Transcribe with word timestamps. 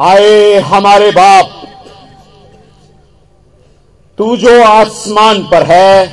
आए 0.00 0.54
हमारे 0.54 1.10
बाप, 1.10 1.62
तू 4.18 4.36
जो 4.36 4.62
आसमान 4.62 5.42
पर 5.42 5.62
है, 5.62 6.08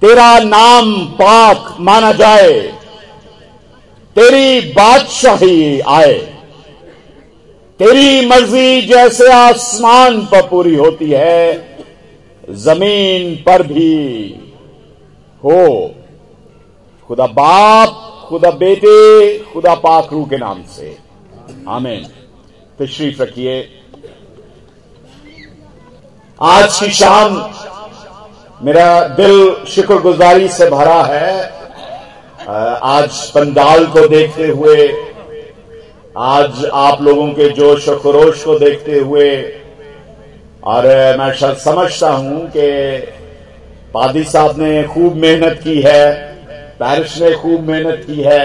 तेरा 0.00 0.38
नाम 0.38 1.04
पाक 1.04 1.76
माना 1.80 2.12
जाए, 2.12 2.60
तेरी 4.16 4.60
बादशाही 4.60 5.80
आए। 5.80 6.14
तेरी 7.78 8.26
मर्ज़ी 8.26 8.82
जैसे 8.82 9.32
आसमान 9.32 10.20
पर 10.20 10.48
पूरी 10.48 10.74
होती 10.74 11.10
है, 11.10 11.68
ज़मीन 12.50 13.34
पर 13.36 13.62
भी 13.62 13.94
हो। 15.44 15.94
खुदा 17.08 17.26
बाप, 17.26 18.26
खुदा 18.28 18.50
बेटे, 18.50 19.38
खुदा 19.38 19.74
पाखरू 19.74 20.24
के 20.24 20.36
नाम 20.36 20.62
से। 20.62 20.98
आमीन। 21.68 22.06
तशरीफ़ 22.80 23.20
रखिए 23.22 23.54
आज 26.38 26.78
की 26.78 26.88
शाम 26.90 27.34
मेरा 28.60 29.00
दिल 29.16 29.64
शुक्रगुजारी 29.68 30.48
से 30.48 30.68
भरा 30.70 31.02
है। 31.04 31.32
आज 32.48 33.20
पंडाल 33.30 33.86
को 33.86 34.06
देखते 34.08 34.46
हुए, 34.48 34.88
आज 36.18 36.64
आप 36.74 37.02
लोगों 37.02 37.28
के 37.32 37.48
जोश 37.50 37.88
और 37.88 37.98
खरोश 37.98 38.44
को 38.44 38.58
देखते 38.58 38.98
हुए, 38.98 39.30
और 40.64 40.86
मैं 41.18 41.32
शायद 41.34 41.56
समझता 41.58 42.10
हूँ 42.10 42.46
कि 42.48 42.66
पादी 43.94 44.24
साहब 44.24 44.58
ने 44.58 44.82
खूब 44.86 45.16
मेहनत 45.18 45.60
की 45.64 45.80
है 45.82 46.10
पैरिश 46.78 47.20
ने 47.22 47.34
खूब 47.36 47.68
मेहनत 47.68 48.04
की 48.06 48.20
है, 48.22 48.44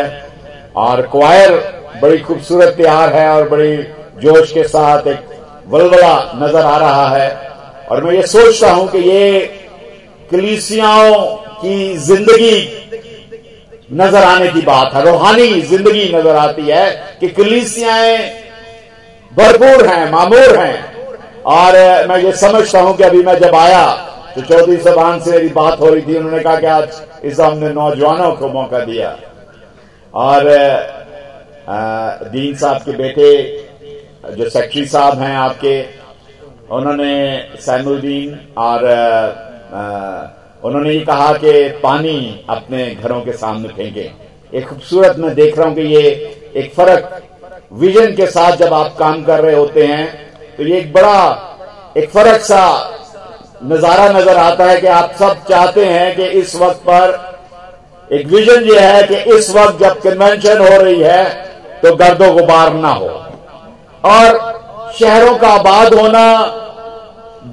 और 0.77 1.01
क्वायर 1.07 1.59
बड़ी 2.01 2.17
खूबसूरत 2.19 2.73
तैयार 2.77 3.13
है 3.13 3.29
और 3.29 3.49
बड़ी 3.49 3.75
जोश 4.15 4.51
के 4.51 4.63
साथ 4.65 5.07
एक 5.07 5.19
वलवला 5.67 6.15
नज़र 6.37 6.65
आ 6.65 6.77
रहा 6.77 7.07
है। 7.09 7.29
और 7.87 8.03
मैं 8.03 8.13
ये 8.13 8.21
सोचता 8.27 8.71
हूँ 8.71 8.87
कि 8.89 8.97
ये 8.99 9.39
कलीसियाओं 10.29 11.35
की 11.55 11.97
ज़िंदगी 11.99 12.57
नज़र 13.93 14.23
आने 14.23 14.47
की 14.51 14.61
बात 14.63 14.93
है, 14.93 15.03
रूहानी 15.03 15.61
ज़िंदगी 15.63 16.11
नज़र 16.13 16.35
आती 16.37 16.61
है 16.61 16.89
कि 17.19 17.27
कलीसियाएँ 17.29 18.17
भरपूर 19.31 19.85
हैं, 19.87 20.11
मामूर 20.11 20.57
हैं। 20.57 21.43
और 21.45 21.73
मैं 22.07 22.17
ये 22.19 22.31
समझता 22.33 22.81
हूँ 22.81 22.95
कि 22.97 23.03
अभी 23.03 23.23
मैं 23.23 23.37
जब 23.39 23.55
आया 23.55 23.85
तो 24.35 24.41
चौधरी 24.43 24.77
सबान 24.79 25.19
से 25.19 25.31
मेरी 25.31 25.47
बात 25.49 25.79
हो 25.79 25.89
रही 25.89 26.01
थी, 26.01 26.15
उन्होंने 26.17 26.39
कहा 26.39 26.55
कि 26.55 26.65
आज 26.67 27.01
इस 27.23 27.39
हमने 27.39 27.69
नौजवानों 27.73 28.31
को 28.31 28.47
मौका 28.49 28.79
दिया। 28.85 29.15
और 30.13 30.43
दीन 32.31 32.55
साहब 32.55 32.81
के 32.81 32.91
बेटे 32.93 33.29
जो 34.27 34.49
सेक्रेटरी 34.49 34.85
साहब 34.87 35.19
हैं 35.19 35.35
आपके, 35.37 35.81
उन्होंने 36.71 37.15
सैमुद्दीन 37.61 38.37
और 38.57 38.83
उन्होंने 40.63 40.93
ये 40.93 40.99
कहा 41.05 41.31
कि 41.35 41.51
पानी 41.83 42.45
अपने 42.49 42.85
घरों 42.91 43.19
के 43.21 43.31
सामने 43.33 43.69
फेंके। 43.69 44.09
एक 44.53 44.67
खूबसूरत 44.67 45.17
मैं 45.19 45.33
देख 45.35 45.57
रहा 45.57 45.67
हूँ 45.67 45.75
कि 45.75 45.81
ये 45.83 46.01
एक 46.55 46.73
फ़र्क, 46.73 47.21
विजन 47.73 48.15
के 48.15 48.25
साथ 48.27 48.57
जब 48.57 48.73
आप 48.73 48.95
काम 48.99 49.23
कर 49.23 49.43
रहे 49.43 49.55
होते 49.55 49.85
हैं 49.85 50.07
तो 50.57 50.63
ये 50.63 50.77
एक 50.79 50.91
बड़ा, 50.93 51.19
एक 51.97 52.09
फ़र्क 52.09 52.41
सा 52.41 52.63
नज़ारा 53.63 54.07
नज़र 54.11 54.37
आता 54.37 54.65
है 54.65 54.79
कि 54.81 54.87
आप 54.89 55.13
सब 55.19 55.45
चाहते 55.49 55.85
हैं 55.85 56.15
कि 56.15 56.23
इस 56.39 56.55
वक्त 56.55 56.81
पर, 56.81 57.13
एक 58.09 58.27
विजन 58.27 58.63
ये 58.65 58.79
है 58.79 59.03
कि 59.03 59.15
इस 59.35 59.49
वक्त 59.55 59.79
जब 59.79 60.01
कन्वेंशन 60.01 60.57
हो 60.59 60.81
रही 60.81 61.01
है 61.01 61.23
तो 61.81 61.95
गर्दो 61.95 62.31
गुबार 62.33 62.73
ना 62.75 62.89
हो। 62.89 63.07
और 64.05 64.93
शहरों 64.99 65.35
का 65.35 65.49
आबाद 65.49 65.93
होना, 65.93 66.27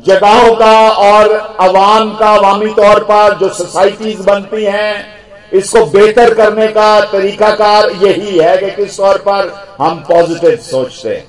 जगहों 0.06 0.55
का 0.56 0.89
और 0.91 1.32
अवाम 1.60 2.15
का 2.16 2.34
अवामी 2.34 2.69
तौर 2.75 2.99
पर 3.04 3.37
जो 3.38 3.49
सोसाइटीज 3.50 4.21
बनती 4.21 4.65
हैं, 4.65 5.04
इसको 5.53 5.84
बेहतर 5.88 6.34
करने 6.34 6.66
का 6.69 7.00
तरीकाकार 7.06 7.91
यही 8.03 8.38
है 8.38 8.56
कि 8.59 8.71
किस 8.72 8.97
तौर 8.97 9.19
पर 9.19 9.53
हम 9.78 9.99
पॉजिटिव 10.09 10.56
सोचते 10.62 11.09
हैं। 11.09 11.25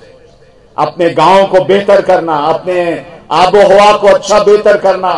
अपने 0.76 1.10
गाँव 1.10 1.46
को 1.46 1.64
बेहतर 1.64 2.00
करना, 2.02 2.36
अपने 2.36 2.80
आबो 3.32 3.60
हवा 3.62 3.92
को 3.98 4.06
अच्छा 4.08 4.38
बेहतर 4.40 4.76
करना, 4.76 5.10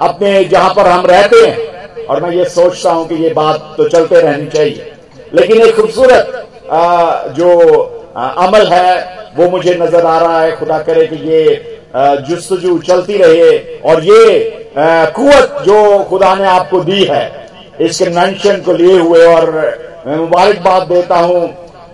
अपने 0.00 0.44
जहाँ 0.44 0.74
पर 0.74 0.86
हम 0.86 1.06
रहते 1.06 1.46
हैं। 1.46 2.06
और 2.06 2.22
मैं 2.22 2.30
ये 2.30 2.44
सोचता 2.50 2.92
हूँ 2.92 3.06
कि 3.08 3.14
ये 3.14 3.32
बात 3.34 3.74
तो 3.76 3.88
चलते 3.88 4.20
रहनी 4.20 4.46
चाहिए। 4.48 4.92
लेकिन 5.34 5.60
एक 5.62 5.74
खूबसूरत 5.76 6.46
जो 7.36 7.48
अमल 8.16 8.66
है, 8.68 8.94
वो 9.36 9.48
मुझे 9.50 9.74
नज़र 9.76 10.06
आ 10.06 10.18
रहा 10.18 10.40
है, 10.40 10.56
खुदा 10.56 10.78
करे 10.80 11.06
कि 11.06 11.16
ये 11.28 11.42
जुस्तजू 12.28 12.78
चलती 12.80 13.16
रहे 13.18 13.56
और 13.84 14.04
ये 14.04 14.60
कुत 15.16 15.62
जो 15.64 15.78
खुदा 16.10 16.34
ने 16.34 16.46
आपको 16.48 16.80
दी 16.82 17.04
है, 17.04 17.24
इस 17.80 17.98
कन्वेंशन 17.98 18.60
को 18.60 18.72
लिए 18.74 18.98
हुए 18.98 19.24
और 19.26 19.50
मैं 20.06 20.16
मुबारकबाद 20.16 20.82
देता 20.88 21.16
हूँ, 21.16 21.42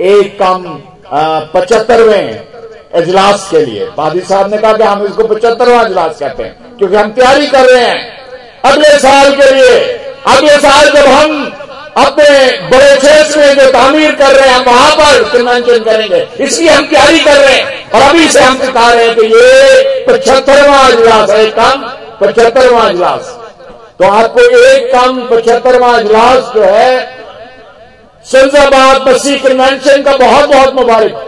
एक 0.01 0.39
कम 0.39 0.65
पचहत्तरवें 1.55 2.47
इजलास 2.97 3.49
के 3.51 3.65
लिए। 3.65 3.87
पादी 3.97 4.21
साहब 4.23 4.51
ने 4.51 4.59
कहा 4.59 4.73
कि 4.73 4.83
हम 4.85 5.05
इसको 5.07 5.25
पचहत्तरवा 5.25 5.81
इजलास 5.83 6.19
कहते 6.21 6.43
हैं, 6.43 6.77
क्योंकि 6.79 6.97
हम 6.97 7.11
तैयारी 7.13 7.47
कर 7.49 7.65
रहे 7.65 7.83
हैं। 7.83 8.17
अगले 8.65 8.99
साल 8.99 9.31
के 9.33 9.51
लिए, 9.55 9.79
अगले 10.27 10.57
साल 10.59 10.91
जब 10.91 11.07
हम 11.09 11.53
अपने 11.99 12.29
बड़े 12.69 12.97
क्षेत्र 12.97 13.39
में 13.41 13.55
जो 13.55 13.71
तामीर 13.71 14.15
कर 14.15 14.35
रहे 14.35 14.49
हैं, 14.49 14.65
वहाँ 14.65 14.91
पर 14.91 15.23
कन्वेंशन 15.29 15.85
करेंगे। 15.85 16.45
इसकी 16.45 16.69
हम 16.69 16.87
तैयारी 16.87 17.21
कर 17.21 17.37
रहे 17.37 17.55
हैं। 17.55 17.91
और 17.91 18.03
अभी 18.03 18.29
से 18.29 18.41
हम 18.41 18.59
सिखा 18.61 18.93
रहे 18.93 19.07
हैं 19.07 19.15
कि 19.15 19.27
ये 19.27 20.05
पचहत्तरवा 20.09 20.89
इजलास 20.89 21.31
है 21.31 21.47
कम, 21.51 21.83
पचहत्तरवा 22.21 22.89
इजलास। 22.89 23.37
तो 23.99 24.05
आपको 24.05 24.41
एक 24.41 24.93
कम, 24.95 25.21
पचहत्तरवा 25.31 25.99
इजलास 25.99 26.53
जो 26.55 26.65
है 26.65 27.19
सुलजाबाद 28.25 29.09
मसीह 29.09 29.39
कन्वेंशन 29.39 30.03
का 30.03 30.17
बहुत 30.17 30.49
बहुत 30.49 30.75
मुबारक। 30.75 31.25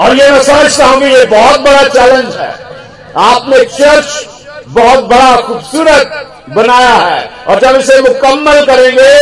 और 0.00 0.16
ये 0.16 0.30
मैं 0.30 0.42
समझता 0.42 0.86
हूँ 0.86 1.00
कि 1.00 1.06
ये 1.06 1.24
बहुत 1.26 1.60
बड़ा 1.60 1.82
चैलेंज 1.82 2.34
है। 2.36 2.54
आपने 3.16 3.64
चर्च 3.64 4.26
बहुत 4.70 5.04
बड़ा 5.04 5.36
खूबसूरत 5.42 6.12
बनाया 6.48 6.94
है। 6.96 7.28
और 7.46 7.60
जब 7.60 7.76
इसे 7.76 8.00
मुकम्मल 8.02 8.64
करेंगे 8.66 9.14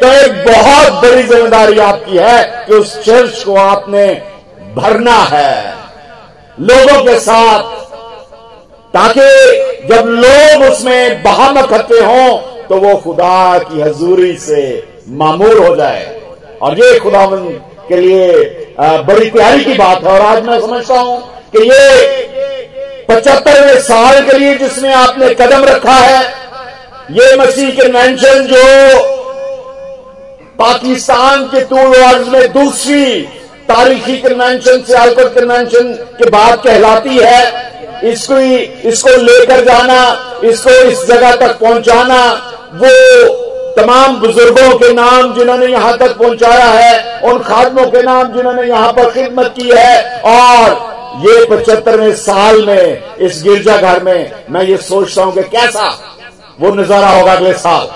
तो 0.00 0.08
एक 0.14 0.32
बहुत 0.44 0.92
बड़ी 1.02 1.22
ज़िम्मेदारी 1.24 1.78
आपकी 1.80 2.16
है 2.18 2.42
कि 2.66 2.74
उस 2.74 2.94
चर्च 3.04 3.42
को 3.44 3.54
आपने 3.56 4.06
भरना 4.76 5.16
है। 5.32 5.74
लोगों 6.60 7.02
के 7.04 7.18
साथ, 7.20 7.62
ताकि 8.94 9.28
जब 9.88 10.06
लोग 10.06 10.62
उसमें 10.70 11.22
बहाम 11.22 11.60
करते 11.66 11.98
हों 12.00 12.36
तो 12.68 12.76
वो 12.80 12.94
खुदा 12.96 13.58
की 13.60 13.80
हजूरी 13.80 14.32
से 14.38 14.62
मामूर 15.12 15.58
हो 15.58 15.74
जाए। 15.76 16.04
और 16.62 16.78
ये 16.78 16.98
खुदा 17.00 17.26
के 17.88 17.96
लिए 17.96 18.26
बड़ी 19.06 19.30
प्यारी 19.30 19.64
की 19.64 19.74
बात 19.74 20.04
है। 20.04 20.10
और 20.10 20.20
आज 20.22 20.44
मैं 20.44 20.60
समझता 20.60 20.98
हूँ 21.00 21.18
कि 21.54 21.68
ये 21.70 22.20
पचहत्तरवें 23.08 23.80
साल 23.80 24.20
के 24.28 24.38
लिए 24.38 24.54
जिसमें 24.58 24.92
आपने 24.94 25.34
कदम 25.34 25.64
रखा 25.64 25.94
है, 25.94 26.22
ये 27.12 27.36
मसीह 27.36 27.70
के 27.70 27.82
कन्वेंशन 27.82 28.46
जो 28.46 28.62
पाकिस्तान 30.58 31.44
के 31.44 31.60
तूल 31.66 31.94
अर्ज़ 32.02 32.28
में 32.30 32.52
दूसरी 32.52 33.04
तारीखी 33.68 34.16
कन्वेंशन 34.18 34.82
से 34.82 34.94
आलकर 34.96 35.28
कन्वेंशन 35.30 35.92
के 36.18 36.30
बाद 36.30 36.58
कहलाती 36.64 37.16
है, 37.16 37.70
इसको 38.04 38.38
इसको 38.88 39.16
लेकर 39.18 39.64
जाना, 39.64 40.00
इसको 40.44 40.70
इस 40.90 41.06
जगह 41.08 41.34
तक 41.36 41.58
पहुंचाना, 41.60 42.22
वो 42.74 42.90
तमाम 43.76 44.16
बुज़ुर्गों 44.20 44.78
के 44.78 44.92
नाम 44.92 45.34
जिन्होंने 45.34 45.66
यहाँ 45.66 45.96
तक 45.98 46.16
पहुँचाया 46.18 46.64
है, 46.66 47.20
उन 47.22 47.38
खादमों 47.42 47.86
के 47.90 48.02
नाम 48.02 48.32
जिन्होंने 48.32 48.62
यहाँ 48.62 48.92
पर 48.92 49.10
खिदमत 49.10 49.54
की 49.58 49.68
है, 49.68 50.20
और 50.24 50.91
ये 51.20 51.44
पचहत्तरवें 51.46 52.14
साल 52.16 52.64
में, 52.66 53.16
इस 53.18 53.42
गिरजाघर 53.42 54.02
में, 54.02 54.30
मैं 54.50 54.62
ये 54.64 54.76
सोचता 54.78 55.22
हूँ 55.22 55.32
कि 55.34 55.42
कैसा 55.50 55.88
वो 56.60 56.70
नज़ारा 56.74 57.08
होगा 57.08 57.32
अगले 57.32 57.52
साल। 57.54 57.88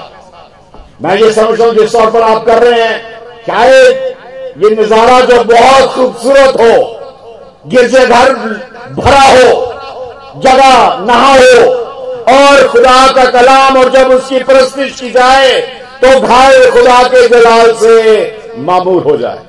मैं 1.02 1.16
ये 1.16 1.32
समझता 1.32 1.64
हूँ 1.64 1.74
जिस 1.74 1.92
तौर 1.92 2.10
पर 2.10 2.22
आप 2.22 2.44
कर 2.46 2.62
रहे 2.62 2.82
हैं 2.82 2.98
शायद 3.46 4.62
ये 4.64 4.70
नज़ारा 4.72 5.20
जो 5.22 5.42
बहुत 5.44 5.94
खूबसूरत 5.94 6.60
हो, 6.60 6.76
गिरजाघर 7.66 8.32
भरा 8.92 9.22
हो, 9.22 9.48
जगह 10.38 11.04
नहा 11.06 11.32
हो, 11.32 11.84
और 12.28 12.69
खुदा 12.69 13.06
का 13.12 13.24
कलाम 13.30 13.76
और 13.76 13.90
जब 13.92 14.10
उसकी 14.10 14.38
प्रस्तिश 14.44 15.00
की 15.00 15.10
जाए 15.10 15.60
तो 16.02 16.20
घायल 16.20 16.70
खुदा 16.70 17.02
के 17.04 17.26
जलाल 17.28 17.72
से 17.74 18.54
मामूर 18.60 19.02
हो 19.02 19.16
जाए। 19.16 19.40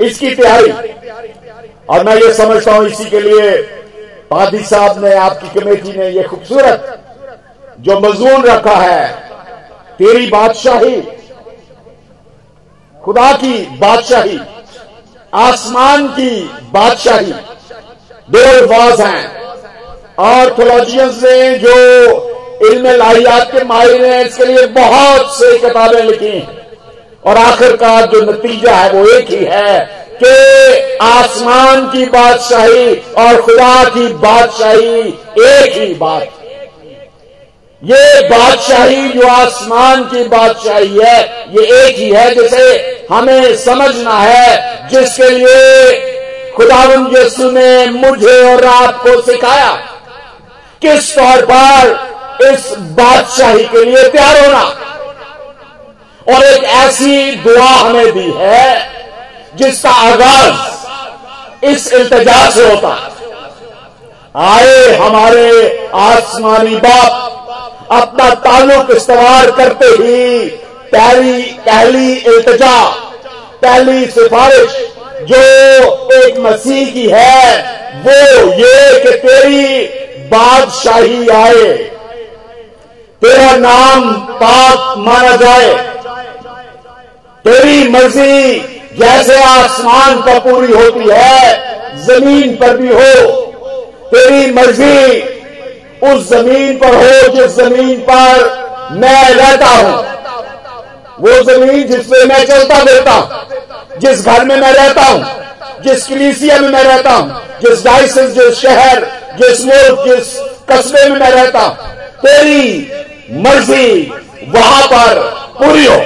इसकी 0.00 0.34
तैयारी 0.34 0.72
और 1.88 2.04
मैं 2.04 2.14
ये 2.16 2.32
समझता 2.34 2.74
हूँ 2.74 2.86
इसी 2.86 3.04
के 3.10 3.20
लिए 3.20 3.50
पादी 4.30 4.58
साहब 4.64 5.04
ने, 5.04 5.14
आपकी 5.14 5.48
कमेटी 5.50 5.92
ने 5.92 6.08
ये 6.10 6.22
खूबसूरत 6.22 7.00
जो 7.80 7.98
मजून 8.00 8.44
रखा 8.44 8.76
है, 8.76 9.06
तेरी 9.98 10.26
बादशाही, 10.26 11.00
खुदा 13.02 13.32
की 13.34 13.58
बादशाही, 13.78 14.38
आसमान 15.34 16.06
की 16.08 16.30
बादशाही 16.72 17.32
दो 18.28 18.38
अल्फाज 18.50 19.00
हैं 19.00 19.32
ऑर्थोलॉजियंस 20.20 21.22
ने 21.22 21.58
जो 21.58 21.74
इल्म 22.64 22.90
लाहियात 22.96 23.50
के 23.52 23.64
माहिर 23.64 24.00
ने 24.00 24.22
इसके 24.22 24.44
लिए 24.44 24.66
बहुत 24.74 25.34
से 25.36 25.58
किताबें 25.58 26.02
लिखी 26.02 26.28
हैं। 26.28 26.62
और 27.24 27.36
आखिरकार 27.38 28.06
जो 28.06 28.20
नतीजा 28.22 28.74
है 28.74 28.92
वो 28.92 29.04
एक 29.08 29.30
ही 29.30 29.44
है 29.44 30.03
कि 30.22 30.96
आसमान 31.02 31.86
की 31.86 32.04
बादशाही 32.06 32.94
और 33.18 33.40
खुदा 33.42 33.84
की 33.84 34.06
बादशाही 34.08 35.00
एक 35.44 35.76
ही 35.76 35.94
बात। 35.94 36.22
ये 37.82 38.28
बादशाही 38.28 39.08
जो 39.08 39.26
आसमान 39.28 40.04
की 40.04 40.24
बादशाही 40.24 40.98
है, 40.98 41.18
ये 41.50 41.64
एक 41.82 41.96
ही 41.96 42.10
है 42.10 42.34
जिसे 42.34 43.06
हमें 43.10 43.56
समझना 43.56 44.18
है, 44.18 44.88
जिसके 44.88 45.30
लिए 45.30 46.12
खुदावन 46.56 47.06
यसु 47.16 47.50
ने 47.50 47.86
मुझे 47.86 48.54
और 48.54 48.64
आपको 48.64 49.20
सिखाया 49.22 49.72
किस 50.82 51.14
तौर 51.16 51.44
पर 51.50 52.14
इस 52.52 52.74
बादशाही 52.78 53.64
के 53.64 53.84
लिए 53.84 54.08
तैयार 54.08 54.44
होना। 54.44 54.62
और 56.28 56.44
एक 56.44 56.64
ऐसी 56.64 57.30
दुआ 57.36 57.66
हमें 57.66 58.12
दी 58.12 58.32
है 58.36 59.03
जिसका 59.56 59.90
आगाज़ 59.90 61.66
इस 61.66 61.92
इल्तजा 61.92 62.38
से 62.50 62.68
होता 62.68 62.94
आए 64.36 64.96
हमारे 64.96 65.50
आसमानी 65.96 66.76
बाप, 66.76 67.12
अपना 67.92 68.28
ताल्लुक 68.44 68.90
इस्तेमाल 68.90 69.50
करते 69.50 69.86
ही 69.86 70.48
पहली 70.92 71.42
पहली 71.66 72.12
इल्तजा, 72.12 72.76
पहली 73.62 74.06
सिफारिश 74.06 74.76
जो 75.28 75.42
एक 76.14 76.38
मसीह 76.40 76.90
की 76.92 77.06
है, 77.08 77.46
वो 78.02 78.18
ये 78.52 79.00
कि 79.02 79.16
तेरी 79.18 79.64
बादशाही 80.28 81.28
आए, 81.30 81.72
तेरा 83.22 83.56
नाम 83.56 84.12
पाक 84.34 84.98
माना 84.98 85.36
जाए, 85.36 85.72
तेरी 87.44 87.88
मर्ज़ी 87.88 88.58
जैसे 88.98 89.36
आसमान 89.42 90.20
पर 90.22 90.38
पूरी 90.40 90.72
होती 90.72 91.08
है, 91.10 91.96
ज़मीन 91.98 92.54
पर 92.56 92.76
भी 92.76 92.88
हो। 92.88 93.14
तेरी 94.10 94.50
मर्ज़ी, 94.52 95.20
उस 96.02 96.28
ज़मीन 96.30 96.76
पर 96.78 96.94
हो 96.94 97.28
जिस 97.34 97.56
ज़मीन 97.56 98.00
पर 98.00 98.62
मैं 98.92 99.34
रहता 99.34 99.66
हूँ। 99.66 99.94
वो 101.20 101.42
ज़मीन 101.42 101.86
जिसपे 101.86 102.24
मैं 102.24 102.44
चलता 102.46 102.84
फिरता 102.84 103.16
जिस 104.00 104.24
घर 104.26 104.44
में 104.44 104.56
मैं 104.56 104.72
रहता 104.72 105.02
हूँ, 105.02 105.24
जिस 105.84 106.06
कलीसिया 106.06 106.58
में 106.58 106.68
मैं 106.68 106.82
रहता 106.84 107.10
हूँ, 107.10 107.42
जिस 107.62 107.84
डाइसिस, 107.84 108.30
जिस 108.30 108.60
शहर, 108.60 109.04
जिस 109.38 109.64
मुल्क, 109.64 110.04
जिस 110.06 110.38
कस्बे 110.70 111.08
में 111.10 111.18
मैं 111.20 111.30
रहता 111.30 111.60
हूँ। 111.60 111.74
तेरी 112.18 112.90
मर्ज़ी 113.42 114.12
वहाँ 114.48 114.86
पर 114.86 115.20
पूरी 115.58 115.86
हो। 115.86 115.96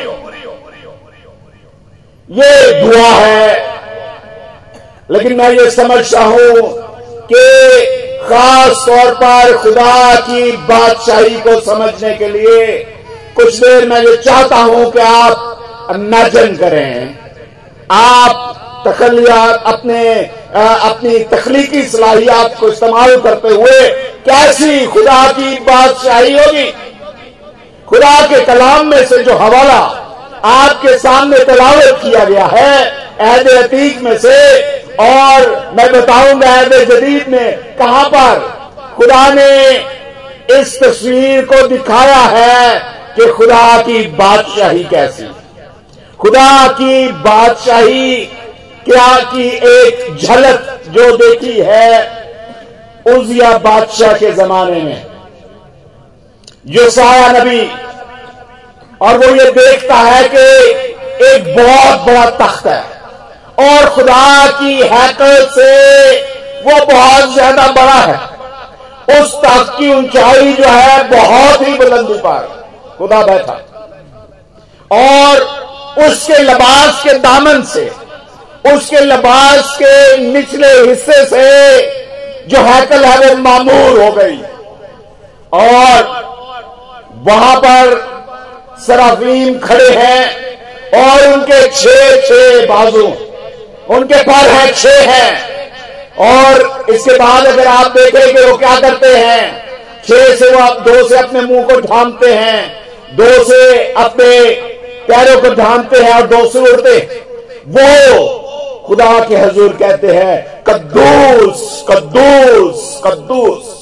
ये 2.30 2.82
दुआ 2.82 3.08
है। 3.08 3.56
लेकिन 5.10 5.36
मैं 5.36 5.50
ये 5.50 5.70
समझता 5.70 6.20
हूँ 6.20 6.52
कि 7.32 7.44
खास 8.22 8.84
तौर 8.88 9.14
पर 9.14 9.56
खुदा 9.58 10.14
की 10.14 10.52
बादशाही 10.52 11.40
को 11.40 11.60
समझने 11.60 12.14
के 12.14 12.28
लिए 12.28 12.76
कुछ 13.36 13.54
देर 13.54 13.88
मैं 13.88 14.00
ये 14.00 14.16
चाहता 14.16 14.56
हूँ 14.56 14.90
कि 14.92 14.98
आप 14.98 15.90
इमेजिन 15.94 16.56
करें। 16.56 17.18
आप 17.90 18.54
तखलियात 18.86 19.62
अपने 19.66 20.30
आ, 20.56 20.64
अपनी 20.64 21.18
तखलीकी 21.18 21.82
सलाहियात 21.82 22.56
को 22.60 22.68
इस्तेमाल 22.68 23.16
करते 23.16 23.48
हुए 23.48 23.88
कैसी 24.28 24.86
खुदा 24.86 25.32
की 25.32 25.54
बादशाही 25.54 26.32
होगी? 26.38 26.70
खुदा 27.88 28.20
के 28.26 28.44
कलाम 28.44 28.86
में 28.86 29.06
से 29.06 29.24
जो 29.24 29.36
हवाला 29.36 30.04
आपके 30.44 30.96
सामने 30.98 31.38
तलावत 31.44 31.98
किया 32.02 32.24
गया 32.24 32.46
है 32.46 32.84
अहद 33.20 33.48
अतीक 33.48 34.00
में 34.02 34.16
से। 34.18 34.38
और 35.00 35.72
मैं 35.76 35.90
बताऊँगा 35.92 36.54
अहद 36.54 36.72
जदीद 36.90 37.28
में 37.28 37.76
कहाँ 37.76 38.04
पर 38.04 38.38
खुदा 38.96 39.28
ने 39.34 39.76
इस 40.50 40.78
तस्वीर 40.82 41.44
को 41.44 41.66
दिखाया 41.68 42.20
है 42.28 42.78
कि 43.16 43.26
खुदा 43.32 43.82
की 43.82 44.02
बादशाही 44.16 44.84
कैसी। 44.84 45.28
खुदा 46.18 46.68
की 46.72 47.08
बादशाही, 47.08 48.16
क्या 48.84 49.18
की 49.24 49.48
एक 49.48 50.16
झलक 50.16 50.80
जो 50.88 51.16
देखी 51.16 51.60
है 51.60 52.00
उजिया 53.06 53.56
बादशाह 53.58 54.12
के 54.12 54.30
जमाने 54.32 54.80
में। 54.82 55.06
जो 56.66 56.88
साया 56.90 57.28
नबी 57.32 57.60
और 59.00 59.18
वो 59.18 59.34
ये 59.34 59.50
देखता 59.52 59.94
है 59.96 60.22
कि 60.28 60.46
एक 61.26 61.54
बहुत 61.56 62.00
बड़ा 62.06 62.24
तख्त 62.38 62.66
है। 62.66 62.82
और 63.60 63.88
खुदा 63.90 64.46
की 64.52 64.74
हैकल 64.84 65.46
से 65.52 65.70
वो 66.62 66.84
बहुत 66.86 67.32
ज़्यादा 67.34 67.66
बड़ा 67.72 68.00
है। 68.00 68.16
उस 69.12 69.34
तख्त 69.36 69.72
की 69.78 69.92
ऊंचाई 69.94 70.52
जो 70.52 70.68
है 70.68 71.02
बहुत 71.10 71.66
ही 71.68 71.74
बुलंदी 71.74 72.18
पर। 72.18 72.42
खुदा 72.98 73.22
बैठा। 73.22 73.52
और 74.90 75.40
उसके 76.00 76.38
लबास 76.38 77.02
के 77.04 77.12
दामन 77.18 77.62
से, 77.64 77.90
उसके 78.66 79.00
लबास 79.00 79.76
के 79.76 80.16
निचले 80.22 80.72
हिस्से 80.80 81.24
से 81.26 81.46
जो 82.48 82.60
हैकल 82.62 83.04
है 83.04 83.16
वो 83.18 83.36
मामूर 83.38 84.02
हो 84.02 84.10
गई। 84.12 84.38
और 85.54 86.16
वहाँ 87.24 87.56
पर 87.56 87.96
सराफीम 88.78 89.58
खड़े 89.58 89.88
हैं 89.90 90.22
और 90.96 91.26
उनके 91.28 91.60
छह 91.70 92.20
छह 92.22 92.66
बाजू, 92.66 93.06
उनके 93.90 94.22
पर 94.22 94.48
है 94.48 94.72
छह 94.72 95.10
हैं। 95.10 95.48
और 96.22 96.86
इसके 96.90 97.16
बाद 97.18 97.46
अगर 97.46 97.66
आप 97.66 97.90
देखें 97.92 98.34
कि 98.34 98.40
वो 98.40 98.56
क्या 98.58 98.74
करते 98.80 99.08
हैं, 99.08 99.42
छह 100.08 100.34
से 100.36 100.50
वो 100.50 100.58
आप 100.58 100.80
दो 100.80 101.06
से 101.08 101.18
अपने 101.18 101.40
मुँह 101.42 101.64
को 101.64 101.80
ढांपते 101.82 102.32
हैं, 102.34 102.60
दो 103.16 103.44
से 103.44 103.92
अपने 103.94 104.30
पैरों 105.08 105.40
को 105.40 105.54
ढांपते 105.54 106.02
हैं 106.02 106.12
और 106.14 106.26
दो 106.26 106.44
से 106.48 106.60
उड़ते 106.72 106.98
वो 107.68 108.26
खुदा 108.86 109.18
के 109.20 109.36
हजूर 109.36 109.72
कहते 109.80 110.08
हैं, 110.08 110.62
कद्दूस 110.68 111.84
कद्दूस 111.90 113.00
कद्दूस। 113.04 113.77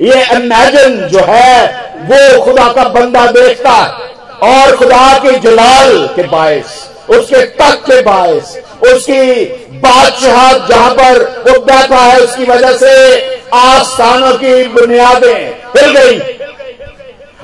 ये 0.00 0.24
इमेजिन 0.32 1.08
जो 1.08 1.20
है, 1.28 1.66
वो 1.96 2.44
खुदा 2.44 2.72
का 2.72 2.84
बंदा 2.84 3.26
देखता 3.26 3.70
है। 3.70 4.14
और 4.52 4.76
खुदा 4.76 5.18
के 5.18 5.38
जलाल 5.38 6.08
के 6.16 6.22
बायस, 6.22 6.90
उसके 7.10 7.42
तक 7.42 7.74
के 7.74 8.02
बायस, 8.02 8.58
उसकी 8.82 9.44
बादशाह 9.72 10.52
जहाँ 10.66 10.90
पर 10.90 11.22
वो 11.22 11.60
बैठा 11.60 11.96
है, 11.96 12.20
उसकी 12.20 12.44
वजह 12.44 12.72
से 12.72 13.24
आस्थानों 13.54 14.32
की 14.32 14.68
बुनियादें 14.68 15.54
हिल 15.76 15.98
गई। 15.98 16.20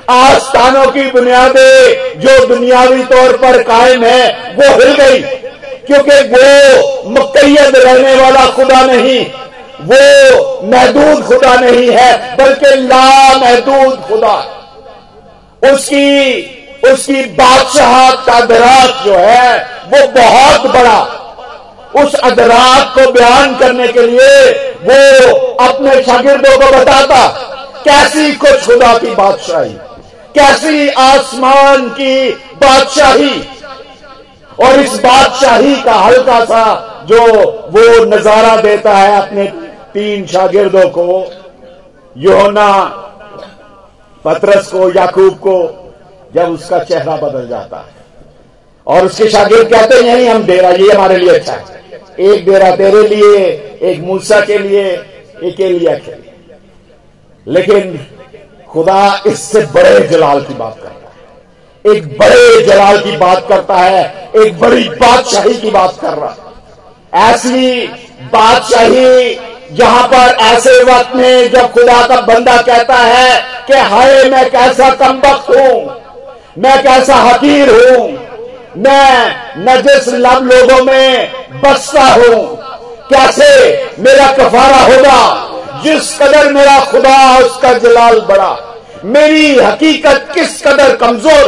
आस्थानों 0.09 0.85
की 0.85 1.11
बुनियादें 1.11 2.11
जो 2.21 2.45
दुनियावी 2.45 3.03
तौर 3.03 3.37
पर 3.37 3.63
कायम 3.63 4.03
है, 4.03 4.29
वो 4.55 4.73
हिल 4.73 4.93
गई। 4.93 5.21
क्योंकि 5.87 6.11
वो 6.11 7.03
मुकैद 7.09 7.75
रहने 7.75 8.15
वाला 8.15 8.45
खुदा 8.45 8.81
नहीं 8.81 9.25
वो 9.83 10.61
महदूद 10.63 11.23
खुदा 11.25 11.55
नहीं 11.57 11.89
है, 11.89 12.35
बल्कि 12.37 12.75
ला 12.77 13.37
महदूद 13.37 14.01
खुदा। 14.07 14.37
उसकी 15.63 16.59
उसकी 16.83 17.23
बादशाह 17.33 18.11
का 18.25 18.33
अदराक 18.33 19.03
जो 19.05 19.15
है, 19.15 19.57
वो 19.87 20.07
बहुत 20.13 20.65
बड़ा। 20.67 20.99
उस 21.95 22.13
अदराक 22.21 22.93
को 22.95 23.11
बयान 23.11 23.55
करने 23.57 23.87
के 23.87 24.05
लिए 24.07 24.51
वो 24.81 25.35
अपने 25.61 26.01
शागिर्दों 26.03 26.57
को 26.57 26.71
बताता, 26.71 27.27
कैसी 27.85 28.31
कुछ 28.35 28.65
खुदा 28.65 28.93
की 28.97 29.15
बादशाही, 29.15 29.73
कैसी 30.35 30.87
आसमान 30.89 31.87
की 31.91 32.29
बादशाही। 32.57 33.33
और 34.59 34.79
इस 34.79 34.93
बादशाही 34.99 35.75
का 35.83 35.93
हल्का 35.95 36.39
सा 36.45 36.63
जो 37.07 37.21
वो 37.71 38.05
नज़ारा 38.07 38.55
देता 38.61 38.93
है 38.93 39.15
अपने 39.17 39.45
तीन 39.93 40.25
शागिर्दों 40.25 40.89
को 40.89 41.31
योना 42.17 42.83
पतरस 44.25 44.67
को, 44.67 44.89
याकूब 44.89 45.33
को, 45.33 45.77
जब 46.35 46.49
उसका 46.49 46.79
चेहरा 46.79 47.15
बदल 47.15 47.47
जाता 47.47 47.77
है। 47.77 48.01
और 48.87 49.05
उसके 49.05 49.29
शागिर्द 49.29 49.67
कहते 49.67 49.95
हैं, 49.95 50.03
यही 50.03 50.27
हम 50.27 50.43
डेरा 50.43 50.69
ये 50.69 50.91
हमारे 50.91 51.17
लिए 51.17 51.29
अच्छा 51.29 51.53
है। 51.53 51.83
एक 52.19 52.45
डेरा 52.45 52.75
तेरे 52.75 53.07
लिए, 53.07 53.45
एक 53.81 53.99
मूसा 53.99 54.41
के 54.41 54.57
लिए, 54.57 54.85
एक 55.43 55.59
एलिया 55.59 55.95
के 55.95 56.11
लिए। 56.11 56.33
लेकिन 57.47 58.07
खुदा 58.69 59.23
इससे 59.27 59.61
बड़े 59.61 60.07
जलाल 60.07 60.41
की 60.41 60.53
बात 60.53 60.75
करता 60.83 60.89
है। 60.89 61.11
एक 61.95 62.07
बड़े 62.07 62.65
जलाल 62.65 62.97
की 62.97 63.17
बात 63.17 63.45
करता 63.49 63.75
है, 63.75 64.29
एक 64.35 64.59
बड़ी 64.59 64.89
बादशाही 64.89 65.53
की 65.53 65.71
बात 65.71 65.97
कर 66.01 66.13
रहा 66.13 66.29
है। 66.29 66.51
ऐसी 67.33 67.87
बादशाही 68.21 69.35
जहाँ 69.71 70.07
पर 70.07 70.35
ऐसे 70.45 70.71
वक्त 70.83 71.15
में 71.15 71.51
जब 71.51 71.71
खुदा 71.73 72.05
का 72.07 72.19
बंदा 72.23 72.55
कहता 72.61 72.95
है 72.95 73.41
कि 73.67 73.73
हाय, 73.73 74.23
मैं 74.23 74.49
कैसा 74.51 74.89
कमबख्त 74.95 75.49
हूँ, 75.49 75.75
मैं 76.57 76.81
कैसा 76.83 77.15
हकीर 77.17 77.69
हूँ, 77.69 78.07
मैं 78.77 79.35
नजस 79.59 80.07
लब 80.15 80.49
लोगों 80.51 80.83
में 80.85 81.31
बसता 81.63 82.03
हूँ, 82.03 82.43
कैसे 83.09 83.47
मेरा 83.99 84.27
कफारा 84.33 84.81
होगा, 84.83 85.81
जिस 85.83 86.17
कदर 86.19 86.51
मेरा 86.53 86.79
खुदा 86.85 87.15
उसका 87.37 87.73
जलाल 87.79 88.19
बड़ा, 88.29 88.55
मेरी 89.05 89.55
हकीकत 89.55 90.27
किस 90.33 90.61
कदर 90.61 90.95
कमज़ोर, 90.97 91.47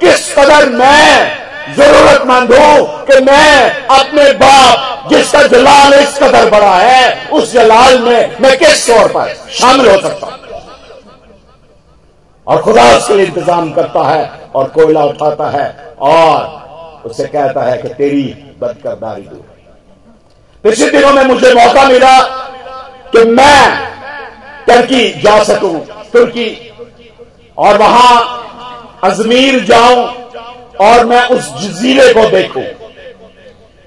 किस 0.00 0.34
कदर 0.34 0.68
मैं 0.70 1.40
जरूरतमंद 1.76 2.52
हूँ 2.54 3.04
कि 3.06 3.20
मैं 3.24 3.70
अपने 3.98 4.30
बाप 4.38 5.08
जिसका 5.10 5.42
जलाल 5.48 5.94
इस 5.94 6.18
कदर 6.22 6.50
बड़ा 6.50 6.74
है, 6.74 7.28
उस 7.28 7.52
जलाल 7.52 7.98
में 7.98 8.36
मैं 8.40 8.56
किस 8.58 8.86
तौर 8.86 9.08
पर 9.08 9.34
शामिल 9.52 9.88
हो 9.90 9.96
सकता 10.00 10.26
हूँ? 10.26 10.38
और 12.46 12.62
खुदा 12.62 12.84
उसके 12.96 13.14
लिए 13.14 13.26
इंतज़ाम 13.26 13.70
करता 13.72 14.02
है 14.04 14.30
और 14.54 14.68
कोयला 14.68 15.04
उठाता 15.04 15.48
है 15.50 15.68
और 16.02 17.02
उसे 17.06 17.24
कहता 17.24 17.62
है 17.62 17.76
कि 17.82 17.88
तेरी 17.94 18.22
बदकरदारी 18.60 19.22
दूर 19.22 19.44
पिछले 20.64 20.90
दिनों 20.90 21.12
में 21.12 21.24
मुझे 21.24 21.52
मौका 21.54 21.84
मिला 21.88 22.18
कि 23.12 23.24
मैं 23.26 23.88
टर्की 24.66 25.08
जा 25.22 25.42
सकूँ, 25.44 25.78
तुर्की। 26.12 26.48
और 27.58 27.78
वहाँ 27.78 28.12
अजमीर 29.04 29.64
जाऊँ 29.64 30.06
और 30.80 31.04
मैं 31.06 31.22
उस 31.28 31.52
जजीरे 31.54 32.12
को 32.14 32.28
देखूँ। 32.30 32.64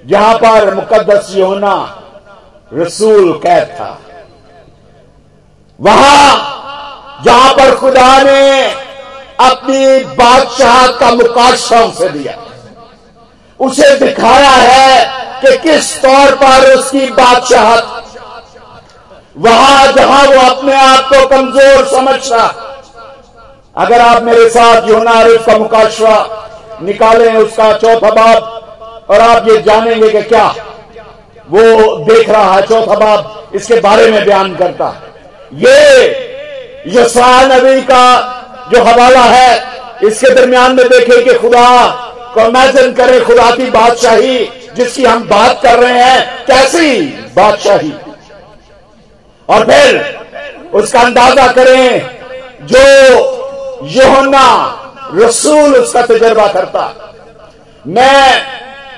जहाँ 0.05 0.33
पर 0.35 0.73
मुकदस 0.73 1.33
योना 1.35 1.75
रसूल 2.73 3.31
कैद 3.39 3.67
था। 3.79 3.97
वहाँ, 5.79 7.21
जहाँ 7.25 7.53
पर 7.53 7.75
खुदा 7.75 8.17
ने 8.23 8.63
अपनी 9.41 10.03
बादशाह 10.15 10.87
का 10.99 11.11
मुकाशा 11.11 11.83
उसे 11.83 12.09
दिया। 12.09 12.37
उसे 13.59 13.95
दिखाया 13.99 14.49
है 14.49 15.05
कि 15.41 15.57
किस 15.59 15.95
तौर 16.01 16.35
पर 16.35 16.73
उसकी 16.73 17.05
बादशाह 17.11 18.01
वहाँ, 19.37 19.91
जहाँ 19.91 20.23
वो 20.23 20.39
अपने 20.41 20.73
आप 20.75 21.09
को 21.13 21.25
कमज़ोर 21.27 21.85
समझ 21.87 22.31
रहा 22.31 22.47
अगर 23.75 24.01
आप 24.01 24.23
मेरे 24.23 24.49
साथ 24.49 24.89
योना 24.89 25.11
आरिफ 25.11 25.45
का 25.45 25.57
मुकाशवा 25.57 26.15
निकालें 26.81 27.33
उसका 27.35 27.71
चौथा 27.73 28.09
बाब, 28.11 29.05
और 29.09 29.21
आप 29.21 29.47
ये 29.47 29.57
जानेंगे 29.61 30.09
कि 30.09 30.21
क्या 30.23 30.47
वो 31.49 31.61
देख 32.05 32.29
रहा 32.29 32.53
है 32.53 32.61
चौथा 32.67 32.95
बाब, 32.95 33.51
इसके 33.55 33.79
बारे 33.81 34.09
में 34.11 34.25
बयान 34.25 34.55
करता 34.55 34.93
ये 35.55 35.77
यसा 36.89 37.41
नबी 37.47 37.81
का 37.83 38.05
जो 38.71 38.83
हवाला 38.83 39.23
है, 39.23 39.51
इसके 40.03 40.29
दरमियान 40.31 40.75
में 40.75 40.87
देखें 40.89 41.23
कि 41.23 41.33
खुदा 41.35 41.67
को 42.33 42.41
इमेजिन 42.41 42.93
करें, 42.93 43.23
खुदा 43.25 43.49
की 43.51 43.69
बादशाही 43.71 44.37
जिसकी 44.75 45.03
हम 45.05 45.27
बात 45.27 45.61
कर 45.63 45.79
रहे 45.79 45.99
हैं, 45.99 46.45
कैसी 46.45 47.01
बादशाही। 47.35 47.93
और 49.49 49.65
फिर 49.65 50.01
उसका 50.73 50.99
अंदाज़ा 51.01 51.47
करें, 51.53 52.09
जो 52.63 52.83
योना 53.91 54.47
रसूल 55.15 55.75
उसका 55.75 56.01
तजर्बा 56.03 56.47
करता। 56.53 56.83
मैं 57.87 58.25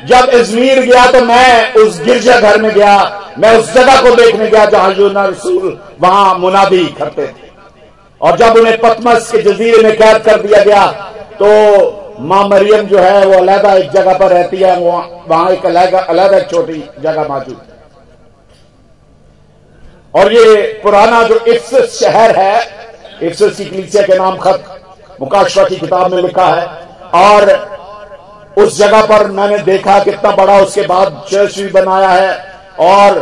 जब 0.07 0.29
अजमीर 0.31 0.79
गया 0.81 1.05
तो 1.11 1.21
मैं 1.25 1.73
उस 1.75 1.99
गिरजा 2.01 2.39
घर 2.39 2.61
में 2.61 2.71
गया, 2.73 2.95
मैं 3.37 3.57
उस 3.57 3.73
जगह 3.73 4.01
को 4.01 4.15
देखने 4.15 4.47
गया 4.47 4.65
जहाँ 4.67 4.93
योना 4.93 5.25
रसूल 5.25 5.77
वहाँ 6.01 6.37
मुनादी 6.39 6.85
करते 6.99 7.27
थे। 7.27 7.43
और 8.21 8.37
जब 8.37 8.57
उन्हें 8.57 8.77
पतमस 8.81 9.31
के 9.31 9.41
जजीरे 9.43 9.83
में 9.83 9.95
कैद 9.97 10.21
कर 10.23 10.41
दिया 10.41 10.63
गया 10.63 10.85
तो 11.39 11.47
माँ 12.21 12.43
मरियम 12.49 12.85
जो 12.87 12.99
है 12.99 13.25
वो 13.25 13.33
अलहदा 13.33 13.73
एक 13.75 13.89
जगह 13.91 14.17
पर 14.17 14.31
रहती 14.31 14.57
है 14.57 14.77
वहाँ 14.79 15.49
एक 15.51 15.65
अलहदा 15.65 16.39
छोटी 16.41 16.83
जगह 16.99 17.27
मौजूद 17.29 17.57
और 20.13 20.33
ये 20.33 20.63
पुराना 20.83 21.21
जो 21.23 21.39
इफ्स 21.45 21.73
शहर 21.93 22.35
है, 22.37 22.59
इफ्स 23.23 23.41
की 23.57 23.65
कलीसिया 23.65 24.03
के 24.03 24.17
नाम 24.17 24.37
खत 24.37 24.74
मुकाशवा 25.21 25.63
की 25.63 25.75
किताब 25.75 26.13
में 26.13 26.21
लिखा 26.21 26.45
है, 26.47 26.65
और 27.15 27.73
उस 28.57 28.77
जगह 28.77 29.05
पर 29.07 29.27
मैंने 29.31 29.57
देखा 29.63 29.97
कितना 30.03 30.31
बड़ा 30.33 30.59
उसके 30.59 30.81
बाद 30.87 31.23
चर्च 31.31 31.57
भी 31.59 31.67
बनाया 31.71 32.09
है, 32.09 32.37
और 32.81 33.19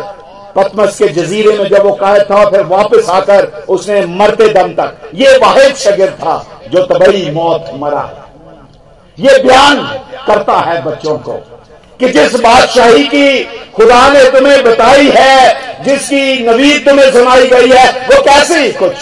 पतमस 0.55 0.97
के 0.97 1.07
जजीरे 1.09 1.57
में 1.57 1.67
जब 1.69 1.83
वो 1.83 1.93
कायद 1.95 2.23
था, 2.23 2.43
फिर 2.50 2.63
वापस 2.65 3.09
आकर 3.09 3.45
उसने 3.69 4.05
मरते 4.07 4.47
दम 4.53 4.73
तक, 4.73 5.09
ये 5.15 5.38
वाहिद 5.38 5.75
शगिर 5.75 6.12
था 6.19 6.35
जो 6.71 6.85
तबई 6.85 7.29
मौत 7.33 7.71
मरा। 7.75 8.09
ये 9.17 9.38
बयान 9.43 9.81
करता 10.27 10.57
है 10.59 10.81
बच्चों 10.83 11.17
को 11.19 11.33
कि 12.00 12.09
जिस 12.09 12.39
बादशाही 12.41 13.03
की 13.05 13.43
खुदा 13.75 14.07
ने 14.09 14.23
तुम्हें 14.31 14.63
बताई 14.63 15.09
है, 15.09 15.83
जिसकी 15.83 16.45
नवीद 16.45 16.85
तुम्हें 16.85 17.12
सुनाई 17.12 17.47
गई 17.47 17.69
है, 17.69 17.89
वो 18.07 18.21
कैसी 18.23 18.71
कुछ 18.73 18.93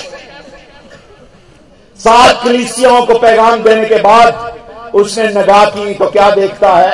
सात 2.03 2.43
कलीसियाओं 2.43 3.05
को 3.05 3.17
पैगाम 3.19 3.63
देने 3.63 3.85
के 3.85 3.95
बाद 4.01 4.93
उसने 4.93 5.27
नगा 5.29 5.63
की 5.67 5.93
तो 5.93 6.07
क्या 6.07 6.29
देखता 6.31 6.69
है? 6.69 6.91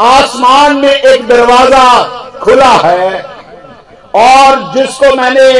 आसमान 0.00 0.76
में 0.76 0.92
एक 0.92 1.26
दरवाज़ा 1.28 2.02
खुला 2.42 2.72
है 2.84 3.22
और 4.16 4.72
जिसको 4.74 5.14
मैंने 5.16 5.50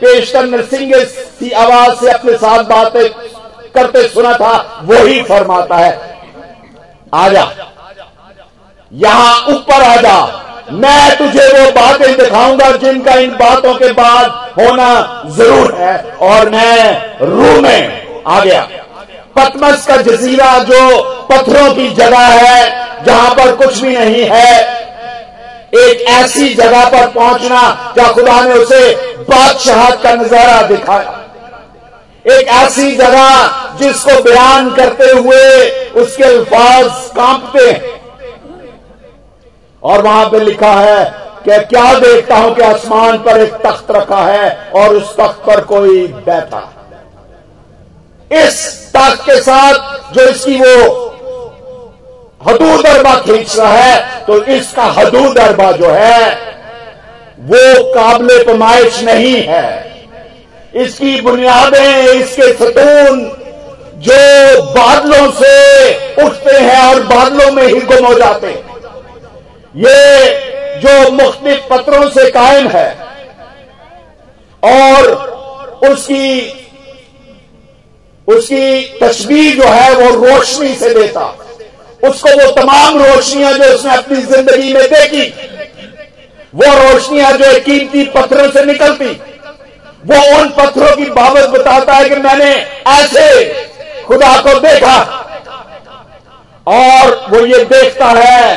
पेशतर 0.00 0.44
नरसिंह 0.46 0.92
की 1.40 1.50
आवाज़ 1.52 1.98
से 2.00 2.10
अपने 2.12 2.32
साथ 2.34 2.64
बातें 2.66 3.08
करते 3.74 4.06
सुना 4.08 4.32
था, 4.34 4.82
वही 4.82 5.22
फरमाता 5.22 5.76
है। 5.76 5.92
आजा, 7.14 7.46
यहाँ 8.92 9.46
ऊपर 9.48 9.82
आ 9.82 9.96
जा 9.96 10.18
मैं 10.72 11.16
तुझे 11.18 11.46
वो 11.48 11.70
बातें 11.72 12.16
दिखाऊँगा 12.16 12.70
जिनका 12.76 13.14
इन 13.16 13.30
बातों 13.36 13.74
के 13.74 13.92
बाद 13.92 14.26
होना 14.58 14.90
ज़रूर 15.28 15.74
है 15.74 15.96
और 16.22 16.50
मैं 16.50 17.16
रू 17.22 17.60
में 17.60 17.99
आ 18.30 18.40
गया। 18.40 18.62
पतमस 19.36 19.86
का 19.86 19.96
जजीरा 19.98 20.58
जो 20.64 20.80
पत्थरों 21.30 21.72
की 21.74 21.88
जगह 21.92 22.18
है, 22.18 23.04
जहाँ 23.04 23.30
पर 23.30 23.54
कुछ 23.56 23.80
भी 23.80 23.96
नहीं 23.96 24.24
है, 24.24 24.78
एक 25.76 26.00
ऐसी 26.10 26.54
जगह 26.54 26.88
पर 26.90 27.06
पहुँचना, 27.10 27.92
जहाँ 27.96 28.12
खुदा 28.14 28.40
ने 28.40 28.54
उसे 28.54 28.94
बादशाह 29.24 29.90
का 29.94 30.14
नज़ारा 30.14 30.60
दिखाया। 30.68 31.16
एक 32.28 32.48
ऐसी 32.54 32.90
जगह 32.96 33.76
जिसको 33.78 34.22
बयान 34.22 34.70
करते 34.70 35.10
हुए 35.10 35.44
उसके 36.02 36.24
अल्फाज 36.24 36.90
कांपते 37.16 37.70
हैं। 37.70 37.98
और 39.82 40.02
वहाँ 40.02 40.24
पे 40.30 40.40
लिखा 40.40 40.72
है 40.72 41.04
कि 41.44 41.58
क्या 41.66 41.92
देखता 42.00 42.36
हूँ 42.36 42.54
कि 42.54 42.62
आसमान 42.62 43.18
पर 43.18 43.40
एक 43.40 43.54
तख्त 43.62 43.90
रखा 43.90 44.22
है 44.24 44.50
और 44.74 44.94
उस 44.96 45.16
तख्त 45.16 45.42
पर 45.46 45.60
कोई 45.64 46.06
बैठा 46.06 46.58
है। 46.58 46.79
इस 48.30 48.58
ताक 48.92 49.20
के 49.20 49.36
साथ 49.42 50.12
जो 50.14 50.22
इसकी 50.28 50.56
वो 50.56 50.76
हदूद 52.42 52.86
अरबा 52.86 53.14
खींच 53.16 53.56
रहा 53.58 53.72
है 53.72 54.24
तो 54.26 54.42
इसका 54.54 54.84
हदूद 54.98 55.38
अरबा 55.38 55.70
जो 55.72 55.90
है, 55.90 56.30
वो 57.40 57.92
काबिल 57.94 58.44
पमाइश 58.46 59.02
नहीं 59.04 59.34
है। 59.48 59.68
इसकी 60.76 61.20
बुनियादें, 61.20 62.04
इसके 62.04 62.52
सतून 62.54 63.20
जो 64.00 64.62
बादलों 64.72 65.30
से 65.32 66.24
उठते 66.24 66.56
हैं 66.56 66.80
और 66.84 67.02
बादलों 67.06 67.50
में 67.52 67.62
ही 67.64 67.80
गुम 67.82 68.06
हो 68.06 68.14
जाते 68.14 68.46
हैं। 68.46 68.62
ये 69.76 70.78
जो 70.80 71.10
मुख्तलिफ़ 71.12 71.68
पत्रों 71.70 72.08
से 72.10 72.30
कायम 72.30 72.68
है 72.68 72.88
और 74.62 75.02
उसकी 75.90 76.40
उसकी 78.30 78.98
तस्वीर 78.98 79.54
जो 79.56 79.68
है 79.68 79.94
वो 79.94 80.10
रोशनी 80.16 80.74
से 80.74 80.94
देता 80.94 81.22
उसको 82.02 82.30
वो 82.34 82.50
तमाम 82.52 82.98
रोशनियाँ 82.98 83.52
जो 83.52 83.64
उसने 83.74 83.94
अपनी 83.94 84.16
ज़िंदगी 84.16 84.72
में 84.74 84.82
देखी, 84.84 85.24
वो 86.54 86.66
रोशनियाँ 86.76 87.32
जो 87.32 87.58
कीमती 87.60 88.04
पत्थरों 88.14 88.50
से 88.50 88.64
निकलती, 88.64 89.08
वो 90.04 90.20
उन 90.36 90.48
पत्थरों 90.50 90.94
की 90.96 91.10
बाबत 91.10 91.48
बताता 91.50 91.94
है 91.94 92.08
कि 92.08 92.16
मैंने 92.18 92.50
ऐसे 92.92 93.24
खुदा 94.06 94.36
को 94.42 94.58
देखा। 94.60 94.96
और 96.66 97.26
वो 97.30 97.44
ये 97.46 97.64
देखता 97.66 98.06
है 98.08 98.54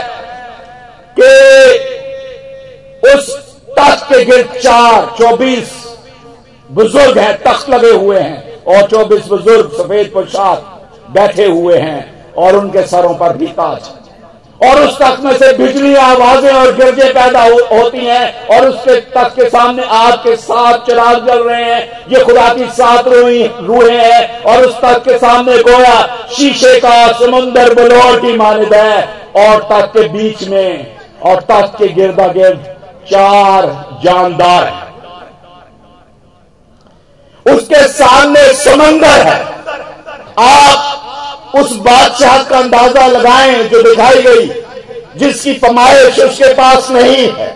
कि 1.19 1.31
उस 3.09 3.29
तख्त 3.77 4.05
के 4.05 4.23
गिर 4.25 4.47
चार 4.59 5.13
चौबीस 5.19 5.75
बुज़ुर्ग 6.69 7.17
हैं, 7.17 7.37
तख्त 7.43 7.69
लगे 7.69 7.91
हुए 7.91 8.19
हैं। 8.19 8.52
और 8.67 8.87
चौबीस 8.87 9.27
बुज़ुर्ग 9.27 9.71
सफ़ेद 9.73 10.11
पोशाक 10.13 11.11
बैठे 11.11 11.45
हुए 11.47 11.77
हैं 11.79 12.33
और 12.37 12.55
उनके 12.55 12.81
सरों 12.87 13.13
पर 13.15 13.37
भी 13.37 13.47
ताज। 13.49 13.91
और 14.59 14.79
उस 14.81 14.97
तख्त 14.97 15.23
में 15.23 15.33
से 15.37 15.51
बिजली 15.53 15.93
आवाज़ें 15.95 16.51
और 16.51 16.71
गिरजे 16.75 17.07
पैदा 17.13 17.41
हो, 17.43 17.57
होती 17.71 18.05
हैं 18.05 18.47
और 18.47 18.67
उसके 18.67 18.99
तख्त 19.11 19.35
के 19.35 19.49
सामने 19.49 19.83
आग 19.93 20.13
के 20.17 20.35
सात 20.37 20.85
चिराग 20.85 21.25
जल 21.27 21.43
रहे 21.43 21.63
हैं। 21.63 21.81
ये 22.09 22.23
खुदा 22.25 22.47
की 22.53 22.65
सात 22.71 23.07
रूहे 23.07 23.97
हैं 23.97 24.43
और 24.43 24.65
उस 24.65 24.75
तख्त 24.75 25.03
के 25.05 25.17
सामने 25.17 25.57
गोया 25.63 25.99
शीशे 26.31 26.79
का 26.79 26.95
समुंदर 27.19 27.73
बलोर 27.73 28.19
की 28.21 28.37
मानद 28.37 28.73
है। 28.73 29.01
और 29.37 29.67
तख्त 29.71 29.91
के 29.93 30.07
बीच 30.09 30.47
में 30.47 30.95
और 31.25 31.41
तख्त 31.41 31.77
के 31.77 31.87
गिरदा 31.89 32.27
गिर्द 32.29 32.65
चार 33.07 33.67
जानदार 34.03 34.63
हैं। 34.65 34.82
उसके 37.45 37.87
सामने 37.89 38.41
समंदर 38.55 39.21
है। 39.21 39.39
आप 40.39 41.55
उस 41.55 41.75
बादशाह 41.79 42.43
का 42.43 42.57
अंदाज़ा 42.57 43.07
लगाएँ 43.07 43.63
जो 43.63 43.81
दिखाई 43.83 44.21
गई, 44.21 44.47
जिसकी 45.17 45.53
पमाइश 45.59 46.19
उसके 46.19 46.53
पास 46.53 46.89
नहीं 46.91 47.27
है। 47.29 47.47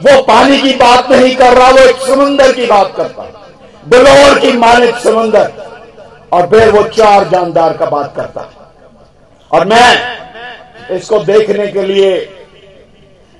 वो 0.00 0.20
पानी 0.24 0.60
की 0.60 0.72
बात 0.76 1.10
नहीं 1.10 1.34
कर 1.36 1.56
रहा, 1.56 1.70
वो 1.70 1.78
एक 1.80 1.96
समुंदर 2.06 2.52
की 2.52 2.66
बात 2.66 2.92
करता 2.96 3.26
बलौर 3.86 4.38
की 4.38 4.52
मानिक 4.54 4.96
समुंदर, 4.96 5.52
और 6.32 6.46
फिर 6.46 6.70
वो 6.70 6.82
चार 6.90 7.28
जानदार 7.28 7.72
का 7.72 7.86
बात 7.86 8.12
करता 8.16 8.48
और 9.50 9.64
मैं 9.66 10.96
इसको 10.96 11.18
देखने 11.20 11.66
के 11.66 11.82
लिए, 11.82 12.10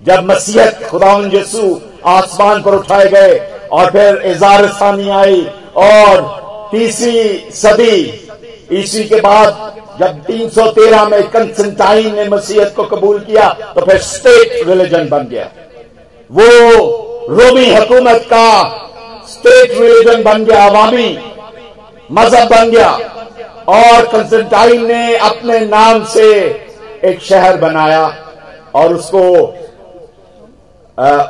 जब 0.01 0.25
मसीहत 0.25 0.83
खुदा 0.91 1.13
यसु 1.33 1.81
आसमान 2.07 2.63
पर 2.63 2.75
उठाए 2.75 3.09
गए, 3.09 3.39
और 3.73 3.91
फिर 3.91 4.23
इजार 4.27 4.67
सानी 4.71 5.09
आई 5.13 5.41
और 5.79 6.69
तीसरी 6.71 7.51
सदी, 7.55 7.97
ईस्वी 8.73 9.05
के 9.05 9.21
बाद 9.21 9.49
जब 10.01 10.25
313 10.27 11.09
में 11.11 11.23
कंसेंटाइन 11.31 12.15
ने 12.15 12.29
मसीहत 12.29 12.73
को 12.77 12.85
कबूल 12.87 13.19
किया 13.21 13.49
तो 13.75 13.81
फिर 13.81 13.99
स्टेट 14.05 14.69
रिलीजन 14.69 15.09
बन 15.09 15.27
गया। 15.31 15.45
वो 16.31 16.47
रोमी 17.31 17.69
हुकूमत 17.71 18.27
का 18.33 18.49
स्टेट 19.29 19.71
रिलीजन 19.73 20.23
बन 20.23 20.45
गया, 20.45 20.65
अवामी 20.67 21.19
मज़हब 22.11 22.49
बन 22.49 22.71
गया, 22.71 22.91
और 23.69 24.07
कंसेंटाइन 24.09 24.87
ने 24.87 25.17
अपने 25.17 25.59
नाम 25.63 26.05
से 26.07 26.29
एक 27.05 27.21
शहर 27.23 27.57
बनाया, 27.59 28.07
और 28.75 28.95
उसको 28.95 29.23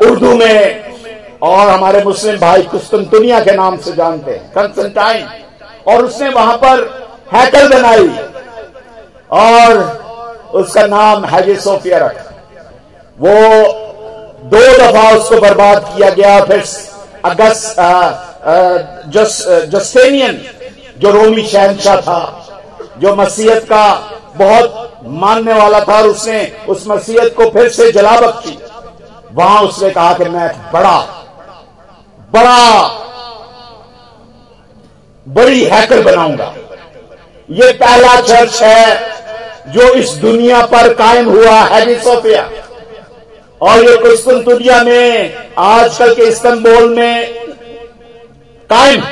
उर्दू 0.09 0.35
में 0.35 0.98
और 1.43 1.69
हमारे 1.69 2.03
मुस्लिम 2.05 2.37
भाई 2.39 2.63
कुस्तुनतुनिया 2.63 3.41
के 3.41 3.53
नाम 3.53 3.77
से 3.79 3.93
जानते 3.93 4.31
हैं। 4.31 4.51
कंसेंटाइन 4.53 5.27
और 5.89 6.05
उसने 6.05 6.29
वहाँ 6.29 6.57
पर 6.57 6.81
हैकल 7.35 7.69
बनाई। 7.69 8.09
और 9.33 10.51
उसका 10.55 10.87
नाम 10.87 11.25
हैजे 11.25 11.55
सोफिया 11.57 11.99
रखा। 11.99 12.25
वो 13.19 13.35
दो 14.45 14.61
दफ़ा 14.79 15.11
उसको 15.17 15.41
बर्बाद 15.41 15.93
किया 15.95 16.11
गया। 16.11 16.41
फिर 16.45 16.63
अगस्त 17.25 17.77
जस्टेनियन 19.73 20.41
जो 21.01 21.11
रोमी 21.11 21.43
शहनशाह 21.47 22.01
था 22.01 22.21
जो 23.01 23.15
मसीहत 23.17 23.65
का 23.65 23.87
बहुत 24.37 25.01
मानने 25.23 25.55
वाला 25.55 25.81
था 25.81 25.99
और 25.99 26.07
उसने 26.09 26.41
उस 26.69 26.87
मसीहत 26.89 27.35
को 27.37 27.49
फिर 27.51 27.69
से 27.69 27.91
जला 27.93 28.17
बख्शी 28.21 28.59
वहाँ 29.33 29.63
उसने 29.63 29.91
कहा 29.91 30.13
कि 30.15 30.25
मैं 30.27 30.49
बड़ा 30.73 31.18
बड़ा 32.29 32.83
बड़ी 35.27 35.65
हैकर 35.65 36.03
बनाऊँगा। 36.03 36.55
ये 37.51 37.73
पहला 37.73 38.21
चर्च 38.21 38.63
है 38.63 39.73
जो 39.73 39.93
इस 39.95 40.11
दुनिया 40.17 40.61
पर 40.67 40.93
कायम 40.95 41.29
हुआ 41.29 41.59
है 41.65 41.99
सोफिया 42.01 42.49
और 43.61 43.85
ये 43.85 43.97
कुस्तुन 43.97 44.43
दुनिया 44.43 44.83
में, 44.83 45.35
आजकल 45.59 46.15
के 46.15 46.23
इस्तंबुल 46.23 46.89
में 46.97 47.35
कायम। 48.71 49.03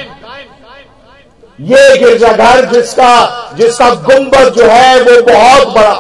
ये 1.59 1.96
गिरजाघर 1.98 2.64
जिसका 2.64 3.52
जिसका 3.55 3.90
गुंबद 3.90 4.48
जो 4.48 4.64
है, 4.64 5.00
वो 5.00 5.20
बहुत 5.22 5.68
बड़ा। 5.68 5.94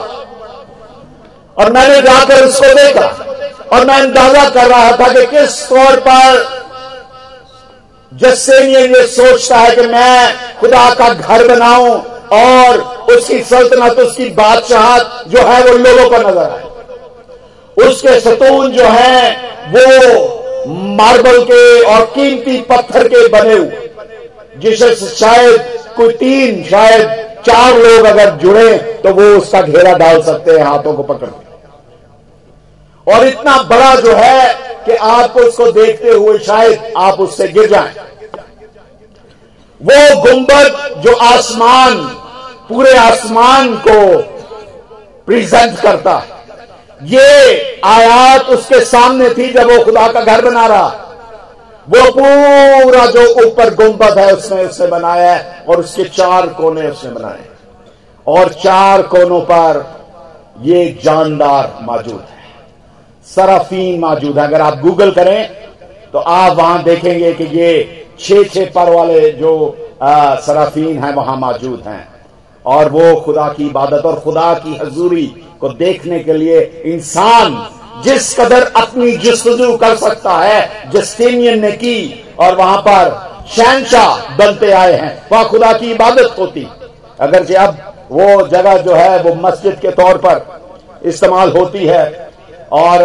और 1.56 1.72
मैंने 1.72 2.00
जाकर 2.02 2.44
उसको 2.44 2.72
देखा। 2.74 3.06
और 3.72 3.86
मैं 3.86 3.94
अंदाज़ा 3.94 4.48
कर 4.50 4.66
रहा 4.66 4.90
था 4.92 5.12
कि 5.12 5.24
किस 5.26 5.68
तौर 5.68 6.00
पर 6.00 6.65
जस्सेनियन 8.16 8.94
ये 8.94 9.06
सोचता 9.08 9.56
है 9.56 9.74
कि 9.76 9.86
मैं 9.86 10.58
खुदा 10.60 10.88
का 10.94 11.08
घर 11.10 11.46
बनाऊँ 11.48 11.90
और 12.34 12.78
उसकी 13.10 13.42
सल्तनत, 13.44 13.98
उसकी 13.98 14.28
बादशाहत 14.32 15.28
जो 15.28 15.42
है 15.42 15.60
वो 15.62 15.76
लोगों 15.78 16.08
को 16.10 16.18
नज़र 16.18 16.50
आए। 16.50 17.86
उसके 17.86 18.18
सतून 18.20 18.72
जो 18.72 18.84
है 18.86 19.30
वो 19.68 20.66
मार्बल 20.96 21.42
के 21.44 21.82
और 21.84 22.04
कीमती 22.14 22.60
पत्थर 22.70 23.08
के 23.08 23.26
बने 23.28 23.54
हुए, 23.54 23.90
जिसे 24.58 24.94
शायद 24.94 25.60
कोई 25.96 26.12
तीन, 26.14 26.62
शायद 26.64 27.24
चार 27.46 27.76
लोग 27.76 28.04
अगर 28.06 28.30
जुड़े 28.38 28.76
तो 29.02 29.12
वो 29.14 29.26
उसका 29.38 29.60
घेरा 29.62 29.92
डाल 29.94 30.22
सकते 30.22 30.52
हैं, 30.52 30.64
हाथों 30.64 30.94
को 30.94 31.02
पकड़ 31.04 31.28
और 33.06 33.26
इतना 33.26 33.56
बड़ा 33.62 33.94
जो 33.94 34.14
है 34.14 34.54
कि 34.86 34.92
आपको 34.92 35.40
उसको 35.40 35.70
देखते 35.72 36.10
हुए 36.10 36.38
शायद 36.38 36.92
आप 36.96 37.20
उससे 37.20 37.48
गिर 37.48 37.66
जाएँ। 37.70 37.94
वो 39.80 40.20
गुंबद 40.22 41.02
जो 41.02 41.14
आसमान, 41.16 41.94
पूरे 42.68 42.96
आसमान 42.96 43.74
को 43.88 44.18
प्रेजेंट 45.26 45.80
करता। 45.80 46.22
ये 47.02 47.80
आयात 47.84 48.48
उसके 48.48 48.80
सामने 48.80 49.28
थी 49.30 49.52
जब 49.52 49.70
वो 49.70 49.84
खुदा 49.84 50.06
का 50.12 50.20
घर 50.20 50.44
बना 50.44 50.66
रहा। 50.66 50.86
वो 51.88 52.10
पूरा 52.10 53.06
जो 53.06 53.24
ऊपर 53.46 53.74
गुंबद 53.74 54.18
है 54.18 54.32
उसने 54.34 54.64
उसने 54.64 54.86
बनाया 54.86 55.34
है 55.34 55.64
और 55.68 55.80
उसके 55.80 56.04
चार 56.04 56.46
कोने 56.46 56.88
उसने 56.88 57.10
बनाए। 57.10 57.44
और 58.26 58.52
चार 58.52 59.02
कोनों 59.02 59.40
पर 59.40 59.84
ये 60.60 60.86
जानदार 61.04 61.78
मौजूद 61.82 62.24
है। 62.30 62.35
सराफीन 63.28 64.00
मौजूद 64.00 64.38
है। 64.38 64.46
अगर 64.46 64.60
आप 64.60 64.78
गूगल 64.80 65.10
करें 65.10 65.48
तो 66.12 66.18
आप 66.18 66.56
वहाँ 66.56 66.82
देखेंगे 66.82 67.32
कि 67.32 67.44
ये 67.58 68.04
छह 68.20 68.42
छह 68.44 68.64
पर 68.66 68.90
वाले 68.90 69.30
जो 69.32 69.54
सराफीन 70.02 70.98
हैं, 70.98 71.12
वहाँ 71.14 71.36
मौजूद 71.36 71.82
हैं। 71.86 72.06
और 72.64 72.90
वो 72.90 73.14
खुदा 73.16 73.48
की 73.48 73.66
इबादत 73.66 74.06
और 74.06 74.18
खुदा 74.20 74.52
की 74.54 74.76
हजूरी 74.76 75.26
को 75.60 75.68
देखने 75.70 76.18
के 76.20 76.32
लिए 76.32 76.60
इंसान 76.86 77.66
जिस 78.04 78.38
कदर 78.40 78.62
अपनी 78.76 79.12
जस्तजू 79.12 79.76
कर 79.76 79.94
सकता 79.96 80.36
है, 80.38 80.90
जस्टेनियन 80.90 81.60
ने 81.60 81.70
की, 81.72 82.24
और 82.40 82.56
वहाँ 82.56 82.78
पर 82.78 83.10
शहनशाह 83.48 84.36
बनते 84.36 84.70
आए 84.72 84.92
हैं। 84.92 85.28
वहाँ 85.32 85.48
खुदा 85.48 85.72
की 85.72 85.90
इबादत 85.90 86.34
होती। 86.38 86.66
अगर 87.20 87.54
अब 87.56 87.78
वो 88.10 88.46
जगह 88.48 88.78
जो 88.78 88.94
है, 88.94 89.18
वो 89.22 89.34
मस्जिद 89.40 89.78
के 89.80 89.90
तौर 89.92 90.16
पर 90.26 90.44
इस्तेमाल 91.04 91.52
होती 91.52 91.86
है। 91.86 92.04
और 92.72 93.02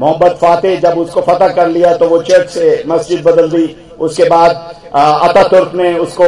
मोहम्मद 0.00 0.36
फातेह 0.40 0.80
जब 0.80 0.98
उसको 0.98 1.20
फतह 1.22 1.48
कर 1.48 1.68
लिया 1.68 1.92
तो 1.96 2.08
वो 2.08 2.22
चर्च 2.22 2.50
से 2.50 2.82
मस्जिद 2.88 3.22
बदल 3.24 3.48
दी। 3.50 3.64
उसके 4.00 4.24
बाद 4.24 4.50
अता 4.94 5.42
तुर्क 5.48 5.72
ने 5.74 5.92
उसको 5.98 6.26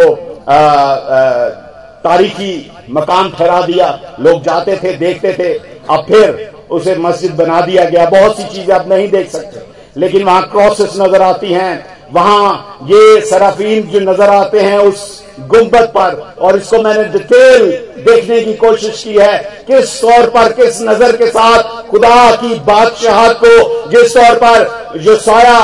तारीखी 2.04 2.70
मकान 2.90 3.30
ठहरा 3.30 3.60
दिया। 3.62 3.88
लोग 4.20 4.42
जाते 4.42 4.76
थे, 4.76 4.92
देखते 4.94 5.32
थे। 5.32 5.52
अब 5.88 6.04
फिर 6.08 6.50
उसे 6.70 6.94
मस्जिद 6.96 7.34
बना 7.36 7.60
दिया 7.60 7.84
गया। 7.84 8.04
बहुत 8.10 8.36
सी 8.36 8.44
चीज़ें 8.44 8.74
आप 8.74 8.88
नहीं 8.88 9.08
देख 9.10 9.30
सकते। 9.30 10.00
लेकिन 10.00 10.22
वहाँ 10.24 10.48
क्रॉसेस 10.50 10.94
नज़र 11.00 11.22
आती 11.22 11.52
हैं। 11.52 11.86
वहाँ 12.12 12.78
ये 12.84 13.20
सराफीन 13.22 13.82
जो 13.82 14.00
नज़र 14.02 14.30
आते 14.30 14.60
हैं, 14.60 14.78
उस 14.78 15.23
गुंबद 15.40 15.86
पर। 15.94 16.34
और 16.38 16.56
इसको 16.56 16.82
मैंने 16.82 17.04
डिटेल 17.10 17.70
देखने 18.04 18.40
की 18.40 18.54
कोशिश 18.56 19.02
की 19.04 19.14
है 19.14 19.38
किस 19.66 20.00
तौर 20.00 20.26
पर, 20.30 20.52
किस 20.52 20.80
नज़र 20.82 21.16
के 21.16 21.26
साथ 21.28 21.88
खुदा 21.90 22.30
की 22.36 22.54
बादशाह 22.66 23.32
को 23.34 23.88
जिस 23.90 24.14
तौर 24.14 24.34
पर 24.36 24.98
जो 24.98 25.16
साया 25.18 25.60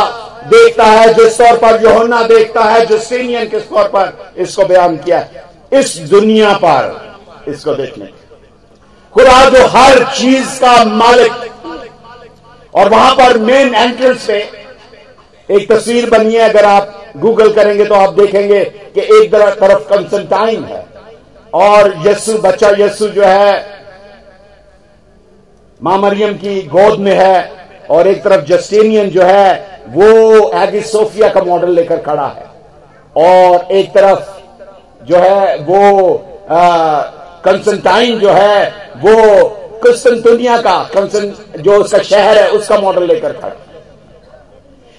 देखता 0.46 0.84
है, 0.84 1.12
जिस 1.14 1.38
तौर 1.38 1.56
पर 1.58 1.82
योहन्ना 1.82 2.22
देखता 2.24 2.64
है 2.64 2.84
जो 2.86 2.98
सीनियन 3.00 3.48
किस 3.48 3.68
तौर 3.70 3.88
पर 3.88 4.32
इसको 4.38 4.64
बयान 4.64 4.96
किया 4.98 5.26
इस 5.72 5.96
दुनिया 6.10 6.52
पर 6.56 7.50
इसको 7.50 7.74
देखने। 7.74 8.08
खुदा 9.14 9.44
जो 9.50 9.66
हर 9.68 10.04
चीज़ 10.14 10.58
का 10.60 10.84
मालिक 10.86 11.32
और 12.74 12.88
वहाँ 12.88 13.14
पर 13.16 13.38
मेन 13.40 13.74
एंट्रेंस 13.74 14.26
पे 14.26 14.38
एक 15.48 15.70
तस्वीर 15.72 16.08
बनी 16.10 16.34
है, 16.34 16.48
अगर 16.48 16.64
आप 16.64 16.99
गूगल 17.16 17.52
करेंगे 17.52 17.84
तो 17.84 17.94
आप 17.94 18.12
देखेंगे 18.14 18.64
कि 18.64 19.00
एक 19.00 19.32
तरफ़ 19.32 19.88
कंसंटाइन 19.88 20.64
है। 20.64 20.84
और 21.54 21.94
यस्सु 22.06 22.38
बच्चा 22.38 22.70
यस्सु 22.78 23.08
जो 23.08 23.24
है, 23.24 23.64
माँ 25.82 25.98
मरियम 25.98 26.34
की 26.34 26.62
गोद 26.62 26.98
में 26.98 27.12
है, 27.12 27.52
और 27.90 28.06
एक 28.06 28.22
तरफ़ 28.24 28.44
जस्टेनियन 28.44 29.10
जो 29.10 29.22
है, 29.22 29.80
वो 29.88 30.50
एगी 30.54 30.80
सोफिया 30.80 31.28
का 31.28 31.40
मॉडल 31.40 31.70
लेकर 31.70 31.98
खड़ा 31.98 32.26
है। 32.26 32.44
और 33.16 33.72
एक 33.72 33.92
तरफ़ 33.94 35.04
जो 35.04 35.16
है, 35.16 35.56
वो 35.56 36.26
कंसनटाइन 37.44 38.18
जो 38.18 38.30
है, 38.30 38.68
वो 38.96 39.44
क्रिस्टन 39.82 40.20
दुनिया 40.20 40.56
का 40.58 40.78
कंसन, 40.94 41.32
जो 41.58 41.76
उसका 41.76 41.98
शहर 41.98 42.38
है, 42.38 42.48
उसका 42.50 42.78
मॉडल 42.78 43.06
लेकर 43.06 43.32
खड़ा 43.32 43.54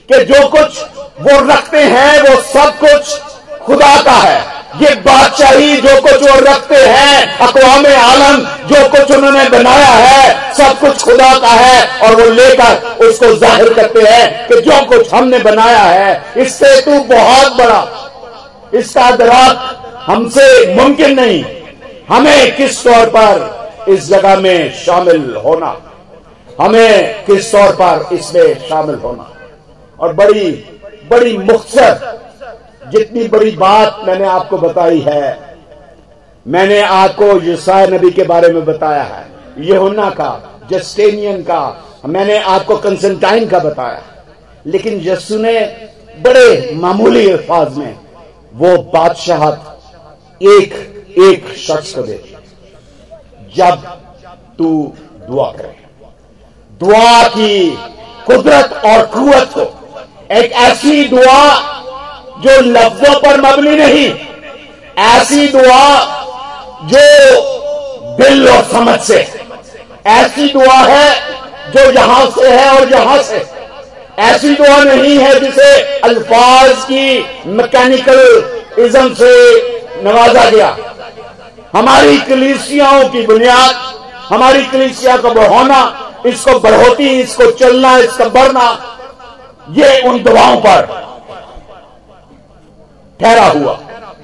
कि 0.10 0.24
जो 0.26 0.48
कुछ 0.48 0.82
वो 1.22 1.40
रखते 1.54 1.78
हैं, 1.78 2.22
वो 2.22 2.42
सब 2.42 2.80
कुछ 2.80 3.20
खुदा 3.66 4.02
का 4.02 4.12
है। 4.12 4.62
ये 4.82 4.96
बादशाही 4.96 5.76
जो 5.78 6.02
कुछ 6.02 6.14
वो 6.14 6.40
रखते 6.40 6.76
हैं, 6.76 7.38
अकवाम 7.38 7.86
आलम, 7.86 8.38
जो 8.68 8.88
कुछ 8.90 9.12
उन्होंने 9.18 9.50
बनाया 9.50 9.90
है, 9.90 10.54
सब 10.54 10.80
कुछ 10.80 11.04
खुदा 11.04 11.34
का 11.40 11.48
है, 11.48 12.00
और 12.00 12.16
वो 12.16 12.30
लेकर 12.30 13.06
उसको 13.06 13.34
ज़ाहिर 13.36 13.74
करते 13.74 14.02
हैं 14.02 14.48
कि 14.48 14.62
जो 14.62 14.82
कुछ 14.86 15.14
हमने 15.14 15.40
बनाया 15.40 15.84
है, 15.84 16.24
इससे 16.38 16.82
तू 16.82 16.92
बहुत 16.92 17.52
बड़ा। 17.52 17.88
इसका 18.74 19.12
दराक 19.12 19.78
हमसे 20.06 20.76
मुमकिन 20.76 21.20
नहीं। 21.20 21.44
हमें 22.10 22.56
किस 22.56 22.84
तौर 22.84 23.06
पर 23.06 23.60
इस 23.90 24.08
जगह 24.08 24.36
में 24.36 24.74
शामिल 24.86 25.36
होना? 25.46 25.76
हमें 26.62 27.24
किस 27.26 27.52
तौर 27.52 27.72
पर 27.82 28.16
इसमें 28.16 28.70
शामिल 28.70 28.96
होना? 28.96 29.28
और 30.02 30.14
बड़ी 30.14 30.52
बड़ी 31.12 31.38
मुख्तर 31.38 32.20
जितनी 32.92 33.28
बड़ी 33.28 33.52
बात 33.52 34.02
मैंने 34.06 34.26
आपको 34.28 34.58
बताई 34.58 35.00
है, 35.00 35.56
मैंने 36.46 36.80
आपको 36.82 37.26
यूसाय 37.42 37.88
नबी 37.88 38.12
के 38.12 38.24
बारे 38.24 38.52
में 38.54 38.64
बताया 38.66 39.04
है 39.04 39.26
यहुना 39.66 40.10
का, 40.10 40.32
जस्टेनियन 40.72 41.42
का, 41.42 41.62
मैंने 42.06 42.38
आपको 42.38 42.78
कंसेंटाइन 42.78 43.48
का 43.48 43.60
बताया 43.60 44.02
लेकिन 44.66 45.00
यस्सु 45.04 45.38
ने 45.38 45.60
बड़े 46.24 46.72
मामूली 46.76 47.30
अल्फाज 47.32 47.78
में 47.78 47.98
वो 48.54 48.78
बादशाह 48.94 49.48
एक 50.42 50.74
एक 51.20 51.54
शख्स 51.58 51.94
को 51.96 52.02
दे 52.02 52.24
जब 53.56 53.84
तू 54.58 54.72
दुआ 55.28 55.52
करे, 55.52 55.76
दुआ 56.82 57.24
की 57.28 57.72
कुदरत 58.28 58.74
और 58.86 59.06
कुत 59.06 59.54
को 59.58 59.81
एक 60.32 60.52
ऐसी 60.62 61.04
दुआ 61.08 61.42
जो 62.44 62.60
लफ्जों 62.64 63.14
पर 63.22 63.40
मबनी 63.42 63.76
नहीं, 63.78 64.10
ऐसी 65.00 65.48
दुआ 65.48 65.84
जो 66.84 67.02
दिल 68.18 68.48
और 68.50 68.64
समझ 68.72 69.00
से, 69.02 69.20
ऐसी 70.10 70.48
दुआ 70.54 70.78
है 70.78 71.10
जो 71.74 71.90
यहाँ 71.92 72.26
से 72.32 72.50
है 72.50 72.70
और 72.70 72.92
यहाँ 72.92 73.22
से, 73.24 73.46
ऐसी 74.20 74.54
दुआ 74.56 74.78
नहीं 74.84 75.18
है 75.18 75.40
जिसे 75.40 75.72
अल्फाज 76.04 76.84
की 76.84 77.04
मैकेनिकल 77.50 78.84
इज्म 78.86 79.14
से 79.14 79.34
नवाजा 80.04 80.50
गया। 80.50 80.76
हमारी 81.76 82.18
कलीसियाओं 82.20 83.08
की 83.10 83.26
बुनियाद, 83.28 83.76
हमारी 84.30 84.64
कलीसिया 84.64 85.18
को 85.18 85.30
बढ़ाना, 85.32 85.82
इसको 86.26 86.60
बढ़ोती, 86.60 87.10
इसको 87.22 87.52
चलना, 87.54 87.98
इसका 88.00 88.26
बढ़ना 88.30 88.91
ये 89.70 90.02
उन 90.10 90.24
दुआओं 90.24 90.58
पर 90.58 90.86
ठहरा 93.20 93.46
हुआ। 93.46 93.80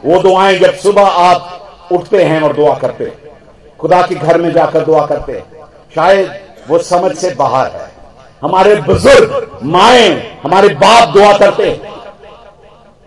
वो 0.06 0.20
दुआएँ 0.20 0.58
जब 0.60 0.76
सुबह 0.76 1.02
आप 1.02 1.90
उठते 1.92 2.24
हैं 2.24 2.42
और 2.42 2.54
दुआ 2.54 2.76
करते 2.76 3.04
हैं। 3.04 3.32
खुदा 3.80 4.02
के 4.02 4.16
घर 4.16 4.42
में 4.42 4.52
जाकर 4.54 4.80
दुआ 4.80 5.06
करते 5.06 5.32
हैं। 5.32 5.46
शायद 5.96 6.40
वो 6.68 6.80
समझ 6.80 7.16
से 7.16 7.30
बाहर 7.36 7.72
है। 7.72 7.92
हमारे 8.42 8.76
बुज़ुर्ग 8.76 9.60
माए 9.64 10.10
हमारे 10.44 10.68
बाप 10.68 11.10
दुआ 11.10 11.38
करते 11.38 11.70
हैं। 11.70 11.94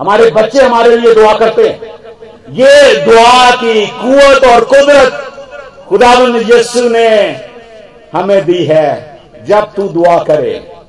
हमारे 0.00 0.30
बच्चे 0.30 0.62
हमारे 0.62 0.96
लिए 0.96 1.14
दुआ 1.14 1.32
करते 1.34 1.68
हैं। 1.68 1.80
ये 2.50 3.04
दुआ 3.04 3.50
की 3.50 3.86
कुवत 3.86 4.44
और 4.44 4.64
कुदरत 4.64 5.26
खुदा 5.88 6.12
यस्सु 6.48 6.88
ने 6.88 7.08
हमें 8.14 8.44
दी 8.44 8.64
है। 8.64 9.20
जब 9.44 9.72
तू 9.72 9.88
दुआ 9.88 10.18
करे 10.18 10.79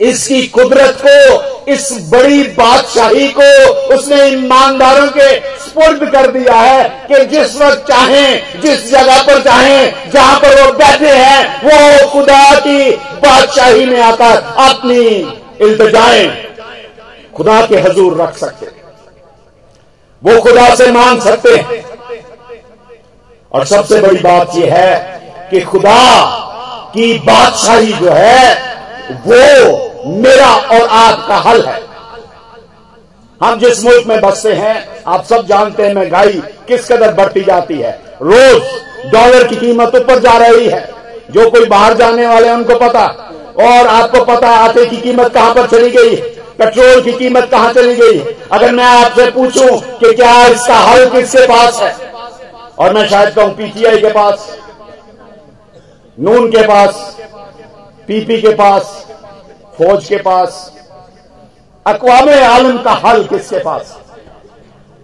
इसकी 0.00 0.46
कुदरत 0.46 0.98
को, 1.00 1.72
इस 1.72 1.88
बड़ी 2.10 2.42
बादशाही 2.42 3.28
को 3.28 3.94
उसने 3.94 4.24
ईमानदारों 4.24 5.06
के 5.08 5.28
स्पुर्द 5.60 6.04
कर 6.12 6.30
दिया 6.30 6.54
है 6.54 6.88
कि 7.08 7.24
जिस 7.26 7.56
वक्त 7.56 7.84
चाहें, 7.88 8.60
जिस 8.60 8.90
जगह 8.90 9.22
पर 9.22 9.42
चाहे, 9.42 9.86
जहाँ 10.10 10.38
पर 10.40 10.62
वो 10.62 10.72
बैठे 10.72 11.12
हैं, 11.12 11.62
वो 11.62 12.08
खुदा 12.10 12.54
की 12.58 12.90
बादशाही 13.18 13.86
में 13.86 14.00
आकर 14.00 14.42
अपनी 14.64 15.04
इल्तजाएँ 15.66 16.28
खुदा 17.36 17.60
के 17.66 17.76
हजूर 17.76 18.20
रख 18.22 18.36
सकते 18.38 18.66
वो 20.22 20.40
खुदा 20.40 20.74
से 20.74 20.90
मांग 20.92 21.20
सकते 21.20 21.54
हैं। 21.56 21.84
और 23.52 23.64
सबसे 23.66 24.00
बड़ी 24.00 24.16
बात 24.16 24.54
यह 24.56 24.74
है 24.74 25.48
कि 25.50 25.60
खुदा 25.60 26.00
की 26.94 27.12
बादशाही 27.18 27.92
जो 27.92 28.10
है 28.10 28.73
वो 29.26 30.12
मेरा 30.16 30.48
और 30.72 30.86
आपका 30.88 31.36
हल 31.40 31.62
है। 31.62 31.82
हम 33.40 33.58
जिस 33.58 33.84
मुल्क 33.84 34.06
में 34.06 34.20
बसते 34.20 34.52
हैं, 34.52 35.02
आप 35.06 35.24
सब 35.24 35.46
जानते 35.46 35.86
हैं 35.86 35.94
महँगाई 35.94 36.42
किस 36.68 36.88
कदर 36.92 37.12
बढ़ती 37.14 37.40
जाती 37.44 37.78
है। 37.78 37.90
रोज 38.22 39.12
डॉलर 39.12 39.46
की 39.48 39.56
कीमत 39.56 39.94
ऊपर 39.96 40.18
जा 40.18 40.36
रही 40.38 40.66
है। 40.66 40.88
जो 41.30 41.48
कोई 41.50 41.66
बाहर 41.66 41.94
जाने 41.94 42.26
वाले 42.26 42.48
हैं, 42.48 42.54
उनको 42.54 42.74
पता। 42.78 43.06
और 43.60 43.86
आपको 43.86 44.24
पता 44.24 44.48
आटे 44.48 44.84
की 44.86 44.96
कीमत 44.96 45.32
कहाँ 45.34 45.54
पर 45.54 45.66
चली 45.66 45.90
गई 45.90 46.16
पेट्रोल 46.58 47.00
की 47.02 47.12
कीमत 47.12 47.48
कहाँ 47.50 47.72
चली 47.72 47.94
गई 47.96 48.18
अगर 48.52 48.72
मैं 48.72 48.84
आपसे 48.84 49.30
पूछूँ 49.30 49.68
कि 49.98 50.12
क्या 50.12 50.46
इसका 50.46 50.78
हल 50.80 51.08
किसके 51.10 51.46
पास 51.46 51.80
है? 51.82 51.94
और 52.78 52.92
मैं 52.94 53.06
शायद 53.08 53.34
कहूँ 53.34 53.54
पीटीआई 53.54 54.00
के 54.00 54.08
पास, 54.08 54.48
नून 56.18 56.50
के 56.50 56.62
पास 56.62 57.16
पीपी 58.08 58.42
के 58.42 58.48
पास, 58.48 59.06
फौज 59.78 60.04
के 60.04 60.16
पास, 60.16 60.72
अकवाम 61.86 62.30
आलम 62.30 62.78
का 62.78 62.90
हल 62.90 63.24
किसके 63.24 63.58
पास? 63.58 64.00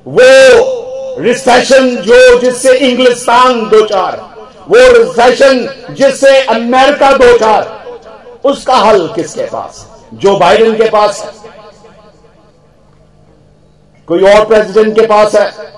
वो 0.07 0.81
रिसेशन 1.21 1.97
जो 1.97 2.39
जिससे 2.39 2.77
इंग्लिस्तान 2.77 3.69
दो 3.69 3.87
चार, 3.87 4.35
वो 4.69 5.05
रिसेशन 5.05 5.87
जिससे 5.91 6.43
अमेरिका 6.43 7.13
दो 7.13 7.39
चार, 7.39 7.85
उसका 8.45 8.77
हल 8.77 9.09
किसके 9.09 9.43
पास? 9.43 10.01
जो 10.15 10.39
बाइडेन 10.39 10.77
के 10.77 10.91
पास 10.91 11.25
है। 11.25 11.51
कोई 14.07 14.23
और 14.23 14.47
प्रेसिडेंट 14.47 15.01
के 15.01 15.07
पास 15.07 15.35
है। 15.35 15.73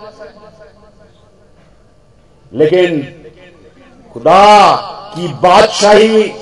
लेकिन 2.54 3.14
खुदा 4.12 4.76
की 5.16 5.28
बादशाही 5.28 6.41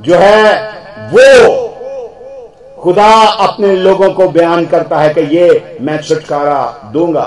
जो 0.00 0.14
है, 0.14 0.70
वो 1.08 1.66
खुदा 2.80 3.12
अपने 3.22 3.74
लोगों 3.76 4.10
को 4.10 4.28
बयान 4.28 4.66
करता 4.66 4.98
है 4.98 5.14
कि 5.14 5.20
ये 5.36 5.78
मैं 5.80 6.00
छुटकारा 6.02 6.90
दूँगा। 6.92 7.24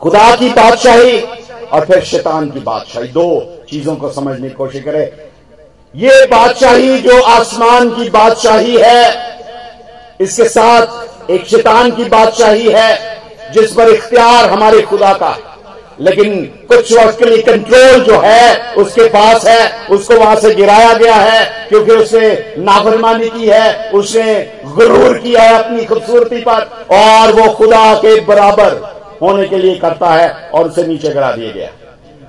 खुदा 0.00 0.36
की 0.36 0.48
बादशाही 0.48 1.20
और 1.72 1.84
फिर 1.86 2.02
शैतान 2.04 2.50
की 2.50 2.60
बादशाही। 2.60 3.08
दो 3.08 3.56
चीज़ों 3.70 3.96
को 3.96 4.08
समझने 4.08 4.48
की 4.48 4.54
कोशिश 4.54 4.82
करें। 4.84 5.10
ये 5.94 6.26
बादशाही 6.26 6.98
जो 6.98 7.22
आसमान 7.22 7.90
की 7.90 8.08
बादशाही 8.10 8.76
है, 8.76 9.36
इसके 10.20 10.44
साथ 10.44 11.30
एक 11.30 11.46
शैतान 11.46 11.90
की 11.90 12.04
बादशाही 12.04 12.68
है, 12.68 13.18
जिस 13.52 13.72
पर 13.72 13.88
इख्तियार 13.88 14.50
हमारे 14.50 14.80
खुदा 14.82 15.12
का 15.12 15.36
लेकिन 16.00 16.44
कुछ 16.68 16.92
वक्त 16.92 17.18
के 17.18 17.24
लिए 17.24 17.42
कंट्रोल 17.42 18.00
जो 18.00 18.20
है, 18.20 18.74
उसके 18.74 19.08
पास 19.08 19.46
है, 19.46 19.86
उसको 19.86 20.14
वहाँ 20.14 20.36
से 20.36 20.54
गिराया 20.54 20.92
गया 20.92 21.14
है, 21.14 21.68
क्योंकि 21.68 21.92
उसने 21.92 22.54
नाफरमानी 22.58 23.28
की 23.28 23.46
है, 23.46 23.90
उसने 23.90 24.52
गुरूर 24.64 25.18
किया 25.18 25.42
है 25.42 25.64
अपनी 25.64 25.84
खूबसूरती 25.84 26.40
पर, 26.40 26.86
और 26.90 27.32
वो 27.32 27.52
खुदा 27.52 27.94
के 27.94 28.20
बराबर 28.20 28.98
होने 29.22 29.48
के 29.48 29.58
लिए 29.58 29.74
करता 29.74 30.10
है, 30.10 30.50
और 30.54 30.68
उसे 30.68 30.86
नीचे 30.86 31.08
गिरा 31.08 31.32
दिया 31.32 31.52
गया। 31.52 31.70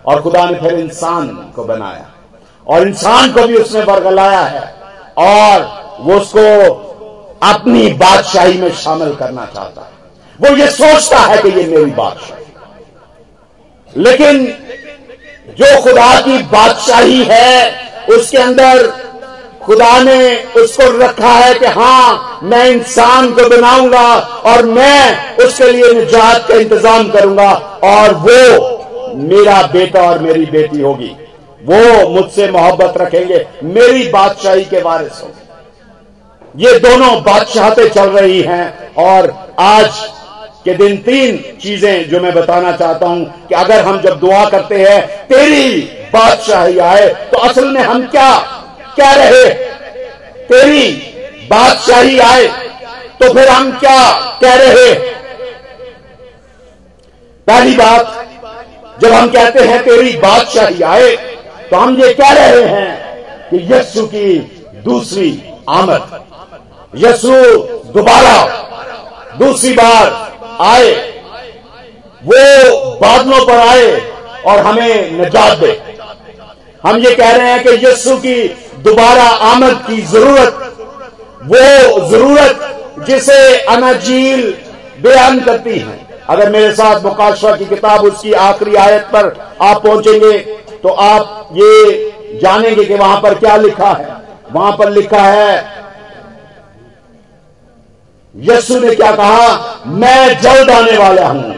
और 0.07 0.21
खुदा 0.21 0.49
ने 0.49 0.57
फिर 0.59 0.79
इंसान 0.79 1.27
को 1.27 1.63
बनाया, 1.63 2.09
और 2.67 2.87
इंसान 2.87 3.31
को 3.31 3.47
भी 3.47 3.55
उसने 3.55 3.81
बरगलाया 3.81 4.41
है, 4.41 4.75
और 5.17 5.79
वो 5.99 6.15
उसको 6.15 6.73
अपनी 7.43 7.87
बादशाही 7.87 8.57
में 8.57 8.71
शामिल 8.71 9.15
करना 9.15 9.45
चाहता 9.45 9.81
है। 9.81 9.99
वो 10.39 10.57
ये 10.57 10.67
सोचता 10.67 11.17
है 11.17 11.41
कि 11.41 11.49
ये 11.49 11.63
मेरी 11.67 11.85
बादशाही 11.85 12.38
लेकिन 13.97 14.45
जो 15.59 15.79
खुदा 15.81 16.19
की 16.21 16.37
बादशाही 16.47 17.23
है, 17.23 17.71
उसके 18.09 18.37
अंदर 18.37 18.87
खुदा 19.63 19.97
ने 20.03 20.35
उसको 20.57 20.89
रखा 20.99 21.33
है 21.33 21.53
कि 21.53 21.65
हाँ, 21.67 22.39
मैं 22.43 22.65
इंसान 22.67 23.31
को 23.33 23.47
बनाऊँगा 23.49 24.07
और 24.45 24.65
मैं 24.67 25.35
उसके 25.45 25.71
लिए 25.71 25.93
निजात 25.93 26.47
का 26.47 26.55
इंतज़ाम 26.55 27.09
करूँगा 27.11 27.51
और 27.85 28.13
वो 28.17 29.15
मेरा 29.17 29.61
बेटा 29.73 30.01
और 30.01 30.19
मेरी 30.19 30.45
बेटी 30.47 30.81
होगी। 30.81 31.15
वो 31.61 32.09
मुझसे 32.09 32.47
मोहब्बत 32.51 32.97
रखेंगे, 32.97 33.45
मेरी 33.65 34.07
बादशाही 34.09 34.63
के 34.65 34.81
वारिस 34.81 35.21
होंगे। 35.23 36.65
ये 36.65 36.79
दोनों 36.79 37.11
बादशाहतें 37.23 37.89
चल 37.89 38.09
रही 38.09 38.41
हैं 38.41 38.93
और 38.99 39.33
आज 39.59 39.89
के 40.65 40.73
दिन 40.75 40.97
तीन 41.03 41.37
चीज़ें 41.61 42.09
जो 42.09 42.19
मैं 42.19 42.33
बताना 42.33 42.71
चाहता 42.77 43.07
हूँ 43.07 43.47
कि 43.47 43.55
अगर 43.55 43.81
हम 43.81 43.99
जब 44.01 44.19
दुआ 44.19 44.43
करते 44.49 44.75
हैं, 44.77 45.27
तेरी 45.27 45.79
बादशाही 46.13 46.79
आए 46.79 47.07
तो 47.31 47.37
असल 47.39 47.67
में 47.67 47.81
हम 47.81 48.05
क्या 48.07 48.31
कह 48.97 49.13
रहे? 49.15 49.49
तेरी 50.49 50.89
बादशाही 51.49 52.19
आए 52.21 52.47
तो 53.21 53.33
फिर 53.33 53.49
हम 53.49 53.71
क्या 53.79 53.99
कह 54.41 54.55
रहे? 54.55 54.93
पहली 57.47 57.75
बात, 57.75 58.15
जब 59.01 59.13
हम 59.13 59.29
कहते 59.29 59.59
हैं 59.61 59.83
तेरी 59.83 60.11
बादशाही 60.17 60.81
आए 60.83 61.15
तो 61.69 61.77
हम 61.77 61.99
ये 62.01 62.13
कह 62.13 62.31
रहे 62.33 62.63
हैं? 62.65 62.97
कि 63.49 63.57
यस्सु 63.73 64.05
की 64.05 64.37
दूसरी 64.85 65.31
आमद। 65.69 66.01
यस्सु 66.97 67.31
दोबारा, 67.93 68.37
दूसरी 69.37 69.73
बार 69.73 70.27
आए, 70.59 70.91
वो 72.21 72.97
बादलों 72.97 73.45
पर 73.45 73.59
आए 73.59 73.91
और 74.45 74.59
हमें 74.59 75.11
निजात 75.13 75.57
दे। 75.57 75.71
हम 76.83 76.97
ये 76.97 77.13
कह 77.15 77.31
रहे 77.31 77.51
हैं 77.51 77.63
कि 77.63 77.85
यस्सु 77.85 78.15
की 78.17 78.35
दोबारा 78.83 79.23
आमद 79.45 79.83
की 79.87 80.01
ज़रूरत, 80.03 80.51
वो 81.43 82.09
ज़रूरत 82.09 83.05
जिसे 83.07 83.39
अनाजील 83.67 84.53
बयान 85.01 85.39
करती 85.41 85.77
है। 85.79 85.97
अगर 86.29 86.49
मेरे 86.51 86.71
साथ 86.73 87.03
मुकाशवा 87.03 87.55
की 87.55 87.65
किताब 87.65 88.03
उसकी 88.05 88.33
आखिरी 88.39 88.75
आयत 88.77 89.03
पर 89.13 89.35
आप 89.61 89.83
पहुँचेंगे 89.83 90.37
तो 90.83 90.89
आप 90.89 91.49
ये 91.53 92.39
जानेंगे 92.41 92.83
कि 92.85 92.93
वहाँ 92.93 93.19
पर 93.21 93.33
क्या 93.35 93.55
लिखा 93.57 93.89
है। 93.89 94.17
वहाँ 94.51 94.71
पर 94.71 94.89
लिखा 94.91 95.21
है 95.21 95.57
यस्सु 98.35 98.79
ने 98.79 98.95
क्या 98.95 99.11
कहा? 99.11 99.83
मैं 99.85 100.41
जल्द 100.41 100.69
आने 100.69 100.97
वाला 100.97 101.27
हूँ। 101.27 101.55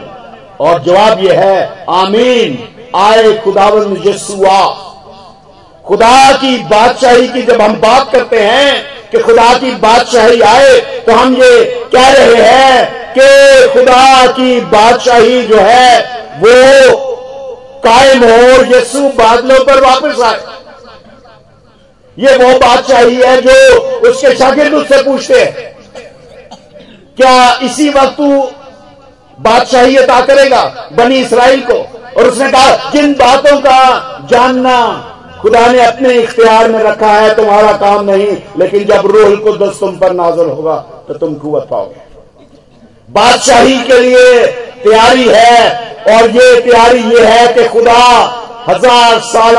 और 0.60 0.82
जवाब 0.82 1.24
यह 1.24 1.40
है, 1.40 1.84
आमीन। 1.90 2.58
आए 2.96 3.32
खुदावन 3.44 3.96
यस्सु 4.06 4.44
आ 4.46 4.62
खुदा 5.86 6.32
की 6.32 6.56
बादशाही 6.64 7.28
की 7.28 7.42
जब 7.42 7.60
हम 7.60 7.72
बात 7.74 8.12
करते 8.12 8.38
हैं 8.38 8.82
कि 9.10 9.18
खुदा 9.18 9.52
की 9.58 9.70
बादशाही 9.76 10.40
आए 10.40 10.76
तो 11.06 11.12
हम 11.12 11.34
ये 11.34 11.64
कह 11.94 12.08
रहे 12.08 12.42
हैं 12.42 13.14
कि 13.14 13.68
खुदा 13.72 14.26
की 14.26 14.60
बादशाही 14.60 15.42
जो 15.42 15.56
है, 15.56 15.98
वो 16.38 16.96
कायम 17.84 18.24
हो 18.24 18.64
यीशु 18.74 19.08
बादलों 19.18 19.64
पर 19.64 19.80
वापस 19.80 20.20
आए। 20.20 20.40
ये 22.16 22.36
वो 22.36 22.58
बादशाही 22.58 23.16
है 23.16 23.40
जो 23.42 23.54
उसके 24.10 24.34
शागिर्द 24.36 24.74
उससे 24.74 25.02
पूछते 25.02 25.40
हैं 25.40 25.70
क्या 27.16 27.58
इसी 27.62 27.88
वक्त 27.90 28.16
तू 28.16 28.28
बादशाही 29.38 29.96
अता 29.96 30.20
करेगा 30.22 30.62
बनी 30.92 31.16
इसराइल 31.18 31.60
को? 31.62 31.74
और 32.12 32.26
उसने 32.26 32.50
कहा, 32.50 32.90
जिन 32.90 33.12
बातों 33.14 33.56
का 33.60 34.26
जानना 34.30 34.78
खुदा 35.42 35.66
ने 35.66 35.84
अपने 35.84 36.14
इख्तियार 36.14 36.70
में 36.70 36.78
रखा 36.80 37.12
है, 37.12 37.34
तुम्हारा 37.36 37.72
काम 37.78 38.04
नहीं, 38.04 38.36
लेकिन 38.58 38.84
जब 38.84 39.06
रूह 39.06 39.34
को 39.36 39.56
दस 39.58 39.78
तुम 39.80 39.96
पर 39.98 40.12
नाजर 40.14 40.46
होगा 40.48 40.76
तो 41.08 41.14
तुम 41.14 41.34
कुत 41.36 41.66
पाओगे। 41.70 42.00
बादशाही 43.08 43.78
के 43.80 43.98
लिए 44.00 44.44
तैयारी 44.84 45.28
है, 45.28 45.70
और 46.08 46.30
ये 46.30 46.60
तैयारी 46.60 47.02
ये 47.10 47.24
है 47.24 47.46
कि 47.54 47.68
खुदा 47.68 48.02
हज़ार 48.68 49.18
साल 49.22 49.56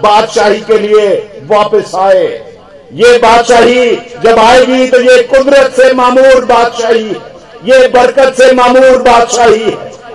बादशाही 0.00 0.60
के 0.60 0.78
लिए 0.78 1.08
वापस 1.46 1.94
आए। 1.96 2.26
ये 2.90 3.16
बादशाही 3.18 3.90
जब 4.22 4.38
आएगी 4.38 4.86
तो 4.88 5.00
ये 5.00 5.22
कुदरत 5.24 5.72
से 5.72 5.92
मामूर 5.94 6.44
बादशाही, 6.44 7.08
ये 7.64 7.88
बरकत 7.88 8.34
से 8.34 8.52
मामूर 8.54 9.02
बादशाही, 9.02 9.70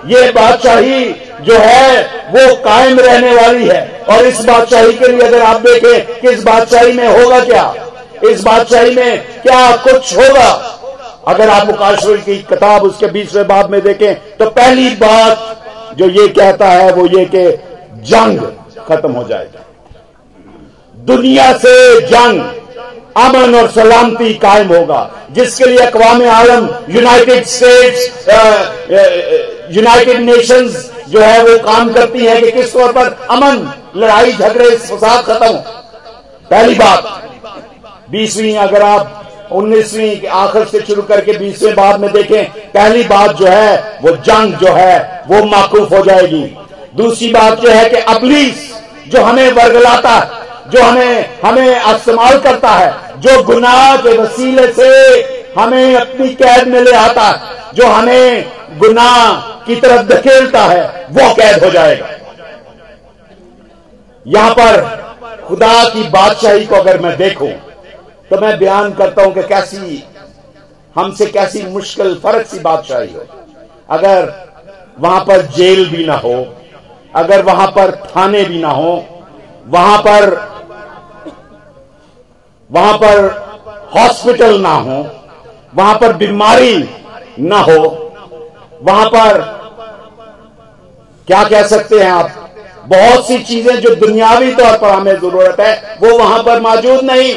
ये 0.06 0.30
बादशाही 0.32 1.04
जो 1.40 1.58
है 1.58 2.02
वो 2.30 2.54
कायम 2.64 3.00
रहने 3.00 3.34
वाली 3.34 3.68
है। 3.68 4.04
और 4.10 4.26
इस 4.26 4.44
बादशाही 4.44 4.92
के 4.92 5.08
लिए 5.08 5.26
अगर 5.26 5.42
आप 5.42 5.60
देखें 5.60 6.20
कि 6.20 6.30
इस 6.30 6.42
बादशाही 6.44 6.92
में 6.92 7.06
होगा 7.08 7.40
क्या, 7.44 7.74
इस 8.22 8.42
बादशाही 8.44 8.94
में 8.94 9.40
क्या 9.42 9.76
कुछ 9.84 10.16
होगा? 10.16 10.50
अगर 11.28 11.48
आप 11.48 11.66
मुकाशर 11.66 12.16
की 12.16 12.36
किताब 12.44 12.82
उसके 12.82 13.06
बीसवें 13.08 13.46
बाब 13.48 13.70
में 13.70 13.80
देखें 13.82 14.14
तो 14.38 14.48
पहली 14.50 14.88
बात 14.96 15.94
जो 15.98 16.08
ये 16.10 16.26
कहता 16.30 16.68
है 16.68 16.92
वो 16.92 17.06
ये 17.08 17.24
कि 17.34 17.46
जंग 18.06 18.40
खत्म 18.88 19.12
हो 19.12 19.24
जाएगा। 19.24 19.60
दुनिया 20.94 21.52
से 21.54 22.00
जंग 22.02 22.40
अमन 23.16 23.54
और 23.54 23.68
सलामती 23.70 24.32
कायम 24.36 24.68
होगा, 24.68 25.10
जिसके 25.30 25.64
लिए 25.64 25.78
अकवाम 25.78 26.22
आलम 26.30 26.68
यूनाइटेड 26.90 27.44
स्टेट्स 27.46 28.00
यूनाइटेड 29.70 30.20
नेशंस 30.20 30.90
जो 31.08 31.20
है 31.20 31.42
वो 31.42 31.58
काम 31.64 31.92
करती 31.92 32.24
है 32.26 32.40
कि 32.40 32.50
किस 32.52 32.72
तौर 32.72 32.92
पर 32.92 33.16
अमन 33.30 33.68
लड़ाई 33.96 34.32
झगड़े 34.32 34.70
फसाद 34.70 35.24
खत्म 35.24 35.52
पहली 36.50 36.74
बात, 36.74 37.04
बीसवीं 38.10 38.56
अगर 38.58 38.82
आप 38.82 39.20
उन्नीसवीं 39.52 40.16
के 40.20 40.26
आखिर 40.26 40.64
से 40.66 40.80
शुरू 40.80 41.02
करके 41.02 41.32
बीसवें 41.38 41.74
बाद 41.74 42.00
में 42.00 42.10
देखें, 42.12 42.44
पहली 42.44 43.02
बात 43.04 43.36
जो 43.36 43.46
है 43.46 43.98
वो 44.02 44.16
जंग 44.18 44.54
जो 44.58 44.72
है 44.74 45.24
वो 45.28 45.44
माकूफ 45.46 45.92
हो 45.92 46.04
जाएगी। 46.04 46.44
दूसरी 46.96 47.30
बात 47.32 47.60
जो 47.60 47.70
है 47.70 47.88
कि 47.90 47.96
अबलीस 47.96 48.70
जो 49.08 49.22
हमें 49.22 49.50
वर्गलाता 49.52 50.18
जो 50.72 50.82
हमें 50.82 51.40
हमें 51.40 51.68
इस्तेमाल 51.68 52.38
करता 52.40 52.70
है 52.70 52.92
जो 53.16 53.42
गुनाह 53.42 53.96
के 53.96 54.16
वसीले 54.18 54.66
से 54.72 54.90
हमें 55.58 55.96
अपनी 55.96 56.28
कैद 56.34 56.68
में 56.68 56.80
ले 56.80 56.92
आता 56.92 57.22
है। 57.22 57.72
जो 57.74 57.86
हमें 57.86 58.44
गुनाह 58.78 59.40
की 59.66 59.76
तरफ़ 59.76 60.06
धकेलता 60.06 60.62
है, 60.62 61.06
वो 61.10 61.34
कैद 61.34 61.64
हो 61.64 61.70
जाएगा। 61.70 62.08
यहाँ 64.26 64.50
पर 64.50 64.82
खुदा 65.48 65.84
की 65.84 66.02
बादशाही 66.08 66.66
को 66.66 66.74
अगर 66.76 67.00
मैं 67.00 67.16
देखूँ 67.16 67.50
तो 68.30 68.40
मैं 68.40 68.58
बयान 68.58 68.92
करता 68.94 69.22
हूँ 69.22 69.32
कि 69.34 69.42
कैसी, 69.42 70.02
हमसे 70.96 71.26
कैसी 71.26 71.62
मुश्किल, 71.62 72.14
फ़र्क 72.14 72.46
सी 72.46 72.58
बादशाही 72.58 73.12
हो। 73.12 73.26
अगर 73.90 74.32
वहाँ 74.98 75.20
पर 75.20 75.42
जेल 75.56 75.88
भी 75.90 76.04
ना 76.06 76.14
हो, 76.16 76.34
अगर 77.14 77.42
वहाँ 77.42 77.66
पर 77.68 77.90
थाने 78.06 78.42
भी 78.44 78.60
ना 78.60 78.70
हो, 78.70 78.92
वहाँ 79.66 79.98
पर 79.98 80.36
वहाँ 82.70 82.96
पर 82.98 83.18
हॉस्पिटल 83.94 84.60
ना 84.60 84.74
हो, 84.76 84.98
वहाँ 85.74 85.94
पर 85.94 86.12
बीमारी 86.16 86.76
ना 87.40 87.58
हो, 87.58 87.80
वहाँ 88.82 89.06
पर 89.06 89.40
क्या 91.28 91.42
कह 91.44 91.62
सकते 91.66 92.00
हैं 92.00 92.10
आप? 92.12 92.30
बहुत 92.86 93.26
सी 93.26 93.38
चीज़ें 93.44 93.76
जो 93.80 93.94
दुनियावी 93.96 94.54
तौर 94.54 94.76
पर 94.78 94.90
हमें 94.90 95.14
ज़रूरत 95.14 95.60
है, 95.60 95.98
वो 96.02 96.18
वहाँ 96.18 96.42
पर 96.42 96.60
मौजूद 96.60 97.04
नहीं। 97.04 97.34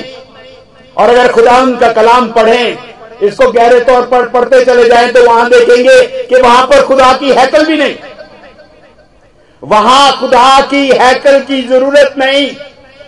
और 0.95 1.09
अगर 1.09 1.31
खुदा 1.31 1.57
उनका 1.57 1.91
कलाम 1.93 2.27
पढ़ें, 2.31 2.77
इसको 3.23 3.51
गहरे 3.51 3.79
तौर 3.83 4.01
पर 4.07 4.27
पढ़ते 4.29 4.63
चले 4.65 4.87
जाएँ 4.89 5.11
तो 5.13 5.25
वहाँ 5.25 5.49
देखेंगे 5.49 6.01
कि 6.27 6.41
वहाँ 6.41 6.65
पर 6.67 6.85
खुदा 6.85 7.11
की 7.13 7.31
हैकल 7.31 7.65
भी 7.65 7.77
नहीं। 7.77 7.95
वहाँ 9.63 10.19
खुदा 10.19 10.59
की 10.71 10.87
हैकल 10.89 11.39
की 11.41 11.61
ज़रूरत 11.63 12.13
नहीं। 12.17 12.49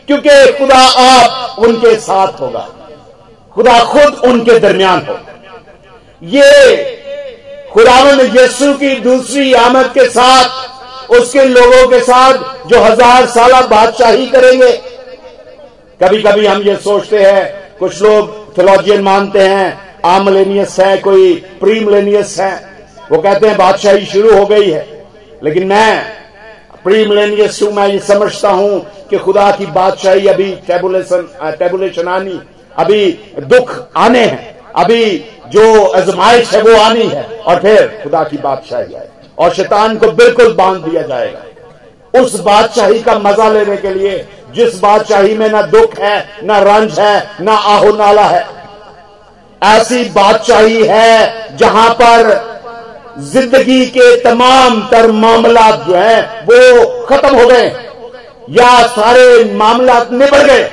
क्योंकि 0.10 0.52
खुदा 0.54 0.78
आप 1.00 1.60
उनके 1.60 1.93
साथ 1.95 2.39
होगा। 2.41 2.67
खुदा 3.56 3.78
खुद 3.86 4.13
उनके 4.26 4.58
दरमियान 4.60 5.06
हो 5.08 5.17
ये 6.22 6.78
खुदावन 7.74 8.19
यीशु 8.19 8.74
की 8.74 8.95
दूसरी 9.00 9.54
आमद 9.54 9.91
के 9.93 10.06
साथ, 10.10 11.12
उसके 11.12 11.43
लोगों 11.45 11.88
के 11.88 12.00
साथ 12.00 12.67
जो 12.67 12.82
हज़ार 12.82 13.26
साल 13.26 13.52
बादशाही 13.67 14.26
करेंगे। 14.28 14.72
कभी 16.00 16.22
कभी 16.22 16.45
हम 16.45 16.62
ये 16.62 16.76
सोचते 16.76 17.24
हैं, 17.24 17.78
कुछ 17.80 18.02
लोग 18.02 18.58
थियोलॉजियन 18.58 19.02
मानते 19.02 19.39
हैं 19.39 20.02
आमलेनियस 20.06 20.80
है 20.80 20.98
कोई 20.98 21.34
प्रीमलेनियस 21.60 22.39
है। 22.39 22.54
वो 23.12 23.17
कहते 23.17 23.48
हैं, 23.48 23.58
बादशाही 23.58 24.06
शुरू 24.06 24.38
हो 24.38 24.45
गई 24.45 24.69
है। 24.69 24.86
लेकिन 25.43 25.67
मैं 25.67 26.06
प्रीमलेनियस 26.84 27.62
हूँ 27.63 27.72
मैं 27.74 27.88
ये 27.88 28.00
समझता 28.02 28.50
हूँ 28.52 28.80
कि 29.10 29.18
खुदा 29.18 29.50
की 29.52 29.65
बादशाही 29.68 30.28
अभी 30.28 30.52
टेबुलेशन 30.68 31.28
टेबुलेशन 31.60 32.08
आनी, 32.08 32.39
अभी 32.76 33.12
दुख 33.42 33.72
आने 33.98 34.20
हैं, 34.20 34.58
अभी 34.76 35.04
जो 35.48 35.84
आजमाइश 35.88 36.54
है 36.54 36.62
वो 36.62 36.76
आनी 36.80 37.08
है, 37.08 37.24
और 37.38 37.60
फिर 37.62 38.00
खुदा 38.04 38.24
की 38.24 38.38
बादशाही 38.38 38.96
आए, 38.96 39.08
और 39.38 39.54
शैतान 39.54 39.98
को 39.98 40.12
बिल्कुल 40.13 40.54
बाँध 40.54 40.84
दिया 40.84 41.02
जाएगा। 41.02 42.22
उस 42.22 42.39
बादशाही 42.39 43.02
का 43.02 43.18
मज़ा 43.20 43.50
लेने 43.50 43.78
के 43.78 43.94
लिए, 43.94 44.18
जिस 44.54 44.80
बादशाही 44.80 45.36
में 45.38 45.50
ना 45.50 45.62
दुख 45.63 45.98
है, 46.00 46.26
ना 46.44 46.60
रंज 46.60 47.00
है, 47.00 47.28
ना 47.42 47.54
आहो 47.54 47.92
नाला 47.96 48.26
है, 48.26 48.46
ऐसी 49.62 50.04
बादशाही 50.10 50.84
है 50.84 51.58
जहाँ 51.58 51.89
पर 51.94 52.32
ज़िंदगी 53.20 53.86
के 53.86 54.16
तमाम 54.22 54.82
तर 54.92 55.12
मामला 55.12 55.72
जो 55.72 55.96
है, 55.96 56.22
वो 56.22 56.86
खत्म 57.06 57.36
हो 57.36 57.48
गए। 57.48 57.68
या 58.50 58.88
सारे 58.88 59.54
मामला 59.54 60.04
निबड़ 60.12 60.42
गए। 60.42 60.70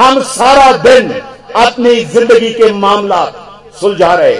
हम 0.00 0.20
सारा 0.20 0.72
दिन 0.72 1.10
अपनी 1.56 2.04
ज़िंदगी 2.04 2.50
के 2.50 2.72
मामला 2.72 3.24
सुलझा 3.80 4.14
रहे। 4.14 4.34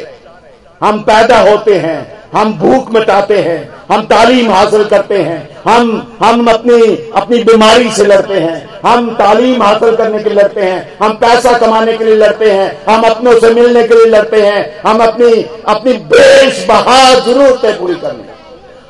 हम 0.83 1.01
पैदा 1.01 1.39
होते 1.39 1.75
हैं। 1.75 2.12
हम 2.35 2.53
भूख 2.59 2.93
मिटाते 2.95 3.39
हैं, 3.39 3.69
हम 3.91 4.03
तालीम 4.03 4.51
हासिल 4.51 4.85
करते 4.85 5.19
हैं, 5.19 5.49
हम 5.69 6.17
हम 6.23 6.47
अपनी 6.47 6.81
अपनी 7.17 7.43
बीमारी 7.43 7.91
से 7.91 8.05
लड़ते 8.05 8.35
हैं, 8.35 8.81
हम 8.87 9.11
तालीम 9.15 9.63
हासिल 9.63 9.97
करने 9.97 10.19
के 10.19 10.31
लिए 10.31 10.39
लड़ते 10.39 10.61
हैं, 10.61 10.99
हम 11.03 11.13
पैसा 11.13 11.53
कमाने 11.59 11.97
के 11.97 12.05
लिए 12.05 12.17
लड़ते 12.17 12.51
हैं, 12.51 12.85
हम 12.89 13.03
अपनों 13.03 13.39
से 13.41 13.51
मिलने 13.51 13.83
के 13.89 13.95
लिए 13.95 14.07
लड़ते 14.07 14.43
हैं, 14.43 14.83
हम 14.87 15.05
अपनी 15.05 15.33
अपनी 15.69 15.93
बेश 15.93 16.65
बहा 16.69 17.15
जरूरतें 17.15 17.79
पूरी 17.79 17.95
करने 17.95 18.31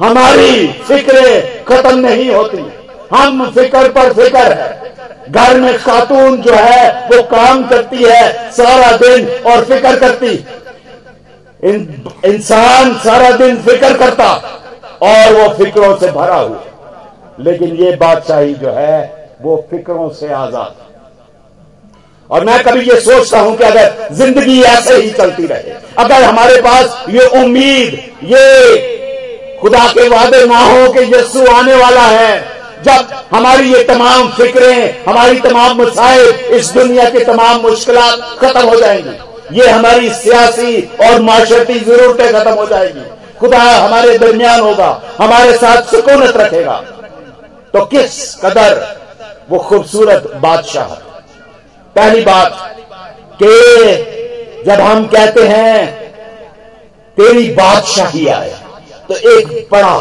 हमारी 0.01 0.67
फिक्रें 0.89 1.65
खत्म 1.65 1.99
नहीं 1.99 2.31
होती। 2.31 2.57
हम 3.15 3.51
फ़िक्र 3.51 3.89
पर 3.89 4.13
फ़िक्र 4.13 4.53
है। 4.53 4.81
घर 5.31 5.61
में 5.61 5.79
खातून 5.79 6.37
जो 6.37 6.55
है, 6.55 7.09
वो 7.09 7.23
काम 7.23 7.63
करती 7.69 7.97
है, 7.97 8.51
सारा 8.51 8.97
दिन 8.97 9.29
और 9.47 9.65
फ़िक्र 9.65 9.97
करती। 9.97 10.35
इंसान 11.62 12.94
सारा 12.98 13.31
दिन 13.31 13.57
फ़िक्र 13.62 13.96
करता 13.98 14.29
और 15.03 15.33
वो 15.33 15.48
फिक्रों 15.55 15.96
से 15.96 16.11
भरा 16.11 16.37
हुआ। 16.37 16.62
लेकिन 17.40 17.77
ये 17.77 17.96
बादशाही 17.96 18.55
जो 18.55 18.70
है, 18.70 19.03
वो 19.42 19.57
फिक्रों 19.70 20.09
से 20.11 20.33
आज़ाद। 20.33 20.75
और 22.31 22.44
मैं 22.44 22.62
कभी 22.64 22.81
ये 22.81 23.01
सोचता 23.01 23.40
हूँ 23.40 23.57
कि 23.57 23.64
अगर 23.64 24.09
ज़िंदगी 24.12 24.61
ऐसे 24.62 24.94
ही 24.96 25.11
चलती 25.11 25.46
रहे, 25.46 25.72
अगर 25.98 26.22
हमारे 26.22 26.61
पास 26.61 27.05
ये 27.09 27.27
उम्मीद, 27.42 27.98
ये 28.25 29.59
खुदा 29.61 29.87
के 29.88 30.09
वादे 30.09 30.44
ना 30.46 30.59
हो 30.59 30.92
कि 30.92 31.01
यस्सु 31.14 31.46
आने 31.46 31.75
वाला 31.75 32.07
है, 32.07 32.38
जब 32.85 33.12
हमारी 33.35 33.72
ये 33.72 33.83
तमाम 33.85 34.29
फिक्रें, 34.29 35.05
हमारी 35.09 35.40
तमाम 35.40 35.83
मसाइल 35.83 36.29
इस 36.51 36.72
दुनिया 36.72 37.11
की 37.11 37.25
तमाम 37.25 37.61
मुश्किल 37.61 37.96
खत्म 38.40 38.68
हो 38.68 38.77
जाएँगी। 38.77 39.32
ये 39.53 39.69
हमारी 39.69 40.11
सियासी 40.15 40.81
और 41.03 41.21
माशरती 41.23 41.79
जरूरतें 41.81 42.33
खत्म 42.33 42.53
हो 42.53 42.67
जाएगी। 42.67 43.05
खुदा 43.41 43.59
हमारे 43.59 44.19
दरमियान 44.19 44.61
होगा, 44.61 44.91
हमारे 45.19 45.57
साथ 45.57 45.83
सुकूनत 45.91 46.37
रखेगा। 46.37 46.77
तो 47.75 47.85
किस 47.87 48.35
कदर 48.37 48.85
वो 49.51 49.59
खूबसूरत 49.61 50.31
बादशाह 50.43 50.95
पहली 51.97 52.21
बात 52.23 52.77
कि 53.43 54.62
जब 54.67 54.81
हम 54.81 55.07
कहते 55.07 55.43
हैं, 55.45 56.03
तेरी 57.17 57.49
बादशाही 57.53 58.27
आए 58.29 58.51
तो 59.09 59.15
एक 59.31 59.69
बड़ा, 59.73 59.97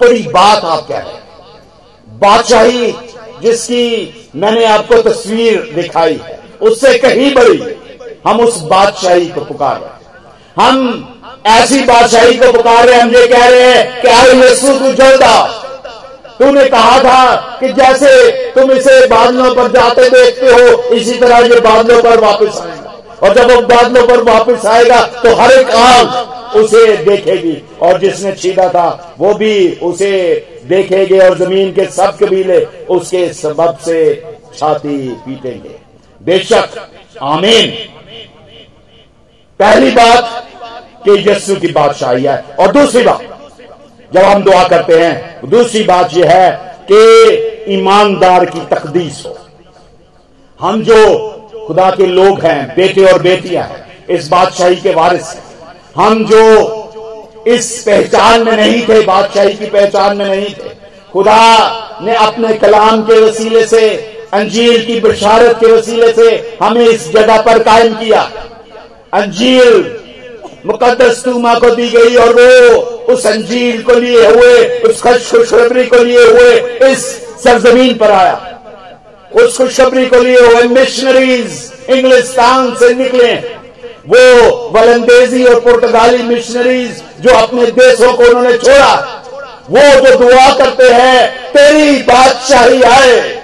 बड़ी 0.00 0.22
बात 0.24 0.64
आप 0.64 0.86
कह 0.88 0.98
रहे 0.98 1.12
हैं। 1.12 2.18
बादशाही 2.20 2.92
जिसकी 3.42 4.30
मैंने 4.36 4.64
आपको 4.66 5.00
तस्वीर 5.02 5.70
दिखाई 5.74 6.20
है, 6.24 6.38
उससे 6.60 6.98
कहीं 6.98 7.34
बड़ी 7.34 7.58
हम 8.26 8.40
उस 8.40 8.60
बादशाही 8.62 9.26
को 9.26 9.44
पुकार 9.44 9.80
रहे 9.80 9.98
हम 10.56 10.76
ऐसी 11.48 11.80
बादशाही 11.84 12.34
को 12.34 12.52
पुकार 12.52 12.86
रहे 12.86 13.00
हम 13.00 13.10
ये 13.10 13.26
कह 13.26 13.46
रहे 13.46 13.62
हैं 13.64 14.00
कि 14.02 14.08
आए 14.08 14.32
यीशु, 14.32 14.78
तू 14.78 14.92
जल्दा 14.94 15.36
तूने 16.38 16.64
कहा 16.64 16.98
था 16.98 17.34
कि 17.60 17.68
जैसे 17.72 18.10
तुम 18.52 18.70
इसे 18.72 19.06
बादलों 19.06 19.54
पर 19.54 19.70
जाते 19.72 20.08
देखते 20.10 20.46
हो, 20.46 20.94
इसी 20.94 21.18
तरह 21.18 21.38
ये 21.46 21.60
बादलों 21.60 22.02
पर 22.02 22.20
वापस 22.20 22.60
आएगा। 22.60 22.94
और 23.22 23.34
जब 23.34 23.50
वो 23.50 23.60
बादलों 23.66 24.06
पर 24.06 24.22
वापस 24.22 24.66
आएगा 24.66 25.00
तो 25.22 25.34
हर 25.36 25.52
एक 25.52 25.70
आग 25.70 26.56
उसे 26.56 26.96
देखेगी। 26.98 27.56
और 27.82 27.98
जिसने 27.98 28.32
छीना 28.32 28.68
था, 28.68 29.14
वो 29.18 29.34
भी 29.34 29.70
उसे 29.82 30.12
देखेंगे 30.66 31.18
और 31.18 31.38
ज़मीन 31.38 31.72
के 31.72 31.84
सब 31.90 32.16
कबीले 32.18 32.58
उसके 32.90 33.32
सबब 33.34 33.76
से 33.84 34.00
छाती 34.58 34.96
पीटेंगे। 35.26 35.76
बेशक, 36.20 36.68
आमीन। 37.22 37.72
पहली 39.60 39.90
बात 39.90 40.46
कि 41.08 41.30
यस्सु 41.30 41.56
की 41.56 41.68
बादशाही 41.68 42.24
है। 42.24 42.44
और 42.58 42.72
दूसरी 42.72 43.02
बात, 43.02 43.20
जब 44.14 44.20
हम 44.20 44.42
दुआ 44.42 44.62
करते 44.64 45.00
हैं, 45.00 45.40
दूसरी 45.50 45.82
बात 45.82 46.14
यह 46.14 46.30
है 46.30 46.76
कि 46.92 47.74
ईमानदार 47.74 48.44
की 48.44 48.60
तकदीस 48.60 49.22
हो। 49.26 49.38
हम 50.60 50.82
जो 50.82 50.96
खुदा 51.66 51.90
के 51.90 52.06
लोग 52.06 52.40
हैं, 52.40 52.74
बेटे 52.76 53.04
और 53.04 53.22
बेटियाँ 53.22 53.64
हैं, 53.64 54.06
इस 54.06 54.28
बादशाही 54.28 54.76
के 54.76 54.94
वारिस 54.94 55.22
हैं। 55.22 55.42
हम 55.96 56.24
जो 56.24 57.44
इस 57.46 57.82
पहचान 57.86 58.44
में 58.44 58.56
नहीं 58.56 58.82
थे, 58.82 59.00
बादशाही 59.00 59.54
की 59.54 59.66
पहचान 59.66 60.16
में 60.16 60.26
नहीं 60.26 60.50
थे, 60.50 60.68
खुदा 61.12 62.00
ने 62.02 62.14
अपने 62.14 62.54
कलाम 62.54 63.02
के 63.02 63.20
वसीले 63.20 63.66
से, 63.66 63.88
अंजील 64.32 64.84
की 64.86 65.00
बशारत 65.00 65.56
के 65.60 65.66
वसीले 65.66 66.12
से 66.12 66.58
हमें 66.62 66.86
इस 66.86 67.12
जगह 67.12 67.40
पर 67.42 67.62
कायम 67.62 67.94
किया। 67.94 68.30
अंजील 69.12 69.96
मुकदस 70.66 71.22
तुमा 71.24 71.54
को 71.54 71.70
दी 71.70 71.88
गई 71.88 72.16
और 72.16 72.32
वो 72.34 72.80
उस 73.14 73.26
अंजील 73.26 73.82
को 73.82 73.94
लिए 73.94 74.26
हुए, 74.26 74.78
उस 74.78 75.02
खुशखबरी 75.02 75.84
को 75.84 76.02
लिए 76.04 76.24
हुए 76.24 76.90
इस 76.90 77.06
सरजमीन 77.44 77.94
पर 77.94 78.10
आया। 78.10 78.46
उस 79.34 79.56
खुशखबरी 79.58 80.06
को 80.06 80.18
लिए 80.18 80.40
हुए 80.40 80.62
मिशनरीज 80.62 81.72
इंग्लिस्तान 81.90 82.74
से 82.74 82.94
निकले। 82.94 83.32
वो 84.06 84.70
वलंदेजी 84.74 85.44
और 85.44 85.60
पुर्तगाली 85.60 86.22
मिशनरीज 86.22 87.02
जो 87.20 87.30
अपने 87.30 87.66
देशों 87.66 88.12
को 88.12 88.24
उन्होंने 88.24 88.56
छोड़ा, 88.58 88.94
वो 89.70 89.82
जो 90.00 90.16
दुआ 90.18 90.48
करते 90.58 90.92
हैं, 90.92 91.28
तेरी 91.50 92.02
बादशाही 92.02 92.82
आए। 92.82 93.39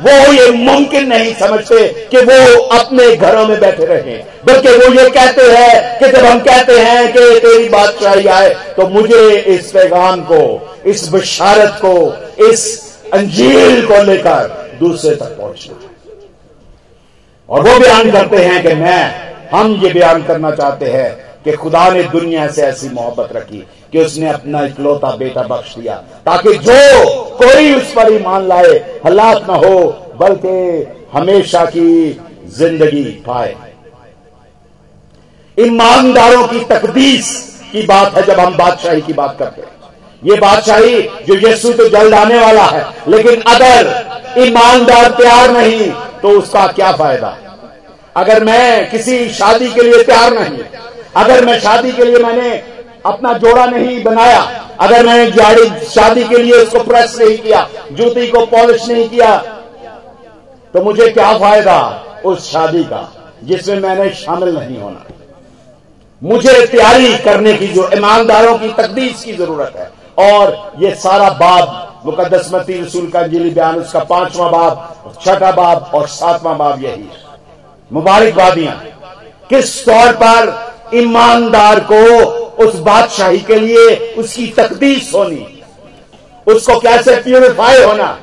वो 0.00 0.32
ये 0.32 0.50
मुमकिन 0.50 1.06
नहीं 1.08 1.34
समझते 1.34 1.88
कि 2.10 2.20
वो 2.20 2.62
अपने 2.76 3.16
घरों 3.16 3.46
में 3.48 3.58
बैठे 3.60 3.84
रहे। 3.84 4.16
बल्कि 4.46 4.68
वो 4.68 4.92
ये 4.94 5.08
कहते 5.10 5.42
हैं 5.42 5.98
कि 5.98 6.08
जब 6.08 6.24
हम 6.24 6.38
कहते 6.38 6.78
हैं 6.78 7.12
कि 7.12 7.20
तेरी 7.40 7.68
बादशाही 7.68 8.26
आए 8.26 8.48
तो 8.76 8.88
मुझे 8.88 9.30
इस 9.30 9.70
पैगाम 9.70 10.20
को, 10.22 10.42
इस 10.86 11.08
बशारत 11.12 11.78
को, 11.84 11.94
इस 12.50 12.62
अंजील 13.12 13.86
को 13.86 14.02
लेकर 14.02 14.76
दूसरे 14.80 15.14
तक 15.16 15.36
पहुँचना। 15.38 15.80
और 17.48 17.68
वो 17.68 17.78
बयान 17.80 18.10
करते 18.10 18.36
हैं 18.36 18.62
कि 18.62 18.74
मैं, 18.74 19.02
हम 19.50 19.74
ये 19.84 19.92
बयान 19.92 20.22
करना 20.22 20.50
चाहते 20.50 20.86
हैं 20.86 21.12
कि 21.44 21.52
खुदा 21.52 21.88
ने 21.90 22.02
दुनिया 22.02 22.46
से 22.48 22.62
ऐसी 22.62 22.88
मोहब्बत 22.88 23.32
रखी। 23.32 23.66
कि 23.94 24.00
उसने 24.00 24.28
अपना 24.28 24.60
इकलौता 24.66 25.10
बेटा 25.16 25.42
बख्श 25.48 25.74
दिया? 25.78 25.94
ताकि 26.26 26.52
जो 26.60 26.78
कोई 27.36 27.74
उस 27.74 27.92
पर 27.92 28.12
ईमान 28.12 28.46
लाए 28.48 28.72
हलाक 29.04 29.50
न 29.50 29.54
हो 29.64 29.76
बल्कि 30.20 30.56
हमेशा 31.12 31.64
की 31.66 31.90
ज़िंदगी 32.56 33.02
पाए 33.26 33.54
ईमानदारों 35.58 36.46
की 36.48 36.60
तकदीस 36.66 37.30
की 37.72 37.82
बात 37.86 38.16
है 38.16 38.22
जब 38.26 38.40
हम 38.40 38.56
बादशाही 38.56 39.00
की 39.02 39.12
बात 39.12 39.36
करते 39.38 39.62
हैं। 39.62 39.72
ये 40.22 40.36
बादशाही 40.40 41.00
जो 41.26 41.34
यीशु 41.38 41.72
तो 41.72 41.88
जल्द 41.90 42.14
आने 42.14 42.38
वाला 42.40 42.64
है 42.66 42.84
लेकिन 43.08 43.42
अगर 43.54 44.42
ईमानदार 44.42 45.10
तैयार 45.18 45.50
नहीं 45.52 45.90
तो 46.22 46.38
उसका 46.38 46.66
क्या 46.68 46.92
फ़ायदा? 46.92 47.36
अगर 48.16 48.44
मैं 48.44 48.90
किसी 48.90 49.28
शादी 49.30 49.70
के 49.70 49.82
लिए 49.82 50.02
तैयार 50.04 50.38
नहीं 50.38 50.64
अगर 51.16 51.44
मैं 51.44 51.58
शादी 51.60 51.92
के 51.92 52.04
लिए 52.04 52.18
मैंने 52.18 52.50
अपना 53.04 53.32
जोड़ा 53.34 53.64
नहीं 53.66 54.02
बनाया। 54.04 54.40
अगर 54.80 55.06
मैंने 55.06 55.30
गाड़ी 55.32 55.68
शादी 55.86 56.24
के 56.24 56.38
लिए 56.38 56.52
उसको 56.54 56.82
प्रेस 56.84 57.16
नहीं 57.20 57.36
किया, 57.38 57.66
जूती 57.92 58.26
को 58.26 58.44
पॉलिश 58.46 58.88
नहीं 58.88 59.08
किया 59.08 59.36
तो 60.74 60.82
मुझे 60.82 61.08
क्या 61.08 61.32
फ़ायदा 61.38 61.76
उस 62.24 62.50
शादी 62.52 62.82
का, 62.84 63.08
जिसमें 63.44 63.80
मैंने 63.80 64.08
शामिल 64.14 64.56
नहीं 64.56 64.78
होना? 64.78 65.04
मुझे 66.22 66.66
तैयारी 66.66 67.16
करने 67.18 67.52
की 67.54 67.66
जो, 67.66 67.88
ईमानदारों 67.96 68.56
की 68.58 68.68
तकदीस 68.72 69.24
की 69.24 69.32
ज़रूरत 69.32 69.72
है। 69.76 69.90
और 70.20 70.72
ये 70.78 70.94
सारा 70.94 71.28
बाब 71.30 72.02
मुकदस 72.06 72.50
मती 72.54 72.80
रसूल 72.80 73.06
का 73.06 73.22
जिली 73.24 73.50
बयान, 73.50 73.76
उसका 73.76 74.00
पांचवा 74.00 74.48
बाब, 74.48 75.14
छठा 75.22 75.50
बाब 75.52 75.90
और 75.94 76.06
सातवां 76.08 76.56
बाब 76.58 76.82
यही 76.82 77.02
है। 77.02 77.22
मुबारकबादियाँ। 77.90 78.74
किस 79.50 79.84
तौर 79.86 80.12
पर 80.22 80.96
ईमानदार 80.96 81.80
को 81.82 82.00
उस 82.58 82.74
बादशाही 82.80 83.38
के 83.40 83.56
लिए 83.56 83.96
उसकी 84.18 84.46
तकदीस 84.56 85.10
होनी, 85.14 85.46
उसको 86.46 86.78
कैसे 86.80 87.16
प्यूरिफाई 87.22 87.82
होना। 87.82 88.18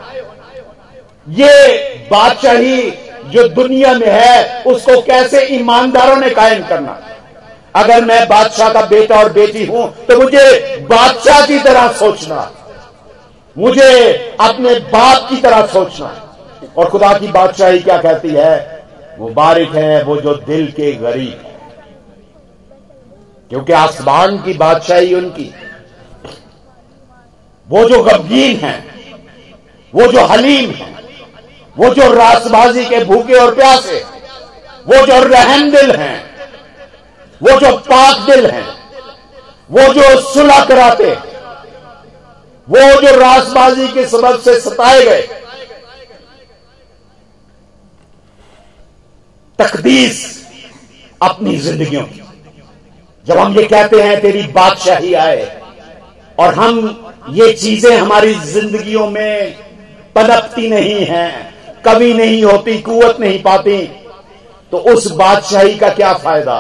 ये 1.27 1.77
बादशाही 2.11 2.91
जो 3.27 3.47
दुनिया 3.49 3.93
में 3.93 4.07
है, 4.07 4.63
उसको 4.63 5.01
कैसे 5.03 5.45
ईमानदारों 5.55 6.15
ने 6.17 6.29
कायम 6.31 6.63
करना। 6.67 6.99
अगर 7.75 8.05
मैं 8.05 8.27
बादशाह 8.27 8.73
का 8.73 8.81
बेटा 8.87 9.19
और 9.19 9.31
बेटी 9.33 9.65
हूँ 9.65 9.87
तो 10.05 10.17
मुझे 10.17 10.77
बादशाह 10.89 11.45
की 11.47 11.59
तरह 11.59 11.87
सोचना, 11.99 12.51
मुझे 13.55 13.91
अपने 14.41 14.73
बाप 14.89 15.29
की 15.29 15.35
तरह 15.41 15.65
सोचना। 15.67 16.11
और 16.77 16.89
खुदा 16.89 17.13
की 17.13 17.27
बादशाही 17.29 17.79
क्या 17.79 17.97
कहती 17.99 18.29
है? 18.29 18.83
वो 19.19 19.29
बारिक 19.31 19.71
है 19.75 20.03
वो 20.03 20.15
जो 20.17 20.33
दिल 20.35 20.67
के 20.71 20.91
गरीब। 20.93 21.39
है 21.39 21.50
क्योंकि 23.51 23.73
आसमान 23.73 24.37
की 24.37 24.53
बादशाही 24.53 25.13
उनकी। 25.13 25.53
वो 27.69 27.89
जो 27.89 28.03
गमगीन 28.03 28.57
है, 28.57 28.85
वो 29.95 30.07
जो 30.11 30.25
हलीम 30.25 30.71
है, 30.71 30.95
वो 31.77 31.93
जो 31.93 32.13
रासबाजी 32.13 32.85
के 32.85 33.03
भूखे 33.03 33.33
और 33.33 33.55
प्यासे, 33.55 34.05
वो 34.87 35.05
जो 35.05 35.23
रहम 35.23 35.71
दिल 35.71 35.91
हैं, 35.91 36.35
वो 37.43 37.59
जो 37.59 37.77
पाक 37.77 38.29
दिल 38.29 38.49
हैं, 38.51 38.67
वो 39.71 39.93
जो 39.93 40.33
सुलह 40.33 40.65
कराते 40.65 41.17
वो 42.69 43.01
जो 43.01 43.15
रासबाजी 43.15 43.87
के 43.87 44.07
सबब 44.07 44.39
से 44.39 44.59
सताए 44.59 45.03
गए। 45.03 45.21
तकदीस 49.59 50.47
अपनी 51.21 51.57
जिंदगियों 51.57 52.03
की। 52.03 52.30
जब 53.25 53.37
हम 53.37 53.57
ये 53.57 53.63
कहते 53.63 54.01
हैं 54.01 54.19
तेरी 54.21 54.41
बादशाही 54.53 55.13
आए, 55.15 55.45
और 56.37 56.53
हम 56.53 57.13
ये 57.29 57.51
चीज़ें 57.53 57.95
हमारी 57.97 58.33
जिंदगियों 58.33 59.07
में 59.09 59.55
पनपती 60.15 60.69
नहीं 60.69 61.05
हैं 61.05 61.81
कभी 61.85 62.13
नहीं 62.13 62.43
होती, 62.43 62.77
कुवत 62.79 63.19
नहीं 63.19 63.41
पाती 63.43 63.77
तो 64.71 64.77
उस 64.77 65.11
बादशाही 65.11 65.75
का 65.75 65.89
क्या 65.89 66.13
फ़ायदा? 66.15 66.59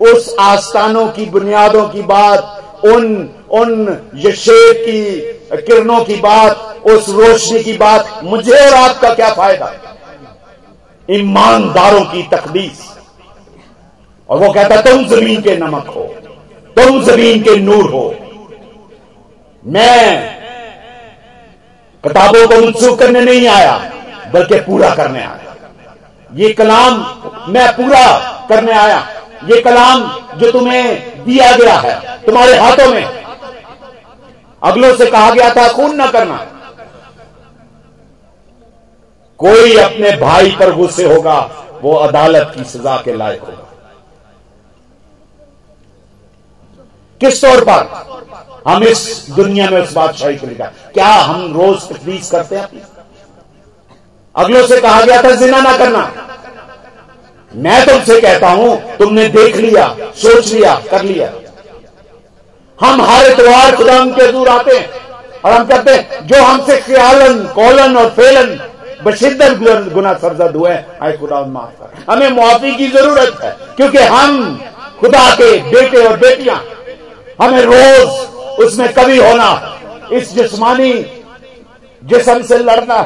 उस 0.00 0.34
आस्थानों 0.40 1.06
की, 1.08 1.24
बुनियादों 1.26 1.88
की 1.88 2.02
बात, 2.04 2.80
उन 2.84 3.28
उन 3.50 3.70
यशेब 4.16 4.76
की 4.78 5.62
किरणों 5.62 6.00
की 6.04 6.14
बात, 6.16 6.82
उस 6.84 7.08
रोशनी 7.10 7.62
की 7.64 7.72
बात, 7.72 8.20
मुझे 8.24 8.58
और 8.58 8.74
आपका 8.74 9.12
क्या 9.14 9.32
फ़ायदा? 9.34 9.72
ईमानदारों 11.08 12.04
की 12.04 12.22
तकदीस। 12.28 12.80
और 14.32 14.38
वो 14.38 14.52
कहता, 14.52 14.80
तुम 14.80 15.04
ज़मीन 15.06 15.40
के 15.42 15.56
नमक 15.56 15.86
हो, 15.86 16.02
तुम 16.76 17.00
ज़मीन 17.02 17.42
के 17.42 17.56
नूर 17.56 17.90
हो। 17.90 18.04
मैं 19.64 19.96
किताबों 22.04 22.46
को 22.48 22.56
मनसूख 22.56 22.98
करने 22.98 23.20
नहीं 23.20 23.46
आया, 23.48 23.74
बल्कि 24.32 24.60
पूरा 24.60 24.94
करने 24.94 25.20
आया। 25.20 25.54
ये 26.30 26.52
कलाम 26.52 26.94
मैं 27.48 27.66
पूरा 27.72 28.06
करने 28.48 28.72
आया। 28.72 28.98
ये 29.44 29.60
कलाम 29.60 30.04
जो 30.38 30.50
तुम्हें 30.50 31.24
दिया 31.24 31.50
गया 31.56 31.74
है, 31.74 31.94
तुम्हारे 32.26 32.56
हाथों 32.56 32.88
में। 32.88 33.04
अगलों 34.62 34.94
से 34.96 35.06
कहा 35.06 35.30
गया 35.30 35.50
था, 35.50 35.68
खून 35.68 35.96
ना 35.96 36.06
करना। 36.06 36.36
कोई 39.40 39.76
अपने 39.76 40.10
भाई 40.16 40.56
पर 40.60 40.72
गुस्से 40.72 41.04
होगा, 41.04 41.38
वो 41.82 41.94
अदालत 41.96 42.52
की 42.56 42.64
सजा 42.64 42.96
के 42.96 43.16
लायक 43.16 43.40
होगा। 43.40 43.68
किस 47.22 47.40
तौर 47.42 47.64
पर? 47.64 47.80
हम 48.66 48.82
इस 48.84 49.00
दुनिया 49.30 49.68
में 49.70 49.80
उस 49.80 49.92
बादशाही 49.94 50.36
को 50.36 50.46
लिखा 50.46 50.64
क्या 50.94 51.06
हम 51.06 51.52
रोज 51.54 51.88
तकलीफ़ 51.88 52.30
करते 52.30 52.56
हैं? 52.56 52.82
अगलों 54.34 54.66
से 54.66 54.80
कहा 54.80 55.00
गया 55.02 55.22
था 55.22 55.30
जिना 55.36 55.60
ना 55.60 55.76
करना। 55.78 56.10
मैं 57.52 57.84
तुमसे 57.86 58.20
कहता 58.20 58.50
हूँ, 58.50 58.96
तुमने 58.98 59.26
देख 59.28 59.56
लिया, 59.56 59.86
सोच 60.16 60.52
लिया, 60.52 60.74
कर 60.90 61.02
लिया। 61.04 61.30
हम 62.78 63.02
हर 63.02 63.26
इतवार 63.26 63.76
खुदा 63.76 64.04
के 64.16 64.30
दूर 64.32 64.48
आते 64.48 64.76
हैं 64.76 64.88
और 65.44 65.52
हम 65.52 65.64
कहते 65.66 65.90
हैं, 65.90 66.26
जो 66.26 66.42
हमसे 66.42 66.76
ख्यालन 66.78 67.42
कौलन 67.54 67.96
और 67.96 68.08
फेलन, 68.10 68.58
बशिद्दत 69.04 69.92
गुना 69.92 70.12
सरजद 70.14 70.56
हुए 70.56 70.74
आए 71.02 71.16
खुदा 71.18 71.44
माफ़ 71.46 71.82
कर। 71.82 72.12
हमें 72.12 72.30
मुआफी 72.30 72.74
की 72.74 72.86
ज़रूरत 72.88 73.38
है, 73.42 73.56
क्योंकि 73.76 73.98
हम 73.98 74.60
खुदा 75.00 75.28
के 75.34 75.56
बेटे 75.70 76.04
और 76.06 76.16
बेटियाँ 76.18 76.62
हमें 77.42 77.62
रोज 77.62 78.60
उसमें 78.60 78.92
कभी 78.94 79.18
होना, 79.18 79.78
इस 80.12 80.32
जिस्मानी 80.34 80.92
जिसम 82.02 82.42
से 82.42 82.58
लड़ना, 82.60 83.02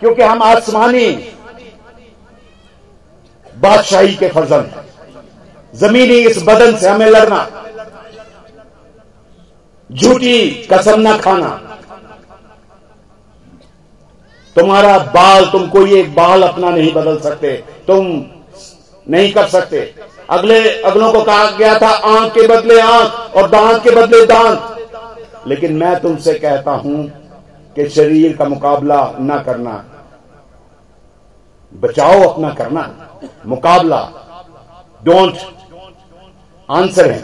क्योंकि 0.00 0.22
हम 0.22 0.42
आसमानी 0.42 1.06
बादशाही 3.56 4.14
के 4.16 4.28
फजल 4.28 4.64
जमीनी 5.74 6.18
इस 6.20 6.42
बदन 6.42 6.76
से 6.76 6.88
हमें 6.88 7.06
लड़ना, 7.06 7.46
झूठी 9.90 10.48
कसम 10.72 11.00
न 11.00 11.16
खाना। 11.18 11.48
तुम्हारा 14.56 14.98
बाल 15.14 15.44
तुम 15.44 15.68
कोई 15.68 15.94
एक 16.00 16.14
बाल 16.14 16.42
अपना 16.42 16.70
नहीं 16.70 16.92
बदल 16.94 17.18
सकते, 17.20 17.52
तुम 17.86 18.06
नहीं 19.06 19.32
कर 19.32 19.46
सकते। 19.48 19.80
अगले 20.32 20.58
अगलों 20.80 21.12
को 21.12 21.22
कहा 21.22 21.50
गया 21.50 21.74
था, 21.78 21.88
आँख 21.88 22.32
के 22.34 22.46
बदले 22.48 22.80
आँख 22.80 23.36
और 23.36 23.48
दांत 23.50 23.82
के 23.84 23.90
बदले 23.90 24.24
दांत। 24.26 25.44
लेकिन 25.46 25.76
मैं 25.76 25.94
तुमसे 26.00 26.34
कहता 26.34 26.70
हूँ 26.72 27.04
कि 27.76 27.88
शरीर 27.88 28.36
का 28.36 28.44
मुकाबला 28.46 29.00
ना 29.20 29.38
करना, 29.38 29.84
बचाओ 31.72 32.22
अपना 32.22 32.50
करना। 32.54 32.90
मुकाबला 33.46 34.00
डोंट 35.02 35.38
आंसर 36.68 37.10
है। 37.10 37.20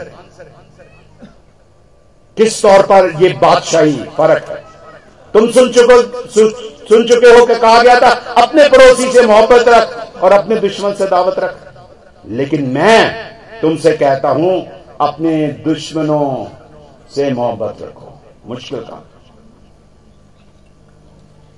किस 2.37 2.61
तौर 2.61 2.81
पर 2.83 3.11
यह 3.21 3.37
बादशाही 3.39 3.93
फ़र्क 4.17 4.49
है? 4.49 4.63
तुम 5.33 5.49
सुन 5.51 5.71
चुको 5.71 6.01
सुन 6.89 7.05
चुके 7.05 7.29
हो 7.29 7.45
कि 7.45 7.55
कहा 7.55 7.81
गया 7.83 7.99
था, 7.99 8.09
अपने 8.37 8.67
पड़ोसी 8.69 9.11
से 9.11 9.25
मोहब्बत 9.27 9.67
रख 9.67 10.23
और 10.23 10.31
अपने 10.33 10.55
दुश्मन 10.57 10.93
से 10.93 11.05
दावत 11.07 11.39
रख। 11.39 11.68
लेकिन 12.27 12.65
मैं 12.69 13.61
तुमसे 13.61 13.91
कहता 13.97 14.29
हूँ, 14.29 14.65
अपने 15.01 15.47
दुश्मनों 15.65 16.45
से 17.15 17.31
मोहब्बत 17.33 17.81
रखो। 17.81 18.13
मुश्किल 18.45 18.79
काम। 18.79 19.01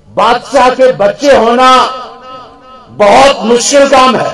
बादशाह 0.07 0.69
के 0.69 0.91
बच्चे 0.93 1.35
होना 1.37 1.71
बहुत 2.97 3.43
मुश्किल 3.45 3.87
काम 3.89 4.15
है। 4.15 4.29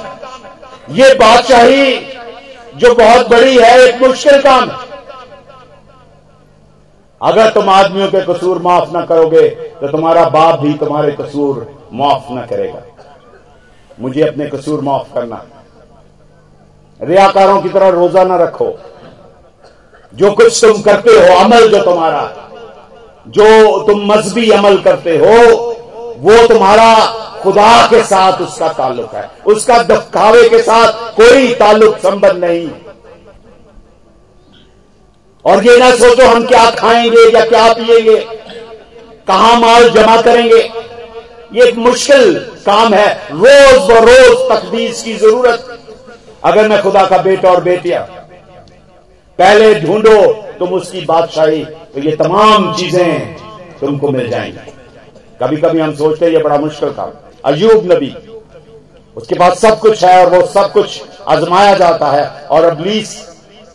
ये 0.91 1.13
बादशाही 1.13 1.95
जो 2.75 2.93
बहुत 2.95 3.29
बड़ी 3.29 3.57
है, 3.57 3.77
एक 3.79 4.01
मुश्किल 4.01 4.41
काम 4.41 4.69
है। 4.69 4.85
अगर 7.21 7.49
तुम 7.51 7.69
आदमियों 7.69 8.07
के 8.07 8.21
कसूर 8.23 8.61
माफ़ 8.61 8.91
ना 8.91 9.05
करोगे 9.05 9.47
तो 9.49 9.87
तुम्हारा 9.87 10.23
बाप 10.29 10.59
भी 10.59 10.73
तुम्हारे 10.73 11.11
कसूर 11.11 11.67
माफ़ 11.93 12.31
ना 12.33 12.45
करेगा। 12.45 12.81
मुझे 13.99 14.21
अपने 14.21 14.47
कसूर 14.47 14.81
माफ़ 14.81 15.13
करना 15.13 15.35
रियाकारों 17.01 17.61
की 17.61 17.69
तरह 17.69 17.89
रोजा 17.89 18.23
ना 18.23 18.35
रखो। 18.35 18.77
जो 20.13 20.31
कुछ 20.31 20.65
तुम 20.65 20.81
करते 20.81 21.11
हो, 21.11 21.35
अमल 21.37 21.67
जो 21.67 21.83
तुम्हारा, 21.83 22.49
जो 23.27 23.45
तुम 23.87 24.05
मजहबी 24.05 24.51
अमल 24.51 24.77
करते 24.77 25.17
हो, 25.17 25.35
वो 26.17 26.47
तुम्हारा 26.47 26.93
खुदा 27.41 27.87
के 27.87 28.03
साथ 28.03 28.41
उसका 28.41 28.67
ताल्लुक 28.67 29.13
है। 29.15 29.31
उसका 29.45 29.77
दफकावे 29.83 30.49
के 30.49 30.61
साथ 30.61 30.91
कोई 30.91 31.53
ताल्लुक 31.53 31.97
संबंध 31.97 32.43
नहीं। 32.43 32.69
और 35.45 35.65
ये 35.65 35.77
ना 35.77 35.91
सोचो 35.91 36.27
हम 36.27 36.45
क्या 36.45 36.69
खाएँगे 36.71 37.29
या 37.37 37.45
क्या 37.45 37.73
पिएँगे, 37.73 38.15
कहाँ 39.27 39.59
माल 39.59 39.89
जमा 39.89 40.21
करेंगे। 40.21 40.69
ये 41.53 41.63
एक 41.63 41.75
मुश्किल 41.75 42.35
काम 42.65 42.93
है। 42.93 43.13
रोज 43.31 43.91
ब 43.91 43.91
रोज 43.91 44.49
तकदीस 44.49 45.03
की 45.03 45.13
ज़रूरत। 45.13 45.76
अगर 46.47 46.67
मैं 46.69 46.81
खुदा 46.81 47.05
का 47.07 47.17
बेटा 47.23 47.49
और 47.49 47.63
बेटिया, 47.63 47.99
पहले 49.39 49.73
ढूंढो 49.79 50.21
तुम 50.59 50.73
उसकी 50.73 51.01
बादशाही 51.05 51.63
तो 51.65 51.99
ये 51.99 52.15
तमाम 52.15 52.73
चीज़ें 52.75 53.35
तुमको 53.79 54.09
मिल 54.09 54.29
जाएँगी। 54.29 54.71
कभी 55.39 55.57
कभी 55.57 55.79
हम 55.79 55.93
सोचते 55.95 56.25
हैं, 56.25 56.31
ये 56.33 56.43
बड़ा 56.43 56.57
मुश्किल 56.59 56.89
काम। 56.91 57.11
अयूब 57.45 57.91
नबी, 57.91 58.13
उसके 59.17 59.35
पास 59.35 59.59
सब 59.59 59.79
कुछ 59.79 60.03
है 60.03 60.25
और 60.25 60.33
वो 60.33 60.45
सब 60.47 60.71
कुछ 60.71 61.01
आजमाया 61.27 61.73
जाता 61.75 62.11
है 62.11 62.25
और 62.47 62.63
अबलीस 62.63 63.15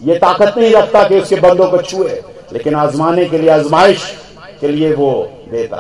ये 0.01 0.15
ताकत 0.19 0.59
नहीं 0.59 0.73
रखता 0.73 1.03
कि 1.09 1.19
उसके 1.19 1.37
बंदों 1.39 1.69
को 1.71 1.79
छुए, 1.81 2.21
लेकिन 2.53 2.75
आजमाने 2.77 3.25
के 3.25 3.39
लिए, 3.39 3.51
आजमाइश 3.51 4.13
के 4.61 4.69
लिए 4.69 4.93
वो 4.95 5.13
देता। 5.51 5.77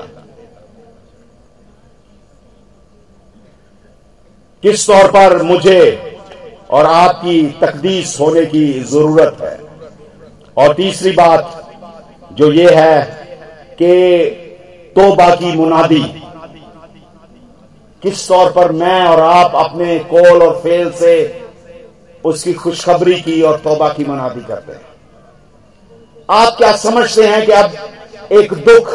किस 4.63 4.87
तौर 4.87 5.11
पर 5.11 5.43
मुझे 5.43 5.81
और 6.73 6.87
आपकी 6.87 7.43
तकदीस 7.61 8.17
होने 8.21 8.45
की 8.47 8.81
ज़रूरत 8.83 9.37
है। 9.41 9.59
और 10.57 10.75
तीसरी 10.75 11.11
बात 11.11 11.59
जो 12.33 12.53
ये 12.53 12.75
है 12.75 13.03
कि 13.83 13.95
तोबा 14.97 15.35
की 15.35 15.53
मुनादी। 15.53 16.03
किस 18.03 18.29
तौर 18.29 18.51
पर 18.53 18.73
मैं 18.73 19.05
और 19.05 19.21
आप 19.21 19.53
अपने 19.57 19.99
कोल 19.99 20.43
और 20.43 20.57
फेल 20.57 20.91
से 20.93 21.43
उसकी 22.25 22.53
खुशखबरी 22.53 23.21
की 23.21 23.41
और 23.43 23.57
तोबा 23.57 23.89
की 23.89 24.05
मुनादी 24.05 24.41
करते 24.41 24.73
हैं। 24.73 24.81
आप 26.31 26.57
क्या 26.59 26.73
समझते 26.77 27.27
हैं 27.27 27.45
कि 27.47 27.53
अब 27.53 27.73
एक 28.33 28.53
दुख, 28.69 28.93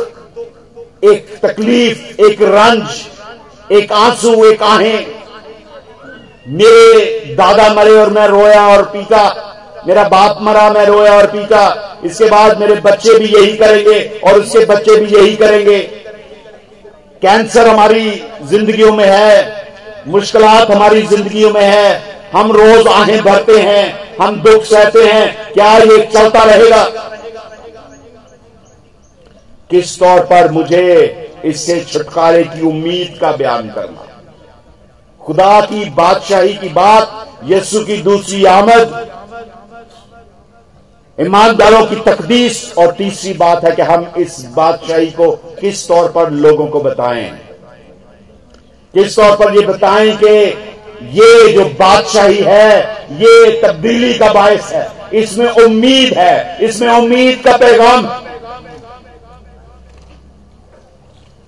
एक 1.03 1.37
तकलीफ़, 1.43 2.21
एक 2.21 2.41
रंज, 2.41 3.07
एक 3.71 3.91
आँसू, 3.91 4.33
एक 4.45 4.63
आहें 4.63 5.05
मेरे 6.47 7.35
दादा 7.35 7.67
मरे 7.73 7.91
और 7.91 8.09
मैं 8.09 8.27
रोया 8.27 8.67
और 8.67 8.81
पीटा 8.85 9.23
मेरा 9.87 10.03
बाप 10.03 10.37
मरा, 10.41 10.69
मैं 10.69 10.85
रोया 10.85 11.13
और 11.13 11.25
पीटा 11.25 11.99
इसके 12.05 12.25
बाद 12.25 12.59
मेरे 12.59 12.75
बच्चे 12.75 13.17
भी 13.19 13.25
यही 13.25 13.53
करेंगे 13.57 13.99
और 14.23 14.39
उसके 14.39 14.65
बच्चे 14.65 14.95
भी 14.95 15.15
यही 15.15 15.35
करेंगे। 15.35 15.79
कैंसर 17.21 17.67
हमारी 17.67 18.09
जिंदगियों 18.43 18.91
में 18.93 19.05
है, 19.05 19.65
मुश्किलात 20.07 20.71
हमारी 20.71 21.01
जिंदगियों 21.01 21.51
में 21.53 21.61
है। 21.61 22.15
हम 22.33 22.51
रोज 22.51 22.87
आहें 22.87 23.21
भरते 23.23 23.57
हैं, 23.59 24.15
हम 24.17 24.41
दुख 24.41 24.63
सहते 24.63 25.03
हैं। 25.03 25.53
क्या 25.53 25.77
ये 25.77 25.97
चलता 26.13 26.43
रहेगा? 26.43 26.83
किस 29.69 29.99
तौर 29.99 30.19
पर 30.21 30.51
मुझे 30.51 31.39
इससे 31.45 31.79
छुटकारे 31.83 32.43
की 32.43 32.61
उम्मीद 32.61 33.17
का 33.21 33.31
बयान 33.31 33.69
करना? 33.69 34.06
खुदा 35.27 35.61
की 35.61 35.89
बादशाही 35.89 36.53
की 36.53 36.69
बात, 36.69 37.27
यीशु 37.43 37.85
की 37.85 37.97
दूसरी 37.97 38.45
आमद। 38.45 39.07
ईमानदारों 41.21 41.85
की 41.85 41.95
तकदीस, 41.95 42.73
और 42.77 42.91
तीसरी 42.91 43.33
बात 43.33 43.65
है 43.65 43.71
कि 43.71 43.81
हम 43.81 44.13
इस 44.17 44.45
बादशाही 44.45 45.11
को 45.11 45.31
किस 45.31 45.87
तौर 45.87 46.11
पर 46.11 46.29
लोगों 46.29 46.67
को 46.67 46.79
बताएँ। 46.79 47.29
किस 48.93 49.15
तौर 49.15 49.35
पर 49.35 49.55
ये 49.55 49.61
बताएँ 49.61 50.17
कि 50.17 50.35
ये 51.19 51.53
जो 51.53 51.65
बादशाही 51.65 52.37
है, 52.37 52.81
ये 53.11 53.61
तब्दीली 53.61 54.13
का 54.13 54.33
बायस 54.33 54.71
है। 54.73 54.91
इसमें 55.13 55.49
उम्मीद 55.49 56.13
है, 56.17 56.57
इसमें 56.61 56.89
उम्मीद 56.89 57.41
का 57.45 57.57
पैगाम। 57.57 58.09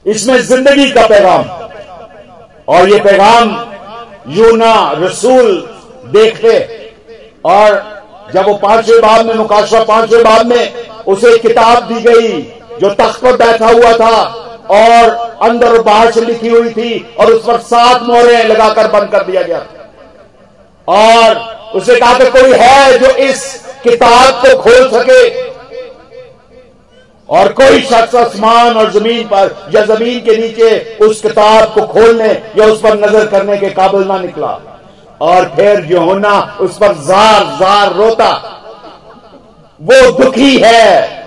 इसमें 0.05 0.37
ज़िंदगी 0.37 0.91
का 0.91 1.07
पैगाम। 1.07 1.43
और 2.67 2.89
ये 2.89 2.99
पैगाम 2.99 3.68
यूना 4.29 4.73
रसूल 4.97 5.55
देखते 6.13 6.57
और 7.45 7.81
जब 8.33 8.47
वो 8.47 8.53
पाँचवें 8.53 9.01
बाब 9.01 9.25
में, 9.25 9.33
मुकाशवा 9.33 9.83
पाँचवें 9.83 10.23
बाब 10.23 10.45
में 10.47 11.03
उसे 11.05 11.37
किताब 11.37 11.83
दी 11.83 12.01
गई 12.01 12.41
जो 12.81 12.89
तख्त 12.95 13.21
पर 13.21 13.37
बैठा 13.37 13.67
हुआ 13.67 13.93
था 13.93 14.21
और 14.71 15.09
अंदर 15.43 15.81
बाहर 15.81 16.11
से 16.11 16.21
लिखी 16.21 16.49
हुई 16.49 16.69
थी 16.69 16.99
और 17.19 17.31
उस 17.33 17.45
पर 17.45 17.57
सात 17.59 18.01
मोहरें 18.03 18.43
लगाकर 18.43 18.87
बंद 18.91 19.09
कर 19.11 19.23
दिया 19.23 19.41
गया 19.41 19.65
और 20.87 21.37
उसे 21.75 21.95
कहा 21.95 22.17
कि 22.19 22.29
कोई 22.31 22.51
है 22.57 22.97
जो 22.99 23.09
इस 23.23 23.41
किताब 23.83 24.41
को 24.45 24.55
खोल 24.61 24.89
सके 24.91 25.48
और 27.29 27.51
कोई 27.53 27.81
शख्स 27.81 28.15
आसमान 28.15 28.77
और 28.77 28.91
ज़मीन 28.91 29.23
पर 29.23 29.71
या 29.75 29.81
ज़मीन 29.85 30.19
के 30.19 30.37
नीचे 30.37 30.97
उस 31.01 31.21
किताब 31.21 31.73
को 31.73 31.81
खोलने 31.87 32.31
या 32.57 32.65
उस 32.65 32.81
पर 32.81 32.97
नज़र 32.99 33.27
करने 33.27 33.57
के 33.57 33.69
काबिल 33.69 34.07
ना 34.07 34.17
निकला। 34.17 34.59
और 35.21 35.45
फिर 35.55 35.85
योना 35.91 36.57
उस 36.61 36.77
पर 36.77 36.93
जार 37.07 37.43
जार 37.59 37.93
रोता। 37.93 38.31
वो 39.81 40.11
दुखी 40.11 40.57
है। 40.57 41.17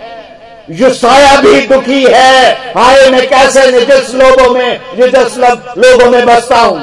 युसाया 0.71 1.37
भी 1.41 1.61
दुखी 1.67 2.03
है। 2.05 2.53
हाय, 2.75 3.09
मैं 3.11 3.29
कैसे 3.29 3.71
निजस 3.73 4.13
लोगों 4.15 4.49
में, 4.55 4.81
निजस 4.99 5.37
लोगों 5.79 6.11
में 6.11 6.27
बसता 6.27 6.61
हूँ? 6.61 6.81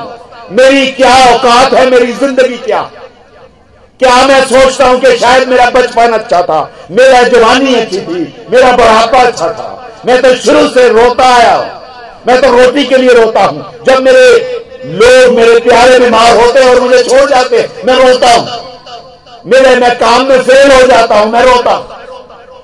मेरी 0.52 0.86
क्या 0.92 1.14
औकात 1.26 1.74
है? 1.74 1.90
मेरी 1.90 2.14
ज़िंदगी 2.14 2.58
क्या? 2.58 2.82
क्या 4.00 4.16
मैं 4.28 4.44
सोचता 4.48 4.88
हूँ 4.88 5.00
कि 5.00 5.16
शायद 5.18 5.48
मेरा 5.50 5.70
बचपन 5.70 6.12
अच्छा 6.14 6.42
था, 6.42 6.60
मेरा 6.92 7.22
जवानी 7.24 7.74
अच्छी 7.76 8.00
थी, 8.00 8.22
मेरा 8.52 8.72
बढ़ापा 8.78 9.22
अच्छा 9.22 9.48
था। 9.50 10.02
मैं 10.06 10.22
तो 10.22 10.34
शुरू 10.38 10.68
से 10.70 10.88
रोता 10.90 11.26
आया 11.36 11.58
मैं 12.28 12.40
तो 12.42 12.52
रोटी 12.52 12.84
के 12.86 12.98
लिए 12.98 13.14
रोता 13.14 13.44
हूँ। 13.44 13.84
जब 13.86 14.02
मेरे 14.04 14.26
लोग 14.86 15.36
मेरे 15.36 15.60
प्यारे 15.60 16.00
बीमार 16.00 16.36
होते 16.38 16.60
हैं 16.60 16.70
और 16.70 16.80
मुझे 16.82 17.04
छोड़ 17.04 17.30
जाते 17.30 17.68
मैं 17.86 17.96
रोता 17.98 18.32
हूँ। 18.32 18.48
मेरे, 19.46 19.76
मैं 19.76 19.96
काम 20.00 20.26
में 20.28 20.42
फेल 20.42 20.72
हो 20.72 20.86
जाता 20.88 21.20
हूँ, 21.20 21.32
मैं 21.32 21.44
रोता 21.46 21.72
हूँ। 21.72 21.98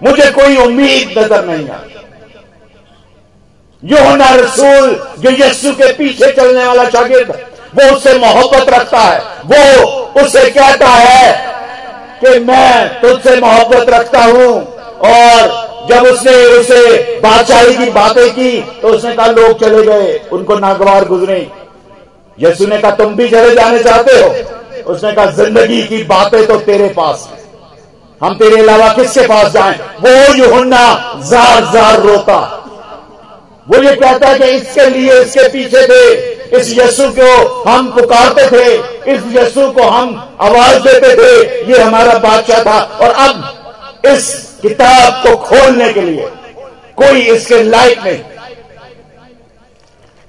मुझे 0.03 0.29
कोई 0.31 0.57
उम्मीद 0.57 1.17
नज़र 1.17 1.45
नहीं 1.45 1.69
आती 1.69 1.93
योना 3.83 4.29
रसूल 4.35 4.95
जो 5.19 5.31
यस्सु 5.39 5.71
के 5.73 5.91
पीछे 5.93 6.31
चलने 6.31 6.65
वाला 6.65 6.89
शागिर्द 6.89 7.31
वो 7.75 7.95
उससे 7.95 8.17
मोहब्बत 8.17 8.69
रखता 8.69 8.99
है। 8.99 9.19
वो 9.45 10.21
उससे 10.21 10.49
कहता 10.49 10.87
है 10.87 11.31
कि 12.21 12.39
मैं 12.39 13.01
तुझसे 13.01 13.35
मोहब्बत 13.41 13.89
रखता 13.89 14.23
हूँ। 14.23 14.53
और 15.05 15.63
जब 15.89 16.03
उसने 16.03 16.33
उसे 16.59 17.19
बादशाही 17.23 17.75
की 17.75 17.89
बातें 17.91 18.29
की 18.31 18.79
तो 18.81 18.87
उसने 18.87 19.13
कहा, 19.13 19.25
लोग 19.27 19.59
चले 19.59 19.81
गए, 19.83 20.21
उनको 20.31 20.55
नागवार 20.59 21.05
गुजरे। 21.05 21.47
यसु 22.37 22.67
ने 22.67 22.77
कहा, 22.77 22.91
तुम 22.91 23.15
भी 23.15 23.29
चले 23.29 23.55
जाने 23.55 23.83
चाहते 23.83 24.11
हो? 24.11 24.29
उसने 24.93 25.11
कहा, 25.11 25.25
ज़िंदगी 25.25 25.83
की 25.83 26.03
बातें 26.03 26.45
तो 26.47 26.57
तेरे 26.59 26.87
पास 26.87 27.29
है। 27.31 27.43
हम 28.21 28.35
तेरे 28.35 28.61
अलावा 28.61 28.87
किसके 28.87 29.27
पास 29.27 29.51
जाएँ? 29.51 29.79
वो 30.01 30.33
यूहन्ना 30.35 30.83
जार 31.29 31.63
जार 31.73 31.99
रोता। 32.01 32.64
वो 33.69 33.81
ये 33.83 33.95
कहता 33.95 34.27
है 34.27 34.39
कि 34.39 34.45
इसके 34.45 34.89
लिए, 34.89 35.21
इसके 35.21 35.47
पीछे 35.49 35.87
थे। 35.87 36.35
इस 36.57 36.67
यीशु 36.69 37.09
को 37.09 37.63
हम 37.63 37.87
पुकारते 37.91 38.43
थे। 38.51 38.73
इस 39.11 39.23
यीशु 39.27 39.71
को 39.71 39.83
हम 39.83 40.37
आवाज़ 40.41 40.79
देते 40.79 41.15
थे। 41.15 41.63
ये 41.71 41.79
हमारा 41.79 42.17
बादशाह 42.17 42.63
था। 42.63 42.79
और 42.79 43.09
अब 43.09 43.53
इस 44.05 44.57
किताब 44.61 45.13
को 45.13 45.35
खोलने 45.35 45.93
के 45.93 46.01
लिए 46.01 46.29
कोई 46.95 47.21
इसके 47.21 47.63
लायक 47.63 47.99
नहीं। 47.99 48.17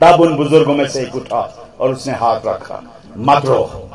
तब 0.00 0.20
उन 0.20 0.36
बुज़ुर्गों 0.36 0.74
में 0.74 0.88
से 0.88 1.00
एक 1.00 1.14
उठा 1.16 1.68
और 1.80 1.92
उसने 1.92 2.12
हाथ 2.12 2.40
रखा। 2.46 2.82
मत 3.18 3.46
रो। 3.46 3.90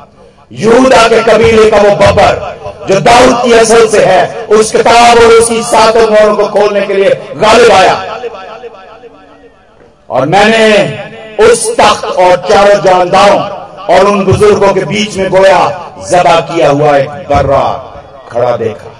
यूदा 0.52 1.08
के 1.08 1.22
कबीले 1.22 1.70
का 1.70 1.76
वो 1.76 1.90
बबर 1.90 2.56
जो 2.88 3.00
दाऊद 3.00 3.44
की 3.44 3.52
असल 3.52 3.88
से 3.88 4.04
है, 4.04 4.46
उस 4.46 4.70
किताब 4.70 5.18
और 5.18 5.24
उसकी 5.24 5.62
सातों 5.62 6.06
मोड़ों 6.08 6.36
को 6.36 6.46
खोलने 6.46 6.80
के 6.80 6.94
लिए 6.94 7.10
गालिब 7.36 7.72
आया। 7.72 8.20
और 10.12 10.26
मैंने 10.26 11.44
उस 11.44 11.68
तख्त 11.76 12.04
और 12.04 12.36
चारों 12.48 12.80
जानदारों 12.82 13.40
और 13.94 14.06
उन 14.06 14.24
बुज़ुर्गों 14.24 14.72
के 14.74 14.84
बीच 14.84 15.16
में 15.16 15.30
गोया 15.30 15.60
जबा 16.10 16.40
किया 16.40 16.68
हुआ 16.70 16.96
एक 16.96 17.08
बर्रा 17.30 17.64
खड़ा 18.32 18.56
देखा। 18.56 18.90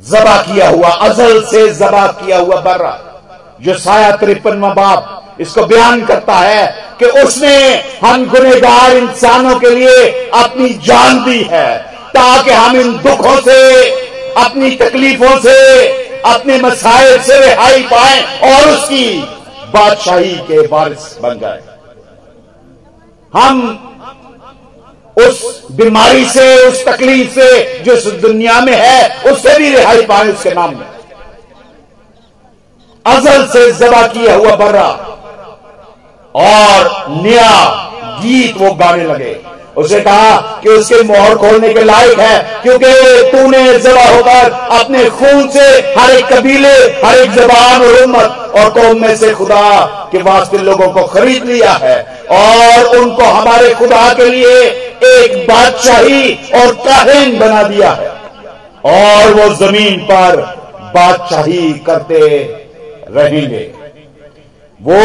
जबा 0.00 0.36
किया 0.42 0.68
हुआ, 0.68 0.88
अजल 0.88 1.42
से 1.42 1.68
जबा 1.74 2.06
किया 2.06 2.38
हुआ 2.38 2.60
बर्रा, 2.60 2.98
जो 3.62 3.74
साया 3.74 4.10
तिरपनवा 4.16 4.72
बाप 4.74 5.36
इसको 5.40 5.66
बयान 5.66 6.04
करता 6.06 6.34
है 6.34 6.66
कि 6.98 7.06
उसने 7.22 7.56
हम 8.02 8.26
गुनेगार 8.30 8.96
इंसानों 8.96 9.58
के 9.60 9.70
लिए 9.70 10.10
अपनी 10.34 10.68
जान 10.86 11.24
दी 11.24 11.42
है, 11.50 11.76
ताकि 12.10 12.50
हम 12.50 12.76
इन 12.76 12.92
दुखों 12.98 13.36
से, 13.40 13.60
अपनी 14.36 14.70
तकलीफों 14.76 15.38
से 15.40 15.58
अपने 16.24 16.58
मसाइल 16.58 17.18
से 17.22 17.38
रिहाई 17.40 17.82
पाए 17.82 18.20
और 18.50 18.70
उसकी 18.70 19.06
बादशाही 19.74 20.34
के 20.48 20.66
वारिस 20.66 21.18
बन 21.22 21.38
जाए। 21.38 21.62
हम 23.32 23.60
उस 25.18 25.68
बीमारी 25.72 26.24
से, 26.24 26.68
उस 26.68 26.84
तकलीफ़ 26.84 27.30
से 27.30 27.78
जो 27.78 27.92
इस 27.92 28.06
दुनिया 28.22 28.60
में 28.60 28.72
है, 28.72 29.30
उससे 29.32 29.58
भी 29.58 29.68
रिहाई 29.68 30.02
पाए 30.02 30.28
उसके 30.28 30.50
नाम 30.50 30.70
में। 30.70 30.86
अजल 33.06 33.46
से 33.46 33.70
जबा 33.72 34.06
किया 34.06 34.34
हुआ 34.34 34.54
बर्रा 34.56 34.88
और 36.34 37.06
नया 37.22 37.50
गीत 38.22 38.56
वो 38.56 38.70
गाने 38.74 39.04
लगे। 39.04 39.32
उसे 39.76 40.00
कहा 40.00 40.36
कि 40.62 40.68
उसके 40.68 41.02
मोहर 41.02 41.34
खोलने 41.34 41.72
के 41.74 41.82
लायक 41.84 42.18
है, 42.20 42.38
क्योंकि 42.62 42.92
तूने 43.30 43.78
जबा 43.78 44.04
होकर 44.04 44.50
अपने 44.78 45.04
खून 45.10 45.48
से 45.48 45.66
हर 45.96 46.10
एक 46.10 46.26
कबीले, 46.32 46.74
हर 47.04 47.18
एक 47.18 47.30
जबान 47.30 47.82
और 47.82 48.02
उम्मत 48.02 48.52
और 48.56 48.70
कौम 48.70 49.00
में 49.02 49.16
से 49.16 49.30
खुदा 49.30 49.80
के 50.12 50.22
वास्ते 50.22 50.58
लोगों 50.58 50.88
को 50.88 51.02
खरीद 51.06 51.44
लिया 51.44 51.72
है। 51.82 51.96
और 52.30 52.96
उनको 52.96 53.22
हमारे 53.22 53.74
खुदा 53.74 54.12
के 54.14 54.28
लिए 54.30 54.56
एक 55.04 55.36
बादशाही 55.48 56.32
और 56.54 56.72
काहिन 56.84 57.38
बना 57.38 57.62
दिया 57.62 57.90
है। 57.92 58.12
और 58.86 59.34
वो 59.34 59.48
ज़मीन 59.56 59.98
पर 60.00 60.36
बादशाही 60.94 61.72
करते 61.86 62.18
रहेंगे। 63.10 63.70
वो 64.80 65.00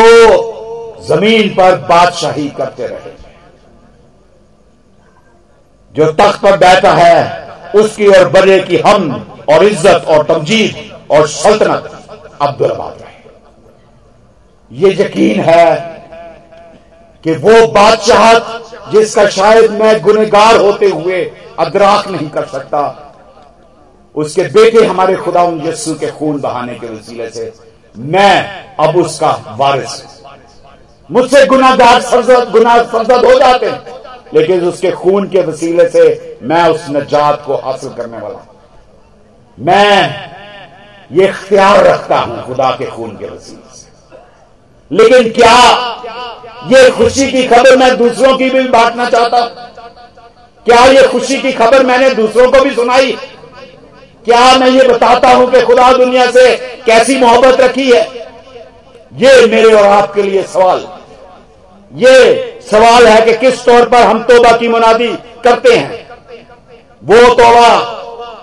ज़मीन 1.07 1.49
पर 1.49 1.76
बादशाही 1.89 2.47
करते 2.57 2.88
रहे 2.88 3.17
जो 5.95 6.11
तख्त 6.13 6.41
पर 6.41 6.57
बैठा 6.57 6.93
है, 6.93 7.19
उसकी 7.75 8.07
और 8.09 8.29
बड़े 8.29 8.59
की 8.61 8.77
हम 8.79 9.11
और 9.49 9.63
इज़्ज़त 9.65 10.05
और 10.07 10.23
तमजीद 10.25 10.75
और 11.11 11.27
सल्तनत 11.27 11.91
अब्दुलबाद 12.41 12.97
रहे 13.01 13.17
ये 14.71 14.89
यकीन 14.95 15.39
है 15.41 15.67
कि 17.23 17.31
वो 17.37 17.65
बादशाह 17.69 18.91
जिसका 18.91 19.25
शायद 19.29 19.71
मैं 19.73 19.99
गुनेगार 20.01 20.57
होते 20.57 20.89
हुए 20.89 21.23
अदराक 21.59 22.07
नहीं 22.07 22.29
कर 22.29 22.45
सकता, 22.47 22.81
उसके 24.15 24.43
बेटे 24.43 24.85
हमारे 24.85 25.15
खुदा 25.15 25.43
यस्सु 25.63 25.93
के 25.95 26.07
खून 26.09 26.39
बहाने 26.41 26.75
के 26.75 26.87
वसीले 26.87 27.29
से 27.29 27.51
मैं 27.95 28.35
अब 28.79 28.95
उसका 28.97 29.31
वारिस 29.59 30.01
मुझसे 31.09 31.45
गुनागार 31.45 32.01
गुनाह 32.51 32.83
सरजद 32.83 33.25
हो 33.25 33.37
जाते 33.39 33.69
हैं। 33.69 33.98
लेकिन 34.34 34.65
उसके 34.67 34.91
खून 34.91 35.27
के 35.30 35.41
वसीले 35.41 35.88
से 35.89 36.38
मैं 36.43 36.67
उस 36.69 36.86
नजात 36.89 37.43
को 37.45 37.55
हासिल 37.55 37.89
करने 37.89 38.17
वाला 38.17 38.45
मैं 39.59 40.30
ये 41.11 41.27
ख्याल 41.27 41.77
रखता 41.77 42.19
हूँ 42.19 42.43
खुदा 42.45 42.69
के 42.71 42.86
खून 42.86 43.15
के 43.17 43.25
वसीले 43.25 43.75
से। 43.75 43.88
लेकिन 44.91 45.32
क्या 45.34 45.55
ये 46.71 46.89
खुशी 46.91 47.32
की 47.32 47.43
खबर 47.43 47.77
मैं 47.77 47.95
दूसरों 47.97 48.38
की 48.38 48.49
भी 48.49 48.67
बांटना 48.67 49.09
चाहता 49.09 49.38
हूँ? 49.38 49.49
क्या 50.65 50.86
ये 50.86 51.07
खुशी 51.07 51.38
की 51.38 51.51
खबर 51.51 51.86
मैंने 51.86 52.09
दूसरों 52.15 52.51
को 52.51 52.63
भी 52.63 52.71
सुनाई? 52.75 53.11
क्या 54.25 54.57
मैं 54.57 54.69
ये 54.69 54.88
बताता 54.88 55.30
हूँ 55.30 55.51
कि 55.51 55.61
खुदा 55.61 55.91
दुनिया 55.93 56.25
से 56.32 56.55
कैसी 56.86 57.17
मोहब्बत 57.17 57.61
रखी 57.61 57.91
है? 57.91 58.01
ये 59.13 59.45
मेरे 59.47 59.73
और 59.73 59.86
आपके 59.86 60.23
लिए 60.23 60.43
सवाल 60.43 60.88
ये 61.91 62.48
सवाल 62.62 63.07
है 63.07 63.22
कि 63.22 63.34
किस 63.34 63.66
तौर 63.66 63.89
पर 63.89 64.01
हम 64.01 64.24
तोबा 64.24 64.57
की 64.57 64.68
मुनादी 64.68 65.07
करते 65.43 65.76
हैं? 65.76 66.10
वो 67.03 67.34
तोबा 67.34 67.95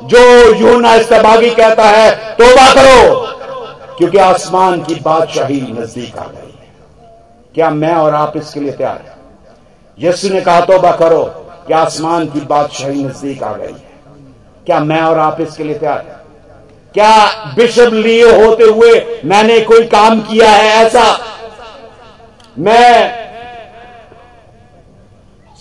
जो 0.03 0.55
यूना 0.55 0.95
इस्तबागी 0.95 1.51
कहता 1.51 1.83
है, 1.83 2.11
तोबा 2.15 2.75
करो। 2.75 3.27
क्योंकि 3.99 4.19
आसमान 4.19 4.83
की 4.83 4.95
बादशाही 4.95 5.61
नज़दीक 5.61 6.19
आ 6.19 6.25
गई 6.25 6.37
है। 6.37 6.69
क्या 7.55 7.71
मैं 7.71 7.95
और 7.95 8.15
आप 8.15 8.37
इसके 8.37 8.61
लिए 8.61 8.73
तैयार 8.73 8.97
हैं? 8.97 9.17
यस्सु 9.99 10.29
ने 10.29 10.41
कहा, 10.41 10.61
तोबा 10.61 10.93
करो 10.93 11.25
कि 11.67 11.73
आसमान 11.73 12.27
की 12.27 12.41
बादशाही 12.41 13.05
नज़दीक 13.05 13.43
आ 13.43 13.53
गई 13.53 13.67
है। 13.67 13.97
क्या 14.67 14.81
मैं 14.81 15.01
और 15.01 15.19
आप 15.19 15.41
इसके 15.41 15.65
लिए 15.65 15.79
तैयार 15.79 15.99
हैं? 15.99 16.17
क्या 16.95 17.27
बिशप 17.57 17.91
लिए 17.93 18.47
होते 18.47 18.65
हुए 18.65 19.23
मैंने 19.25 19.61
कोई 19.61 19.85
काम 19.85 20.21
किया 20.21 20.51
है 20.51 20.87
ऐसा? 20.87 21.19
मैं 22.59 23.26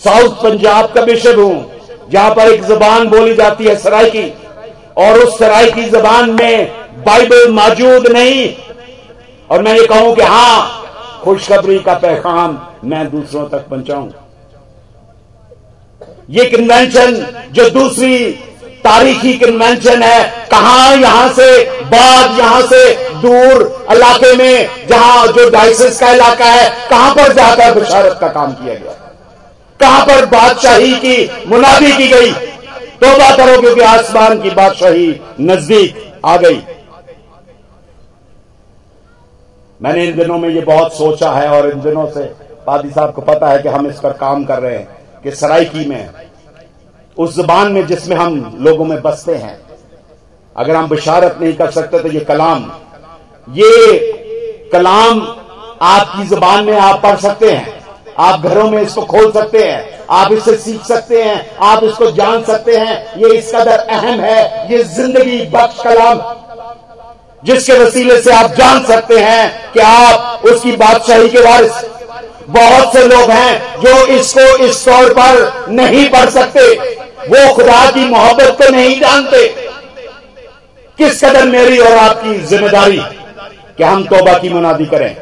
साउथ 0.06 0.44
पंजाब 0.44 0.92
का 0.94 1.02
बिशप 1.02 1.38
हूँ, 1.38 2.10
जहाँ 2.12 2.34
पर 2.36 2.50
एक 2.50 2.64
जबान 2.64 3.08
बोली 3.10 3.36
जाती 3.36 3.66
है 3.66 3.76
सराय 3.76 4.10
की, 4.10 4.28
और 4.98 5.20
उस 5.20 5.38
सराय 5.40 5.72
की 5.72 5.84
जबान 5.90 6.30
में 6.32 7.04
बाइबल 7.06 7.52
मौजूद 7.52 8.08
नहीं। 8.08 8.54
और 9.50 9.62
मैं 9.62 9.74
ये 9.74 9.86
कहूँ 9.88 10.16
कि 10.16 10.22
हाँ, 10.22 11.22
खुशखबरी 11.24 11.80
का 11.80 11.94
पैगाम 11.94 12.58
मैं 12.84 13.10
दूसरों 13.12 13.48
तक 13.50 13.68
पहुंचाऊं। 13.70 14.10
ये 16.30 16.46
कन्वेंशन 16.46 17.16
जो 17.52 17.70
दूसरी 17.70 18.18
तारीखी 18.84 19.34
कन्वेंशन 19.34 20.04
है, 20.04 20.48
कहाँ 20.52 20.96
यहाँ 20.96 21.28
से, 21.34 21.64
बाद 21.84 22.38
यहाँ 22.40 22.62
से, 22.62 22.94
दूर 23.22 23.88
इलाके 23.92 24.36
में, 24.36 24.88
जहाँ 24.90 25.28
जो 25.28 25.50
डाइसिस 25.50 26.00
का 26.00 26.12
इलाका 26.12 26.46
है, 26.46 26.70
कहाँ 26.90 27.14
पर 27.16 27.34
जाकर 27.34 27.80
बिशारत 27.80 28.18
का 28.22 28.28
काम 28.28 28.54
किया 28.54 28.74
गया? 28.74 29.05
कहाँ 29.80 30.06
पर 30.06 30.26
बादशाही 30.28 30.94
की 30.98 31.48
मुनादी 31.48 31.92
की 31.92 32.08
गई? 32.08 32.32
तोबा 33.02 33.30
करो 33.36 33.60
क्योंकि 33.62 33.82
आसमान 33.82 34.42
की 34.42 34.50
बादशाही 34.52 35.08
नज़दीक 35.42 36.22
आ 36.26 36.36
गई। 36.38 36.62
मैंने 39.80 40.06
इन 40.06 40.16
दिनों 40.18 40.38
में 40.38 40.50
ये 40.50 40.62
बहुत 40.64 40.94
सोचा 40.94 41.32
है 41.32 41.48
और 41.50 41.70
इन 41.70 41.82
दिनों 41.82 42.06
से 42.12 42.24
पादी 42.68 42.90
साहब 42.90 43.12
को 43.14 43.22
पता 43.22 43.50
है 43.50 43.62
कि 43.64 43.70
हम 43.70 43.88
इस 43.88 44.00
पर 44.00 44.14
काम 44.14 44.44
कर 44.46 44.60
रहे 44.60 44.78
हैं, 44.78 44.88
कि 45.24 45.32
सराइकी 45.32 45.86
में, 45.86 46.10
उस 47.18 47.36
ज़ुबान 47.36 47.72
में 47.72 47.86
जिसमें 47.88 48.16
हम 48.18 48.58
लोगों 48.62 48.86
में 48.86 49.02
बसते 49.02 49.36
हैं। 49.36 49.58
अगर 50.56 50.76
हम 50.76 50.88
बिशारत 50.90 51.38
नहीं 51.42 51.54
कर 51.54 51.72
सकते 51.72 52.00
तो 52.00 52.08
ये 52.10 52.20
कलाम 52.22 52.72
ये 53.48 54.70
कलाम 54.74 55.20
आपकी 55.84 56.24
ज़ुबान 56.28 56.66
में 56.66 56.78
आप 56.80 57.02
पढ़ 57.04 57.18
सकते 57.20 57.52
हैं। 57.52 57.85
आप 58.16 58.46
घरों 58.46 58.70
में 58.72 58.82
इसको 58.82 59.02
खोल 59.04 59.32
सकते 59.32 59.64
हैं, 59.64 60.06
आप 60.12 60.32
इससे 60.32 60.56
सीख 60.58 60.82
सकते 60.84 61.24
हैं, 61.24 61.58
आप 61.62 61.84
इसको 61.84 62.12
जान 62.12 62.44
सकते 62.44 62.76
हैं। 62.78 63.22
ये 63.22 63.34
इस 63.38 63.52
कदर 63.56 63.80
अहम 63.80 64.20
है, 64.22 64.72
ये 64.72 64.84
ज़िंदगी 64.86 65.40
बख्श 65.48 65.82
कलाम, 65.84 66.22
जिसके 67.44 67.74
वसीले 67.74 68.22
से 68.22 68.32
आप 68.34 68.54
जान 68.54 68.84
सकते 68.86 69.20
हैं 69.20 69.72
कि 69.74 69.80
आप 69.80 70.46
उसकी 70.46 70.72
बादशाही 70.74 71.30
के 71.30 71.42
वारिस। 71.42 71.84
बहुत 72.50 72.94
से 72.94 73.06
लोग 73.08 73.30
हैं 73.32 73.82
जो 73.82 74.06
इसको 74.16 74.56
इस 74.66 74.86
तौर 74.86 75.14
पर 75.14 75.66
नहीं 75.72 76.10
पढ़ 76.10 76.30
सकते। 76.32 76.74
वो 77.28 77.54
खुदा 77.54 77.86
की 77.92 78.06
मोहब्बत 78.06 78.58
को 78.58 78.72
नहीं 78.72 79.00
जानते। 79.02 79.48
किस 81.00 81.24
कदर 81.24 81.46
मेरी 81.46 81.78
और 81.78 81.98
आपकी 81.98 82.38
ज़िम्मेदारी 82.42 83.02
कि 83.78 83.84
हम 83.84 84.04
तोबा 84.06 84.38
की 84.38 84.50
मुनादी 84.50 84.86
करें। 84.86 85.16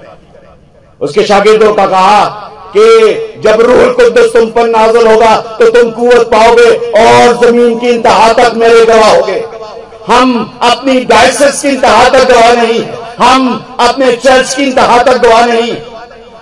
उसके 1.01 1.23
शागिर्दों 1.23 1.73
का 1.73 1.85
कहा 1.87 2.49
कि 2.73 3.41
जब 3.41 3.61
रूह 3.61 3.91
कुद्दस 3.93 4.31
तुम 4.33 4.49
पर 4.51 4.67
नाजल 4.67 5.07
होगा 5.07 5.35
तो 5.59 5.69
तुम 5.71 5.89
कुवत 5.91 6.27
पाओगे 6.27 6.69
और 6.99 7.37
ज़मीन 7.37 7.77
की 7.79 7.89
इंतहा 7.89 8.31
तक 8.33 8.53
मेरे 8.55 8.85
गवाह 8.85 9.09
होगे। 9.09 9.43
हम 10.07 10.59
अपनी 10.63 10.99
डायसेस 11.05 11.61
की 11.61 11.69
इंतहा 11.69 12.07
तक 12.09 12.27
गवाह 12.29 12.53
नहीं, 12.53 12.81
हम 13.19 13.77
अपने 13.79 14.11
चर्च 14.17 14.53
की 14.53 14.63
इंतहा 14.63 15.01
तक 15.03 15.17
गवाह 15.19 15.45
नहीं। 15.45 15.75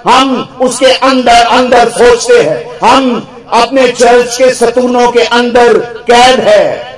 हम 0.05 0.57
उसके 0.61 0.91
अंदर 1.03 1.45
अंदर 1.51 1.89
सोचते 1.89 2.41
हैं, 2.41 2.79
हम 2.79 3.27
अपने 3.53 3.87
चर्च 3.89 4.37
के 4.37 4.49
सतूनों 4.55 5.11
के 5.11 5.23
अंदर 5.31 5.77
कैद 6.07 6.39
है। 6.39 6.89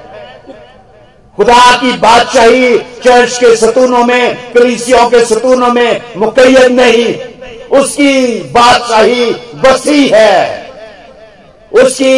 खुदा 1.38 1.76
की 1.78 1.92
बादशाही 2.00 2.78
चर्च 3.04 3.38
के 3.38 3.56
सतूनों 3.56 4.04
में, 4.06 4.54
कलीसियों 4.54 5.08
के 5.10 5.24
सतूनों 5.26 5.70
में 5.70 6.02
मुकैद 6.18 6.72
नहीं। 6.72 7.14
उसकी 7.74 8.40
बादशाही 8.52 9.32
बसी 9.56 10.08
है। 10.14 10.72
उसकी 11.74 12.18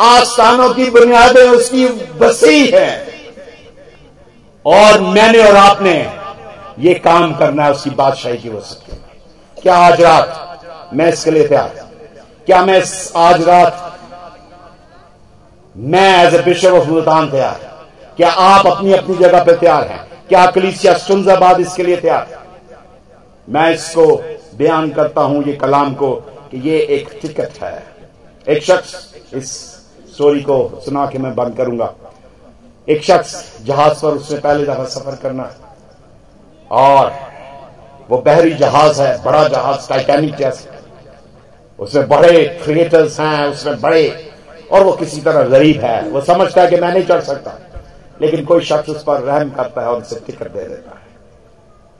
आस्थानों 0.00 0.72
की 0.74 0.90
बुनियादें 0.90 1.42
उसकी 1.42 1.86
बसी 2.20 2.66
है। 2.66 2.90
और 4.64 5.00
मैंने 5.00 5.42
और 5.44 5.56
आपने 5.56 5.94
ये 6.78 6.94
काम 6.96 7.34
करना 7.36 7.64
है, 7.64 7.70
उसकी 7.72 7.90
बादशाही 7.92 8.38
की 8.38 8.48
वजह 8.48 8.96
क्या 9.56 9.76
आज 9.76 10.00
रात 10.00 10.90
मैं 10.94 11.08
इसके 11.12 11.30
लिए 11.30 11.46
तैयार 11.48 11.86
क्या 12.46 12.64
मैं 12.64 12.80
आज 13.16 13.42
रात 13.42 13.98
मैं 15.76 16.26
as 16.26 16.34
a 16.34 16.42
bishop 16.42 16.72
of 16.72 16.88
Multan 16.88 17.30
तैयार 17.30 17.66
क्या 18.16 18.30
आप 18.30 18.66
अपनी 18.66 18.92
अपनी 18.92 19.16
जगह 19.16 19.42
पर 19.44 19.56
तैयार 19.56 19.86
हैं? 19.86 20.04
क्या 20.28 20.46
कलीसिया 20.46 20.96
सुंजाबाद 20.98 21.60
इसके 21.60 21.82
लिए 21.82 21.96
तैयार 21.96 22.38
मैं 23.48 23.70
इसको 23.74 24.06
बयान 24.58 24.90
करता 24.90 25.20
हूँ 25.20 25.44
ये 25.44 25.52
कलाम 25.52 25.94
को 25.94 26.12
कि 26.50 26.58
ये 26.70 26.78
एक 26.80 27.18
टिकट 27.22 27.62
है। 27.62 27.82
एक 28.48 28.62
शख्स 28.62 29.14
इस 29.34 29.52
स्टोरी 30.14 30.40
को 30.40 30.80
सुना 30.84 31.06
के 31.06 31.18
मैं 31.18 31.34
बंद 31.34 31.56
करूँगा। 31.56 31.94
एक 32.88 33.02
शख्स 33.02 33.58
जहाज़ 33.64 34.02
पर 34.02 34.08
उसने 34.08 34.38
पहले 34.38 34.64
दफ़ा 34.64 34.84
सफ़र 34.84 35.16
करना 35.16 35.42
है 35.42 35.56
और 36.70 37.12
वो 38.10 38.18
बहरी 38.18 38.54
जहाज़ 38.54 39.02
है, 39.02 39.24
बड़ा 39.24 39.48
जहाज़ 39.48 39.88
टाइटैनिक 39.88 40.34
जैसे। 40.34 40.68
उसमें 41.78 42.08
बड़े 42.08 42.60
क्रिएटर्स 42.64 43.20
हैं, 43.20 43.46
उसमें 43.46 43.80
बड़े, 43.80 44.30
और 44.72 44.84
वो 44.84 44.92
किसी 44.92 45.20
तरह 45.20 45.42
गरीब 45.42 45.80
है। 45.80 46.08
वो 46.08 46.20
समझता 46.20 46.62
है 46.62 46.68
कि 46.68 46.76
मैं 46.76 46.92
नहीं 46.92 47.06
चढ़ 47.06 47.20
सकता। 47.20 47.58
लेकिन 48.22 48.44
कोई 48.44 48.60
शख्स 48.60 48.88
उस 48.88 49.02
पर 49.02 49.20
रहम 49.20 49.50
करता 49.50 49.80
है 49.80 49.86
और 49.86 50.02
उसे 50.02 50.20
टिकट 50.26 50.52
दे 50.52 50.60
देता 50.60 50.90
है। 50.90 51.07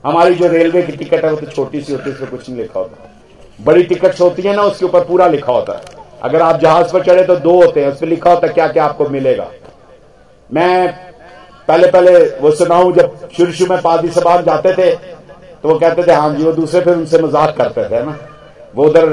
हमारी 0.08 0.34
जो 0.34 0.48
रेलवे 0.48 0.82
की 0.82 0.92
टिकट 0.94 1.24
है 1.24 1.30
वो 1.30 1.36
तो 1.36 1.46
छोटी 1.48 1.80
सी 1.80 1.92
होती 1.92 2.10
है, 2.10 2.14
उसमें 2.14 2.30
कुछ 2.30 2.48
नहीं 2.48 2.60
लिखा 2.60 2.80
होता। 2.80 3.10
बड़ी 3.60 3.82
टिकट 3.84 4.20
होती 4.20 4.42
है 4.42 4.54
ना, 4.56 4.62
उसके 4.64 4.84
ऊपर 4.86 5.04
पूरा 5.04 5.26
लिखा 5.28 5.52
होता 5.52 5.72
है। 5.72 5.96
अगर 6.22 6.42
आप 6.42 6.60
जहाज़ 6.60 6.92
पर 6.92 7.04
चढ़े 7.04 7.24
तो 7.24 7.36
दो 7.38 7.52
होते 7.54 7.84
हैं 7.84 7.92
उसमें 7.92 8.08
लिखा 8.10 8.30
होता 8.30 8.46
है 8.46 8.52
क्या 8.52 8.66
क्या 8.68 8.84
आपको 8.84 9.08
मिलेगा। 9.08 9.46
मैं 10.50 10.92
पहले 11.68 11.90
पहले 11.90 12.12
वो 12.40 12.50
सुनाऊ, 12.52 12.92
जब 12.92 13.28
शुरू 13.36 13.52
शुरू 13.52 13.74
में 13.74 13.82
पादी 13.82 14.08
सबान 14.10 14.44
जाते 14.44 14.72
थे 14.74 14.90
तो 14.90 15.68
वो 15.68 15.78
कहते 15.78 16.02
थे 16.02 16.12
हाँ 16.12 16.34
जी, 16.34 16.44
वो 16.44 16.52
दूसरे 16.52 16.80
फिर 16.80 16.94
उनसे 16.94 17.18
मज़ाक 17.18 17.56
करते 17.56 17.84
थे 17.90 18.02
ना। 18.04 18.16
वो 18.74 18.84
उधर 18.84 19.06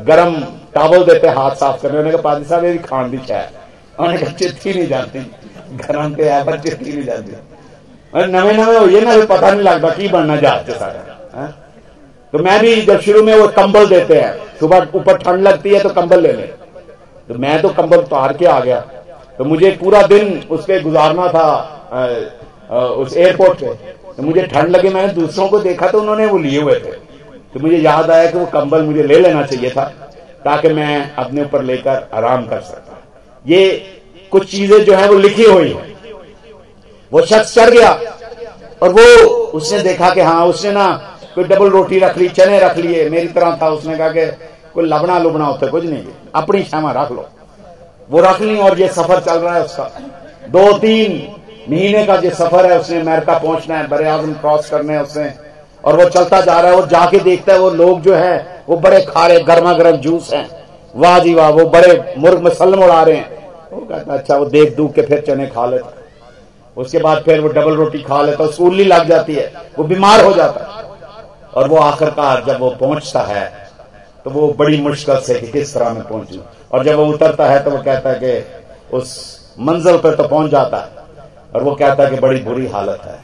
गरम 0.00 0.34
टावल 0.74 1.04
देते, 1.04 1.28
हाथ 1.28 1.54
साफ़ 1.56 1.82
करने, 1.82 1.90
उन्होंने 1.90 2.10
कहा 2.12 2.22
पादी 2.22 2.44
साहब 2.44 2.64
ये 2.64 2.76
खान 2.80 3.10
दी 3.10 3.18
चाय। 3.18 3.48
उन्होंने 3.98 4.18
कहा, 4.18 4.32
चिट्ठी 4.32 4.74
नहीं 4.74 4.86
जाती 4.88 5.18
गरम 5.76 6.14
पे 6.14 6.28
है 6.30 6.44
पर 6.46 6.58
चिट्ठी 6.60 6.92
नहीं 6.92 7.04
जाती 7.04 7.36
नवे 8.16 8.52
नवे 8.52 8.78
हो 8.78 8.86
ये 8.88 9.00
ना 9.00 9.16
पता 9.26 9.50
नहीं 9.50 9.62
लगता 9.62 9.88
की 9.90 10.08
बनना 10.08 10.36
जाते 10.36 10.72
सारा 10.72 11.46
तो 12.32 12.38
मैं 12.38 12.60
भी 12.60 12.74
जब 12.82 13.00
शुरू 13.00 13.22
में 13.22 13.34
वो 13.34 13.46
कंबल 13.56 13.86
देते 13.86 14.20
हैं 14.20 14.58
सुबह 14.60 14.86
ऊपर 14.94 15.16
ठंड 15.18 15.42
लगती 15.42 15.70
है 15.70 15.80
तो 15.80 15.88
कंबल 15.90 16.20
ले 16.20 16.32
ले। 16.32 16.42
तो 17.28 17.34
मैं 17.34 17.60
तो 17.62 17.68
कंबल 17.70 17.98
उतार 17.98 18.32
के 18.32 18.46
आ 18.46 18.58
गया। 18.60 18.80
तो 19.38 19.44
मुझे 19.44 19.70
पूरा 19.80 20.02
दिन 20.04 20.42
उस 20.50 20.64
पर 20.64 20.82
गुजारना 20.82 21.28
था 21.28 21.42
आ, 21.42 22.04
आ, 22.70 22.80
उस 22.80 23.16
एयरपोर्ट 23.16 23.60
पे। 23.60 23.74
तो 24.16 24.22
मुझे 24.22 24.42
ठंड 24.44 24.68
लगी 24.70 24.88
मैंने 24.88 25.12
दूसरों 25.12 25.48
को 25.48 25.58
देखा 25.58 25.88
तो 25.88 26.00
उन्होंने 26.00 26.26
वो 26.26 26.38
लिए 26.38 26.60
हुए 26.60 26.74
थे। 26.74 26.92
तो 27.54 27.60
मुझे 27.60 27.78
याद 27.78 28.10
आया 28.10 28.30
कि 28.30 28.38
वो 28.38 28.46
कंबल 28.46 28.82
मुझे 28.82 29.02
ले 29.02 29.18
लेना 29.18 29.42
चाहिए 29.42 29.70
था 29.70 29.84
ताकि 30.44 30.68
मैं 30.68 31.14
अपने 31.14 31.42
ऊपर 31.42 31.62
लेकर 31.62 32.08
आराम 32.14 32.46
कर 32.46 32.60
सकता। 32.62 33.02
ये 33.44 33.68
कुछ 34.32 34.50
चीज़ें 34.50 34.78
जो 34.84 34.94
है 34.94 35.08
वो 35.08 35.18
लिखी 35.18 35.44
हुई 35.44 35.68
है। 35.70 35.95
वो 37.16 37.22
शख्स 37.22 37.54
चढ़ 37.54 37.70
गया। 37.70 37.90
और 38.82 38.92
वो 38.92 39.02
उसने 39.58 39.78
देखा 39.78 40.10
कि 40.10 40.20
हाँ 40.20 40.46
उसने 40.46 40.72
ना 40.72 40.86
कोई 41.34 41.44
डबल 41.44 41.68
रोटी 41.68 41.98
रख 41.98 42.18
ली, 42.18 42.28
चने 42.28 42.58
रख 42.58 42.76
लिए, 42.76 43.08
मेरी 43.10 43.28
तरह 43.28 43.58
था। 43.62 43.68
उसने 43.68 43.96
कहा 43.96 44.08
कि 44.08 44.26
कोई 44.74 44.84
लबना 44.84 45.18
लुबना 45.18 45.44
होता 45.44 45.66
कुछ 45.66 45.84
नहीं। 45.84 46.04
अपनी 46.34 46.62
क्षमा 46.62 46.90
रख 46.92 47.12
लो। 47.12 47.26
वो 48.10 48.20
रख 48.20 48.40
ली 48.40 48.58
और 48.58 48.80
ये 48.80 48.88
सफ़र 48.88 49.20
चल 49.20 49.38
रहा 49.38 49.54
है 49.54 49.64
उसका। 49.64 49.84
दो 50.48 50.72
तीन 50.78 51.12
महीने 51.70 52.04
का 52.06 52.16
जो 52.16 52.30
सफ़र 52.30 52.72
है, 52.72 52.78
उसने 52.80 53.00
अमेरिका 53.00 53.38
पहुँचना 53.38 53.78
है, 53.78 53.88
बड़े 53.88 54.08
आज़म 54.08 54.32
क्रॉस 54.32 54.70
करने 54.70 54.92
हैं 54.92 55.00
उसने। 55.00 55.32
और 55.84 55.96
वो 55.96 56.08
चलता 56.08 56.40
जा 56.40 56.60
रहा 56.60 56.70
है, 56.70 56.76
वो 56.76 56.86
जाके 56.86 57.18
देखता 57.18 57.52
है, 57.52 57.58
वो 57.58 57.70
लोग 57.70 58.00
जो 58.00 58.14
है, 58.14 58.64
वो 58.68 58.76
बड़े 58.76 59.00
खारे 59.00 59.40
गर्मा 59.40 59.72
गर्म 59.72 59.96
जूस 59.96 60.32
हैं। 60.32 60.48
वाह 60.96 61.18
जी 61.18 61.34
वाह, 61.34 61.48
वो 61.48 61.64
बड़े 61.64 62.14
मुर्ग 62.18 62.42
मसलम 62.42 62.82
उड़ा 62.84 63.02
रहे 63.02 63.16
हैं। 63.16 63.30
वो 63.72 63.80
कहता 63.80 64.14
अच्छा 64.14 64.36
वो 64.36 64.44
देख 64.44 64.76
दूख 64.76 64.92
के 64.92 65.02
फिर 65.02 65.24
चने 65.26 65.46
खा 65.46 65.66
लेता 65.66 65.95
उसके 66.76 66.98
बाद 66.98 67.22
फिर 67.22 67.40
वो 67.40 67.48
डबल 67.50 67.76
रोटी 67.76 67.98
खा 68.02 68.20
लेता 68.22 68.44
उसको 68.44 68.64
उल्ली 68.64 68.84
लग 68.84 69.08
जाती 69.08 69.34
है, 69.34 69.52
वो 69.78 69.84
बीमार 69.84 70.24
हो 70.24 70.32
जाता 70.32 70.60
है। 70.62 70.84
और 71.52 71.68
वो 71.68 71.76
आखिरकार 71.78 72.42
जब 72.46 72.60
वो 72.60 72.70
पहुँचता 72.80 73.20
है 73.24 73.44
तो 74.24 74.30
वो 74.30 74.48
बड़ी 74.58 74.80
मुश्किल 74.80 75.18
से 75.20 75.34
कि 75.34 75.46
किस 75.48 75.74
तरह 75.74 75.90
में 75.90 76.02
पहुंचू। 76.02 76.40
और 76.72 76.84
जब 76.84 76.96
वो 76.96 77.06
उतरता 77.06 77.46
है 77.46 77.62
तो 77.64 77.70
वो 77.70 77.78
कहता 77.78 78.10
है 78.10 78.18
कि 78.20 78.96
उस 78.96 79.14
मंजिल 79.60 79.98
पर 79.98 80.14
तो 80.14 80.28
पहुँच 80.28 80.50
जाता 80.50 80.76
है। 80.76 81.04
और 81.54 81.62
वो 81.62 81.74
कहता 81.74 82.02
है 82.02 82.10
कि 82.10 82.16
बड़ी 82.16 82.40
बुरी 82.40 82.66
हालत 82.68 83.00
है। 83.04 83.18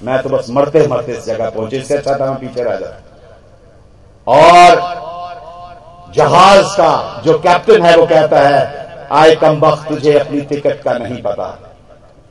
मैं 0.00 0.22
तो 0.22 0.28
बस 0.28 0.46
मरते 0.50 0.86
मरते 0.86 1.12
इस 1.12 1.26
जगह 1.26 1.50
पहुँचे, 1.50 1.76
इससे 1.76 1.96
अच्छा 1.96 2.16
था 2.16 2.26
मैं 2.26 2.40
पीछे 2.40 2.62
रह 2.62 2.76
जाता 2.76 2.96
और 4.26 6.12
जहाज़ 6.14 6.66
का 6.76 7.22
जो 7.24 7.38
कैप्टन 7.38 7.82
है, 7.82 7.96
वो 7.96 8.06
कहता 8.06 8.40
है, 8.40 9.06
आए 9.12 9.34
कम 9.36 9.60
वक्त, 9.60 9.88
तुझे 9.88 10.18
अपनी 10.18 10.40
टिकट 10.42 10.82
का 10.82 10.92
नहीं 10.94 11.22
पता। 11.22 11.46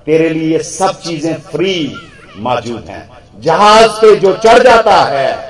तेरे 0.08 0.30
लिए 0.30 0.52
ये 0.52 0.64
सब 0.64 1.00
चीज़ें 1.02 1.34
फ्री 1.42 1.96
मौजूद 2.38 2.86
हैं। 2.90 3.10
जहाज़ 3.42 3.92
पे 3.92 4.16
जो 4.16 4.34
चढ़ 4.34 4.64
जाता 4.64 4.96
है, 5.04 5.50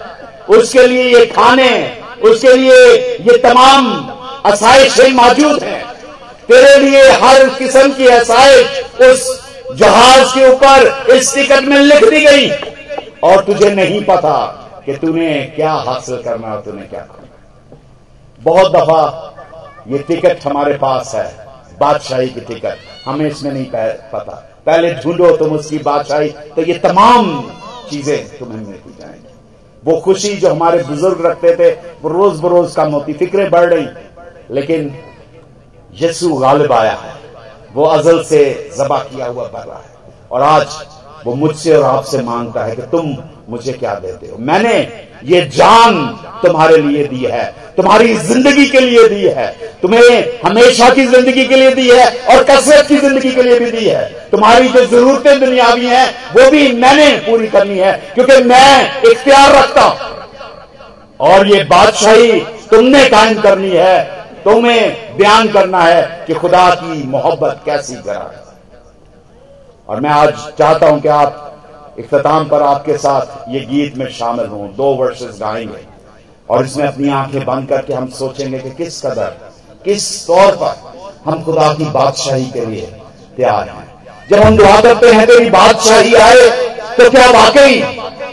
उसके 0.50 0.88
लिए 0.88 1.04
ये 1.18 1.26
खाने, 1.26 1.98
उसके 2.24 2.54
लिए 2.54 2.96
ये 3.22 3.38
तमाम 3.38 4.10
आसाइशें 4.46 5.12
मौजूद 5.12 5.64
हैं। 5.64 5.86
तेरे 6.48 6.76
लिए 6.80 7.12
हर 7.12 7.50
किस्म 7.50 7.92
की 7.92 8.08
आसाइश 8.08 8.82
उस 9.02 9.48
जहाज़ 9.76 10.34
के 10.36 10.50
ऊपर 10.50 11.12
इस 11.12 11.36
टिकट 11.36 11.64
में 11.64 11.80
लिख 11.80 12.10
दी 12.10 12.26
गई। 12.26 12.50
और 13.24 13.44
तुझे 13.44 13.70
नहीं 13.70 14.04
पता 14.04 14.38
कि 14.86 14.94
तूने 14.94 15.42
क्या 15.56 15.74
हासिल 15.74 16.22
करना 16.24 16.48
और 16.48 16.62
तूने 16.62 16.82
क्या 16.82 17.00
करना। 17.00 17.78
बहुत 18.40 18.72
दफ़ा 18.72 19.34
ये 19.88 19.98
टिकट 19.98 20.46
हमारे 20.46 20.74
पास 20.74 21.12
है। 21.16 21.47
बादशाही 21.80 22.30
की 22.30 22.42
टिकट 22.42 22.78
हमें 23.06 23.26
इसमें 23.28 23.52
नहीं 23.52 23.66
पता। 24.14 24.44
पहले 24.66 24.94
ढूंढो 24.94 25.36
तुम 25.38 25.52
उसकी 25.52 25.78
बादशाही 25.80 26.30
तो 26.56 26.62
ये 26.62 26.74
तमाम 26.80 27.42
चीज़ें 27.90 28.38
तुम्हें 28.40 28.60
मिलती 28.60 28.96
जाएँगी। 29.00 29.34
वो 29.84 30.00
खुशी 30.02 30.36
जो 30.36 30.50
हमारे 30.50 30.84
बुज़ुर्ग 30.84 31.26
रखते 31.26 31.56
थे, 31.56 31.70
वो 31.72 32.10
रोज 32.10 32.40
बरोज 32.40 32.76
कम 32.76 32.92
होती, 32.92 33.14
फिक्रें 33.14 33.50
बढ़ 33.50 33.74
रही। 33.74 33.88
लेकिन 34.52 34.94
यसु 35.94 36.34
गालिब 36.36 36.72
आया। 36.72 36.94
है 36.94 37.16
वो 37.74 37.86
अजल 37.86 38.24
से 38.24 38.70
जबा 38.78 38.98
किया 39.00 39.26
हुआ 39.26 39.44
बढ़ 39.44 39.62
रहा 39.62 39.78
है। 39.78 39.96
और 40.32 40.42
आज 40.42 40.68
वो 41.26 41.34
मुझसे 41.36 41.76
और 41.76 41.84
आपसे 41.86 42.22
माँगता 42.22 42.64
है 42.64 42.76
कि 42.76 42.82
तुम 42.82 43.16
मुझे 43.50 43.74
क्या 43.74 43.94
देते 43.96 44.28
हो? 44.28 44.38
मैंने 44.38 44.74
ये 45.28 45.42
जान 45.54 46.06
तुम्हारे 46.44 46.78
लिए 46.78 47.04
दी 47.04 47.24
है। 47.26 47.46
तुम्हारी 47.78 48.14
ज़िंदगी 48.16 48.66
के 48.66 48.80
लिए 48.80 49.08
दी 49.10 49.24
है। 49.28 49.48
तुम्हें 49.82 50.40
हमेशा 50.44 50.90
की 50.90 51.06
ज़िंदगी 51.06 51.46
के 51.46 51.56
लिए 51.56 51.72
दी 51.72 51.90
है 51.90 52.06
और 52.28 52.44
कसरत 52.44 52.88
की 52.88 52.98
ज़िंदगी 52.98 53.32
के 53.32 53.44
लिए 53.44 53.60
भी 53.60 53.72
दी 53.72 53.86
है। 53.86 54.04
तुम्हारी 54.32 54.70
जो 54.70 54.86
जरूरतें 54.86 55.40
दुनियावी 55.40 55.86
हैं, 55.86 56.08
वो 56.34 56.50
भी 56.52 56.72
मैंने 56.74 57.10
पूरी 57.28 57.48
करनी 57.48 57.78
है, 57.78 57.92
क्योंकि 58.16 58.44
मैं 58.44 59.02
इख्तियार 59.04 59.56
रखता 59.56 59.82
हूँ। 59.82 60.16
और 61.20 61.48
ये 61.48 61.64
बादशाही 61.64 62.40
तुमने 62.72 63.04
कायम 63.10 63.42
करनी 63.42 63.70
है। 63.70 64.04
तुम्हें 64.44 65.18
बयान 65.18 65.48
करना 65.48 65.82
है 65.82 66.26
कि 66.28 66.34
खुदा 66.34 66.70
की 66.74 67.04
मोहब्बत 67.08 67.62
कैसी 67.66 67.96
करा 67.96 68.20
है। 68.34 68.46
और 69.90 70.00
मैं 70.02 70.10
आज 70.10 70.34
चाहता 70.60 70.90
हूँ 70.90 71.02
कि 71.02 71.08
आप 71.08 71.44
इख्ताम 71.98 72.48
पर 72.48 72.62
आपके 72.62 72.98
साथ 72.98 73.50
ये 73.50 73.60
गीत 73.62 73.98
में 73.98 74.10
शामिल 74.12 74.46
हूँ, 74.46 74.76
दो 74.76 74.94
वर्सेस 74.96 75.38
गाएँगे। 75.42 75.86
और 76.50 76.66
इसमें 76.66 76.88
अपनी 76.88 77.10
आँखें 77.12 77.46
बंद 77.46 77.68
करके 77.70 77.94
हम 77.94 78.08
सोचेंगे 78.10 78.60
कि 78.60 78.70
किस 78.74 79.02
कदर, 79.02 79.36
किस 79.86 80.26
तौर 80.28 80.52
पर 80.54 80.76
हम 81.26 81.44
खुदा 81.44 81.74
की 81.74 81.86
बादशाही 81.92 82.46
के 82.46 82.66
लिए 82.66 82.86
तैयार 83.38 83.70
हैं। 83.70 83.88
जब 84.30 84.40
हम 84.40 84.58
दुआ 84.58 84.80
करते 84.82 85.12
हैं, 85.12 85.26
तेरी 85.28 85.50
बादशाही 85.50 86.14
आए 86.16 86.50
तो 86.98 87.10
क्या 87.10 87.30
वाकई 87.32 87.80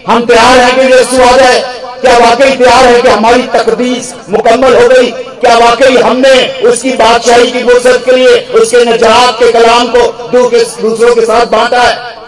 हम 0.09 0.25
तैयार 0.27 0.59
हैं 0.59 0.75
कि 0.75 0.93
यीशु 0.93 1.23
आ 1.23 1.37
जाए? 1.37 1.61
क्या 2.01 2.17
वाकई 2.19 2.57
तैयार 2.57 2.85
है 2.85 3.01
कि 3.03 3.09
हमारी 3.09 3.43
तकदीस 3.49 4.15
मुकम्मल 4.31 4.75
हो 4.75 4.89
गई? 4.89 5.11
क्या 5.11 5.57
वाकई 5.59 5.97
हमने 5.99 6.33
उसकी 6.69 6.93
बादशाही 6.93 7.51
की 7.53 7.63
फुर्सत 7.63 8.03
के 8.05 8.17
लिए, 8.17 8.41
उसके 8.55 8.85
नजात 8.85 9.39
के 9.39 9.51
कलाम 9.53 9.89
को 9.89 10.29
दूसरों 10.31 11.15
के 11.15 11.23
साथ 11.23 11.47
बांटा 11.47 11.81
है? 11.81 12.24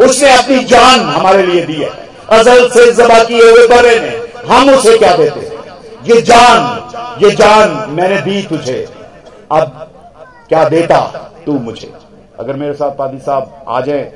उसने 0.00 0.32
अपनी 0.38 0.64
जान 0.64 1.00
हमारे 1.00 1.42
लिए 1.42 1.66
दी 1.66 1.74
है। 1.74 1.90
अजल 2.30 2.68
से 2.68 2.92
जबा 2.92 3.22
किए 3.24 3.50
हुए 3.50 3.66
बड़े 3.66 3.98
ने 4.00 4.28
हम 4.48 4.70
उसे 4.70 4.98
क्या 4.98 5.16
देते? 5.16 5.40
ये 6.04 6.20
जान 6.22 6.76
ये 7.24 7.30
जान 7.30 7.90
मैंने 7.90 8.20
दी 8.20 8.42
तुझे। 8.42 8.88
अब 9.52 9.88
क्या 10.48 10.68
देता 10.68 11.00
तू 11.46 11.52
मुझे? 11.52 11.92
अगर 12.38 12.56
मेरे 12.56 12.72
साथ 12.72 12.90
पादी 12.90 13.18
साहब 13.18 13.64
आ 13.68 13.80
जाए, 13.80 14.12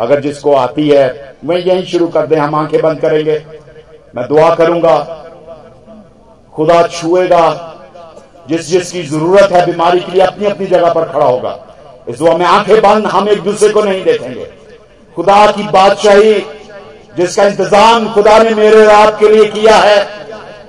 अगर 0.00 0.20
जिसको 0.20 0.54
आती 0.54 0.88
है, 0.88 1.36
वह 1.44 1.58
यही 1.58 1.86
शुरू 1.86 2.06
कर 2.06 2.26
दे, 2.26 2.36
हम 2.36 2.54
आँखें 2.54 2.80
बंद 2.82 3.00
करेंगे। 3.00 3.44
मैं 4.16 4.26
दुआ 4.28 4.54
करूँगा, 4.54 4.98
खुदा 6.54 6.82
छुएगा, 6.82 7.74
जिस 8.48 8.68
जिसकी 8.68 9.02
ज़रूरत 9.02 9.52
है 9.52 9.66
बीमारी 9.66 10.00
के 10.00 10.12
लिए 10.12 10.22
अपनी 10.22 10.46
अपनी 10.46 10.66
जगह 10.66 10.92
पर 10.92 11.04
खड़ा 11.04 11.26
होगा। 11.26 11.58
इस 12.08 12.18
दुआ 12.18 12.36
में 12.36 12.46
आँखें 12.46 12.80
बंद, 12.80 13.06
हम 13.06 13.28
एक 13.28 13.40
दूसरे 13.40 13.68
को 13.68 13.82
नहीं 13.82 14.04
देखेंगे। 14.04 14.63
खुदा 15.16 15.46
की 15.46 15.62
बादशाही, 15.62 16.34
जिसका 17.16 17.44
इंतज़ाम 17.44 18.12
खुदा 18.12 18.38
ने 18.38 18.50
मेरे 18.50 18.86
और 18.86 18.88
आपके 18.88 19.28
लिए 19.28 19.44
किया 19.44 19.76
है, 19.76 20.08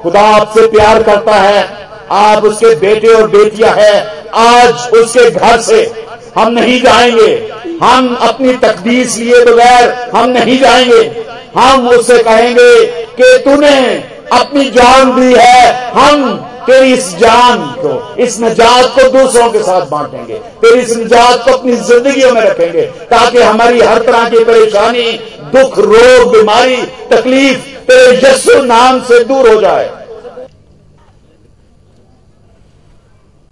खुदा 0.04 0.22
आपसे 0.22 0.68
प्यार 0.68 1.04
करता 1.04 1.36
है, 1.36 1.68
आप 2.12 2.44
उसके 2.44 2.76
बेटे 2.76 3.08
और 3.08 3.28
बेटियाँ 3.28 3.74
हैं, 3.76 4.30
आज 4.32 4.74
उसके 4.94 5.30
घर 5.32 5.60
से 5.60 6.06
हम 6.38 6.52
नहीं 6.52 6.82
जाएँगे। 6.82 7.54
हम 7.82 8.16
अपनी 8.16 8.54
तकदीस 8.54 9.18
लिए 9.18 9.44
बगैर 9.46 10.10
हम 10.16 10.30
नहीं 10.30 10.60
जाएँगे। 10.60 11.26
हम 11.58 11.88
उससे 11.90 12.18
कहेंगे 12.24 12.86
कि 13.20 13.38
तूने 13.38 13.80
अपनी 14.34 14.70
जान 14.72 15.16
दी 15.16 15.34
है। 15.34 15.92
हम 15.92 16.36
तेरी 16.66 16.94
इस 16.94 17.10
जान 17.18 17.58
को, 17.80 18.16
इस 18.16 18.40
निजात 18.40 18.86
को 18.94 19.10
दूसरों 19.12 19.50
के 19.52 19.60
साथ 19.60 19.86
बांटेंगे 19.88 20.34
तेरी 20.62 20.82
इस 20.82 20.96
निजात 20.98 21.44
को 21.46 21.52
अपनी 21.52 21.76
ज़िंदगी 21.82 22.32
में 22.32 22.42
रखेंगे, 22.42 22.82
ताकि 22.82 23.42
हमारी 23.42 23.82
हर 23.82 24.02
तरह 24.02 24.30
की 24.30 24.44
परेशानी, 24.44 25.12
दुख, 25.54 25.78
रोग, 25.80 26.32
बीमारी, 26.32 26.78
तकलीफ़ 27.12 27.60
तेरे 27.88 28.18
यस्सु 28.20 28.62
नाम 28.64 29.00
से 29.02 29.24
दूर 29.24 29.50
हो 29.50 29.60
जाए। 29.62 29.90